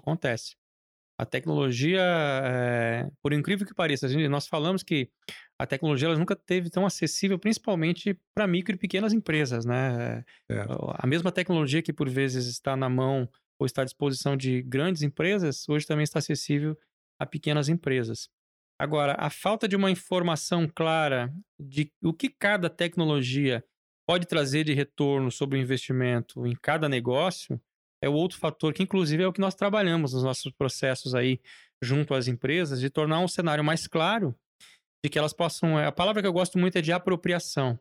Acontece. 0.00 0.56
A 1.18 1.26
tecnologia, 1.26 2.00
é, 2.00 3.10
por 3.22 3.34
incrível 3.34 3.66
que 3.66 3.74
pareça, 3.74 4.08
gente, 4.08 4.26
nós 4.26 4.46
falamos 4.46 4.82
que 4.82 5.10
a 5.58 5.66
tecnologia 5.66 6.08
ela 6.08 6.18
nunca 6.18 6.34
teve 6.34 6.70
tão 6.70 6.86
acessível, 6.86 7.38
principalmente 7.38 8.18
para 8.34 8.46
micro 8.46 8.74
e 8.74 8.78
pequenas 8.78 9.12
empresas, 9.12 9.66
né? 9.66 10.24
É. 10.48 10.64
A 10.94 11.06
mesma 11.06 11.30
tecnologia 11.30 11.82
que 11.82 11.92
por 11.92 12.08
vezes 12.08 12.46
está 12.46 12.74
na 12.74 12.88
mão 12.88 13.28
ou 13.58 13.66
está 13.66 13.82
à 13.82 13.84
disposição 13.84 14.34
de 14.34 14.62
grandes 14.62 15.02
empresas, 15.02 15.68
hoje 15.68 15.86
também 15.86 16.04
está 16.04 16.18
acessível 16.18 16.74
a 17.18 17.26
pequenas 17.26 17.68
empresas. 17.68 18.30
Agora, 18.78 19.14
a 19.18 19.28
falta 19.28 19.68
de 19.68 19.76
uma 19.76 19.90
informação 19.90 20.66
clara 20.66 21.30
de 21.58 21.92
o 22.02 22.14
que 22.14 22.30
cada 22.30 22.70
tecnologia 22.70 23.62
pode 24.08 24.26
trazer 24.26 24.64
de 24.64 24.72
retorno 24.72 25.30
sobre 25.30 25.58
o 25.58 25.60
investimento 25.60 26.46
em 26.46 26.56
cada 26.56 26.88
negócio 26.88 27.60
é 28.02 28.08
o 28.08 28.12
outro 28.12 28.38
fator 28.38 28.72
que, 28.72 28.82
inclusive, 28.82 29.22
é 29.22 29.26
o 29.26 29.32
que 29.32 29.40
nós 29.40 29.54
trabalhamos 29.54 30.12
nos 30.14 30.22
nossos 30.22 30.52
processos 30.52 31.14
aí 31.14 31.40
junto 31.82 32.14
às 32.14 32.28
empresas, 32.28 32.80
de 32.80 32.90
tornar 32.90 33.20
um 33.20 33.28
cenário 33.28 33.64
mais 33.64 33.86
claro, 33.86 34.34
de 35.04 35.10
que 35.10 35.18
elas 35.18 35.32
possam. 35.32 35.78
A 35.78 35.92
palavra 35.92 36.20
que 36.20 36.28
eu 36.28 36.32
gosto 36.32 36.58
muito 36.58 36.76
é 36.76 36.82
de 36.82 36.92
apropriação, 36.92 37.78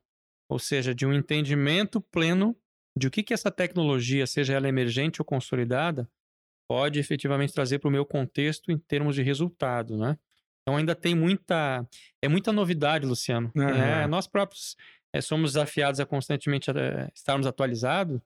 ou 0.49 0.59
seja, 0.59 0.93
de 0.93 1.05
um 1.05 1.13
entendimento 1.13 1.99
pleno 1.99 2.55
de 2.97 3.07
o 3.07 3.11
que, 3.11 3.23
que 3.23 3.33
essa 3.33 3.51
tecnologia, 3.51 4.25
seja 4.27 4.53
ela 4.53 4.67
emergente 4.67 5.21
ou 5.21 5.25
consolidada, 5.25 6.09
pode 6.69 6.99
efetivamente 6.99 7.53
trazer 7.53 7.79
para 7.79 7.87
o 7.87 7.91
meu 7.91 8.05
contexto 8.05 8.71
em 8.71 8.77
termos 8.77 9.15
de 9.15 9.23
resultado, 9.23 9.97
né? 9.97 10.17
Então 10.61 10.77
ainda 10.77 10.93
tem 10.93 11.15
muita, 11.15 11.87
é 12.21 12.27
muita 12.27 12.51
novidade, 12.51 13.05
Luciano. 13.05 13.51
Uhum. 13.55 13.63
É, 13.63 14.05
nós 14.07 14.27
próprios 14.27 14.75
é, 15.13 15.21
somos 15.21 15.53
desafiados 15.53 15.99
a 15.99 16.05
constantemente 16.05 16.69
é, 16.69 17.09
estarmos 17.13 17.47
atualizados 17.47 18.21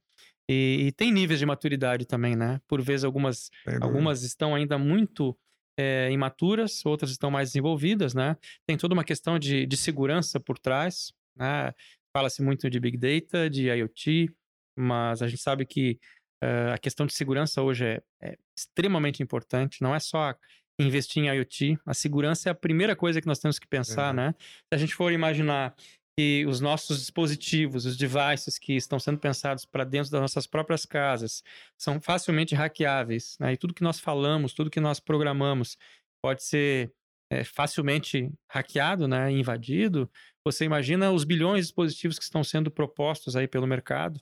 e, 0.49 0.87
e, 0.87 0.91
tem 0.91 1.11
níveis 1.11 1.39
de 1.39 1.45
maturidade 1.45 2.05
também, 2.05 2.35
né? 2.35 2.59
Por 2.67 2.81
vezes 2.81 3.03
algumas, 3.03 3.49
algumas 3.81 4.23
estão 4.23 4.53
ainda 4.53 4.77
muito 4.77 5.37
é, 5.77 6.11
imaturas, 6.11 6.85
outras 6.85 7.11
estão 7.11 7.31
mais 7.31 7.49
desenvolvidas, 7.49 8.13
né? 8.13 8.35
Tem 8.67 8.77
toda 8.77 8.93
uma 8.93 9.03
questão 9.03 9.39
de, 9.39 9.65
de 9.65 9.77
segurança 9.77 10.39
por 10.39 10.59
trás, 10.59 11.13
né? 11.35 11.73
Fala-se 12.15 12.41
muito 12.43 12.69
de 12.69 12.79
Big 12.79 12.97
Data, 12.97 13.49
de 13.49 13.69
IoT, 13.69 14.29
mas 14.77 15.21
a 15.21 15.27
gente 15.27 15.41
sabe 15.41 15.65
que 15.65 15.99
uh, 16.43 16.73
a 16.73 16.77
questão 16.77 17.05
de 17.05 17.13
segurança 17.13 17.61
hoje 17.61 17.85
é, 17.85 18.01
é, 18.21 18.37
extremamente 18.55 19.23
importante. 19.23 19.81
Não 19.81 19.95
é 19.95 19.99
só 19.99 20.35
investir 20.79 21.23
em 21.23 21.27
IoT, 21.27 21.77
a 21.85 21.93
segurança 21.93 22.49
é 22.49 22.51
a 22.51 22.55
primeira 22.55 22.95
coisa 22.95 23.21
que 23.21 23.27
nós 23.27 23.39
temos 23.39 23.59
que 23.59 23.67
pensar, 23.67 24.13
né? 24.13 24.33
Se 24.39 24.73
a 24.73 24.77
gente 24.77 24.95
for 24.95 25.11
imaginar 25.11 25.75
que 26.17 26.45
os 26.45 26.61
nossos 26.61 26.99
dispositivos, 26.99 27.85
os 27.85 27.97
devices 27.97 28.59
que 28.59 28.73
estão 28.73 28.99
sendo 28.99 29.17
pensados 29.17 29.65
para 29.65 29.83
dentro 29.83 30.11
das 30.11 30.21
nossas 30.21 30.45
próprias 30.45 30.85
casas, 30.85 31.43
são 31.77 31.99
facilmente 31.99 32.53
hackeáveis. 32.53 33.35
Né? 33.39 33.53
E 33.53 33.57
tudo 33.57 33.73
que 33.73 33.83
nós 33.83 33.99
falamos, 33.99 34.53
tudo 34.53 34.69
que 34.69 34.79
nós 34.79 34.99
programamos 34.99 35.77
pode 36.21 36.43
ser 36.43 36.93
é, 37.31 37.43
facilmente 37.43 38.31
hackeado, 38.47 39.07
né? 39.07 39.31
invadido. 39.31 40.09
Você 40.45 40.65
imagina 40.65 41.11
os 41.11 41.23
bilhões 41.23 41.61
de 41.61 41.63
dispositivos 41.63 42.19
que 42.19 42.25
estão 42.25 42.43
sendo 42.43 42.69
propostos 42.69 43.35
aí 43.35 43.47
pelo 43.47 43.65
mercado 43.65 44.21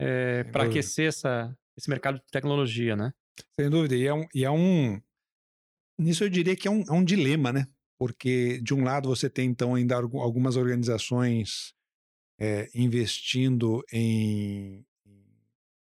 é, 0.00 0.40
eh, 0.40 0.44
para 0.44 0.64
aquecer 0.64 1.08
essa, 1.08 1.56
esse 1.76 1.88
mercado 1.88 2.16
de 2.16 2.26
tecnologia, 2.30 2.94
né? 2.96 3.14
Sem 3.58 3.70
dúvida. 3.70 3.94
E 3.94 4.06
é 4.06 4.12
um, 4.12 4.26
e 4.34 4.44
é 4.44 4.50
um... 4.50 5.00
Nisso 5.98 6.24
eu 6.24 6.28
diria 6.28 6.56
que 6.56 6.68
é 6.68 6.70
um, 6.70 6.82
é 6.82 6.92
um 6.92 7.04
dilema, 7.04 7.52
né? 7.52 7.66
Porque 8.02 8.60
de 8.60 8.74
um 8.74 8.82
lado 8.82 9.08
você 9.08 9.30
tem 9.30 9.48
então 9.48 9.76
ainda 9.76 9.94
algumas 9.94 10.56
organizações 10.56 11.72
é, 12.36 12.68
investindo 12.74 13.80
em 13.92 14.84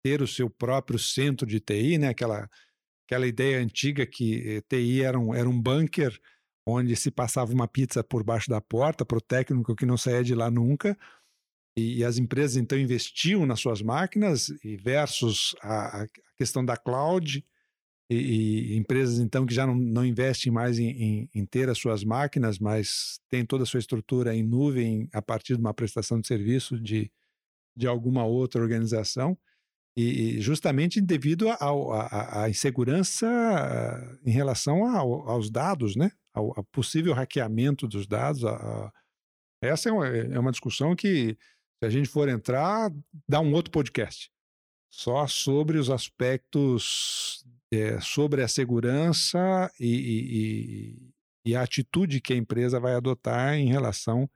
ter 0.04 0.20
o 0.20 0.26
seu 0.26 0.50
próprio 0.50 0.98
centro 0.98 1.46
de 1.46 1.60
TI, 1.60 1.96
né? 1.96 2.08
Aquela 2.08 2.46
aquela 3.06 3.26
ideia 3.26 3.58
antiga 3.58 4.04
que 4.04 4.46
eh, 4.46 4.60
TI 4.68 5.02
era 5.02 5.18
um, 5.18 5.34
era 5.34 5.48
um 5.48 5.58
bunker 5.58 6.14
onde 6.68 6.94
se 6.94 7.10
passava 7.10 7.54
uma 7.54 7.66
pizza 7.66 8.04
por 8.04 8.22
baixo 8.22 8.50
da 8.50 8.60
porta 8.60 9.02
para 9.02 9.16
o 9.16 9.22
técnico 9.22 9.74
que 9.74 9.86
não 9.86 9.96
saía 9.96 10.22
de 10.22 10.34
lá 10.34 10.50
nunca. 10.50 10.98
E, 11.74 12.00
e, 12.00 12.04
as 12.04 12.18
empresas 12.18 12.58
então 12.58 12.78
investiam 12.78 13.46
nas 13.46 13.60
suas 13.60 13.80
máquinas 13.80 14.50
e 14.62 14.76
versus 14.76 15.56
a, 15.62 16.02
a 16.02 16.06
questão 16.36 16.62
da 16.62 16.76
cloud 16.76 17.42
e, 18.10 18.72
e, 18.72 18.76
empresas 18.76 19.20
então 19.20 19.46
que 19.46 19.54
já 19.54 19.64
não, 19.64 19.74
não 19.76 20.04
investem 20.04 20.50
mais 20.50 20.80
em, 20.80 20.90
em, 20.90 21.30
em, 21.32 21.46
ter 21.46 21.68
as 21.68 21.78
suas 21.78 22.02
máquinas, 22.02 22.58
mas 22.58 23.20
tem 23.28 23.46
toda 23.46 23.62
a 23.62 23.66
sua 23.66 23.78
estrutura 23.78 24.34
em 24.34 24.42
nuvem 24.42 25.08
a 25.12 25.22
partir 25.22 25.54
de 25.54 25.60
uma 25.60 25.72
prestação 25.72 26.20
de 26.20 26.26
serviço 26.26 26.78
de, 26.78 27.08
de 27.76 27.86
alguma 27.86 28.24
outra 28.24 28.60
organização, 28.60 29.38
e, 29.96 30.40
justamente 30.40 31.00
devido 31.00 31.46
à 31.50 32.48
insegurança 32.48 33.28
em 34.24 34.30
relação 34.30 34.84
ao, 34.86 35.28
aos 35.28 35.50
dados, 35.50 35.94
né? 35.94 36.10
Ao, 36.32 36.46
ao, 36.56 36.64
possível 36.64 37.12
hackeamento 37.12 37.86
dos 37.86 38.06
dados. 38.06 38.44
A, 38.44 38.56
a, 38.56 38.92
essa 39.62 39.88
é 39.88 39.92
uma, 39.92 40.06
é 40.06 40.38
uma 40.38 40.52
discussão 40.52 40.96
que, 40.96 41.36
se 41.78 41.86
a 41.86 41.90
gente 41.90 42.08
for 42.08 42.28
entrar, 42.28 42.90
dá 43.28 43.40
um 43.40 43.52
outro 43.52 43.70
podcast 43.70 44.30
só 44.92 45.26
sobre 45.26 45.78
os 45.78 45.90
aspectos 45.90 47.44
é, 47.72 48.00
sobre 48.00 48.42
a 48.42 48.48
segurança 48.48 49.70
e, 49.78 50.96
e, 51.44 51.50
e, 51.50 51.56
a 51.56 51.62
atitude 51.62 52.20
que 52.20 52.32
a 52.32 52.36
empresa 52.36 52.80
vai 52.80 52.94
adotar 52.94 53.54
em 53.54 53.68
relação 53.68 54.28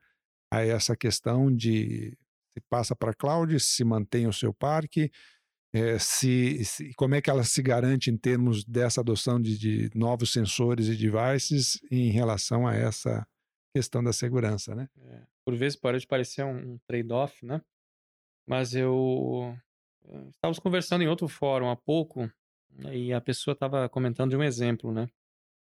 a 0.51 0.61
essa 0.61 0.95
questão 0.95 1.53
de 1.53 2.17
se 2.53 2.61
passa 2.69 2.95
para 2.95 3.13
cloud, 3.13 3.59
se 3.59 3.83
mantém 3.83 4.27
o 4.27 4.33
seu 4.33 4.53
parque, 4.53 5.11
é, 5.73 5.99
se, 5.99 6.63
se, 6.63 6.93
como 6.93 7.15
é 7.15 7.21
que 7.21 7.29
ela 7.29 7.43
se 7.43 7.61
garante 7.61 8.09
em 8.09 8.15
termos 8.15 8.63
dessa 8.63 9.01
adoção 9.01 9.41
de, 9.41 9.57
de 9.57 9.89
novos 9.93 10.31
sensores 10.31 10.87
e 10.87 10.95
devices 10.95 11.81
em 11.91 12.09
relação 12.11 12.65
a 12.65 12.73
essa 12.73 13.27
questão 13.75 14.01
da 14.01 14.13
segurança, 14.13 14.73
né? 14.73 14.87
É, 14.97 15.23
por 15.45 15.53
vezes 15.53 15.77
pode 15.77 16.07
parecer 16.07 16.45
um, 16.45 16.75
um 16.75 16.79
trade-off, 16.87 17.45
né? 17.45 17.61
Mas 18.47 18.73
eu 18.73 19.53
estávamos 20.29 20.59
conversando 20.59 21.01
em 21.01 21.07
outro 21.07 21.27
fórum 21.27 21.69
há 21.69 21.75
pouco 21.75 22.31
e 22.91 23.13
a 23.13 23.21
pessoa 23.21 23.53
estava 23.53 23.87
comentando 23.89 24.31
de 24.31 24.37
um 24.37 24.43
exemplo, 24.43 24.91
né? 24.91 25.07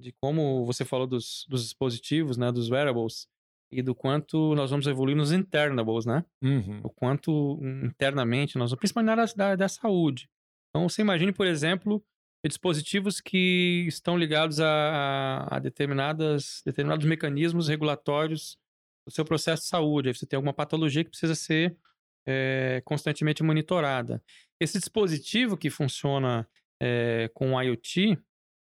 De 0.01 0.11
como 0.21 0.65
você 0.65 0.85
falou 0.85 1.07
dos, 1.07 1.45
dos 1.47 1.63
dispositivos, 1.63 2.37
né? 2.37 2.51
Dos 2.51 2.69
wearables 2.69 3.27
e 3.71 3.81
do 3.81 3.93
quanto 3.93 4.55
nós 4.55 4.71
vamos 4.71 4.87
evoluir 4.87 5.15
nos 5.15 5.31
internables, 5.31 6.05
né? 6.05 6.23
Uhum. 6.41 6.79
O 6.83 6.89
quanto 6.89 7.59
internamente 7.83 8.57
nós, 8.57 8.73
principalmente 8.75 9.07
na 9.07 9.21
área 9.21 9.33
da, 9.35 9.55
da 9.55 9.67
saúde. 9.67 10.29
Então, 10.69 10.87
você 10.87 11.01
imagine, 11.01 11.31
por 11.31 11.45
exemplo, 11.45 12.03
dispositivos 12.47 13.19
que 13.19 13.85
estão 13.87 14.17
ligados 14.17 14.59
a, 14.59 15.47
a, 15.49 15.59
determinadas, 15.59 16.61
determinados 16.65 17.05
mecanismos 17.05 17.67
regulatórios 17.67 18.57
do 19.05 19.11
seu 19.11 19.25
processo 19.25 19.63
de 19.63 19.69
saúde. 19.69 20.09
Aí 20.09 20.15
você 20.15 20.25
tem 20.25 20.37
alguma 20.37 20.53
patologia 20.53 21.03
que 21.03 21.09
precisa 21.09 21.35
ser 21.35 21.77
é, 22.25 22.81
constantemente 22.85 23.43
monitorada. 23.43 24.23
Esse 24.59 24.79
dispositivo 24.79 25.57
que 25.57 25.69
funciona 25.69 26.47
é, 26.81 27.29
com 27.33 27.53
o 27.53 27.61
IoT 27.61 28.17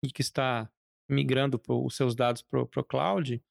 e 0.04 0.12
que 0.12 0.22
está 0.22 0.70
migrando 1.10 1.60
pro, 1.60 1.84
os 1.86 1.96
seus 1.96 2.16
dados 2.16 2.42
para 2.42 2.62
o 2.62 2.84
cloud, 2.84 3.42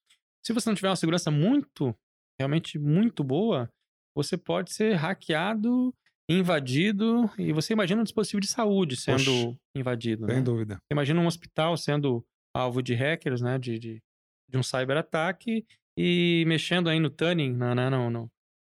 se 0.44 0.52
você 0.52 0.68
não 0.68 0.74
tiver 0.74 0.88
uma 0.88 0.96
segurança 0.96 1.30
muito, 1.30 1.94
realmente 2.38 2.78
muito 2.78 3.24
boa, 3.24 3.70
você 4.14 4.36
pode 4.36 4.72
ser 4.72 4.94
hackeado, 4.94 5.94
invadido, 6.28 7.30
e 7.38 7.52
você 7.52 7.72
imagina 7.72 8.00
um 8.00 8.05
dispositivo 8.05 8.40
de 8.40 8.46
saúde 8.46 8.96
sendo 8.96 9.59
invadido. 9.76 10.26
Sem 10.26 10.36
né? 10.36 10.42
dúvida. 10.42 10.78
Imagina 10.90 11.20
um 11.20 11.26
hospital 11.26 11.76
sendo 11.76 12.24
alvo 12.55 12.82
de 12.82 12.94
hackers, 12.94 13.40
né, 13.40 13.59
de, 13.59 13.78
de, 13.78 14.02
de 14.48 14.59
um 14.59 14.62
cyberataque, 14.62 15.66
e 15.98 16.44
mexendo 16.46 16.88
aí 16.88 16.98
no 16.98 17.11
tuning, 17.11 17.52
na, 17.52 17.74
na, 17.74 17.90
no, 17.90 18.30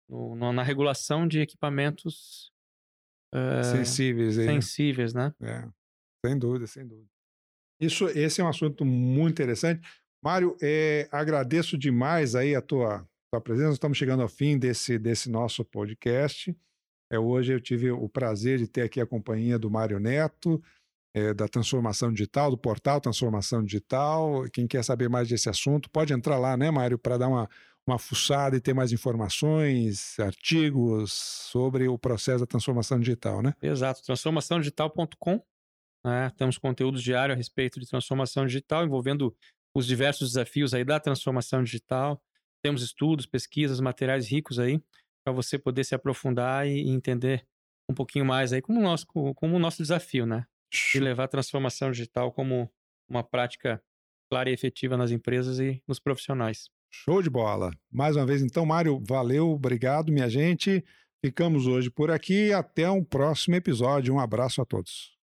no, 0.09 0.53
na 0.53 0.63
regulação 0.63 1.27
de 1.27 1.41
equipamentos 1.41 2.53
sensíveis, 3.63 4.39
aí, 4.39 4.47
né? 4.47 4.53
sensíveis, 4.55 5.15
né? 5.15 5.35
É, 5.41 5.69
sem 6.27 6.39
dúvida, 6.39 6.67
sem 6.67 6.87
dúvida. 6.87 7.09
Isso, 7.81 8.09
esse 8.09 8.41
é 8.41 8.45
um 8.45 8.49
assunto 8.49 8.85
muito 8.85 9.33
interessante. 9.33 9.81
Mário, 10.23 10.57
é, 10.61 11.09
agradeço 11.11 11.79
demais 11.79 12.35
aí 12.35 12.55
a 12.55 12.61
tua, 12.61 13.07
tua 13.33 13.41
presença. 13.41 13.73
Estamos 13.73 13.97
chegando 13.97 14.23
ao 14.23 14.29
fim 14.29 14.59
desse, 14.59 14.99
desse 14.99 15.31
nosso 15.31 15.65
podcast. 15.65 16.55
É, 17.11 17.19
hoje 17.19 17.53
eu 17.53 17.61
tive 17.61 17.91
o 17.91 18.09
prazer 18.09 18.59
de 18.59 18.69
ter 18.69 18.83
aqui 18.83 19.01
a 19.01 19.07
companhia 19.07 19.59
do 19.59 19.71
Mário 19.71 19.99
Neto, 19.99 20.63
é, 21.17 21.33
da 21.33 21.49
transformação 21.49 22.13
digital, 22.13 22.51
do 22.51 22.59
portal 22.59 23.01
Transformação 23.01 23.65
Digital. 23.65 24.45
Quem 24.53 24.67
quer 24.67 24.85
saber 24.85 25.09
mais 25.09 25.29
desse 25.29 25.49
assunto, 25.49 25.91
pode 25.91 26.13
entrar 26.13 26.39
lá, 26.39 26.57
né, 26.57 26.71
Mário, 26.71 26.99
para 26.99 27.17
dar 27.17 27.29
uma, 27.29 27.49
uma 27.91 27.99
fuçada 27.99 28.57
e 28.57 28.61
ter 28.61 28.73
mais 28.73 28.93
informações, 28.93 30.19
artigos 30.19 31.13
sobre 31.13 31.89
o 31.89 31.99
processo 31.99 32.41
da 32.41 32.47
transformação 32.47 32.99
digital, 32.99 33.43
né? 33.43 33.55
Exato, 33.61 34.03
transformaçãodigital.com. 34.03 35.43
Né? 36.05 36.31
Temos 36.37 36.57
conteúdos 36.57 37.03
diários 37.03 37.35
a 37.35 37.37
respeito 37.37 37.79
de 37.81 37.87
transformação 37.87 38.47
digital, 38.47 38.85
envolvendo 38.85 39.37
os 39.75 39.87
diversos 39.87 40.29
desafios 40.31 40.73
aí 40.73 40.85
da 40.85 40.99
transformação 41.01 41.63
digital. 41.63 42.23
Temos 42.63 42.83
estudos, 42.83 43.27
pesquisas, 43.27 43.81
materiais 43.81 44.29
ricos 44.29 44.59
aí 44.59 44.83
para 45.25 45.33
você 45.33 45.59
poder 45.59 45.85
se 45.85 45.95
aprofundar 45.95 46.67
e 46.67 46.89
entender 46.89 47.47
um 47.91 47.95
pouquinho 47.95 48.25
mais 48.25 48.53
aí 48.53 48.63
como 48.63 48.79
o 48.79 48.83
nosso, 48.83 49.07
como 49.07 49.57
o 49.57 49.59
nosso 49.59 49.79
desafio, 49.83 50.25
né? 50.25 50.47
De 50.73 51.01
levar 51.01 51.25
a 51.25 51.29
transformação 51.29 51.91
digital 51.91 52.33
como 52.33 52.71
uma 53.09 53.25
prática 53.25 53.83
clara 54.31 54.49
e 54.49 54.53
efetiva 54.53 54.97
nas 54.97 55.11
empresas 55.11 55.59
e 55.59 55.83
nos 55.87 55.99
profissionais. 55.99 56.71
Show 56.91 57.23
de 57.23 57.31
bola. 57.31 57.71
Mais 57.91 58.17
uma 58.17 58.27
vez, 58.27 58.43
então, 58.43 58.67
Mário, 58.67 59.03
valeu, 59.07 59.51
obrigado, 59.51 60.13
minha 60.13 60.29
gente. 60.29 60.85
Ficamos 61.25 61.67
hoje 61.67 61.91
por 61.91 62.11
aqui. 62.11 62.53
Até 62.53 62.91
um 62.91 63.05
próximo 63.05 63.55
episódio. 63.55 64.15
Um 64.15 64.19
abraço 64.19 64.61
a 64.61 64.65
todos. 64.65 65.20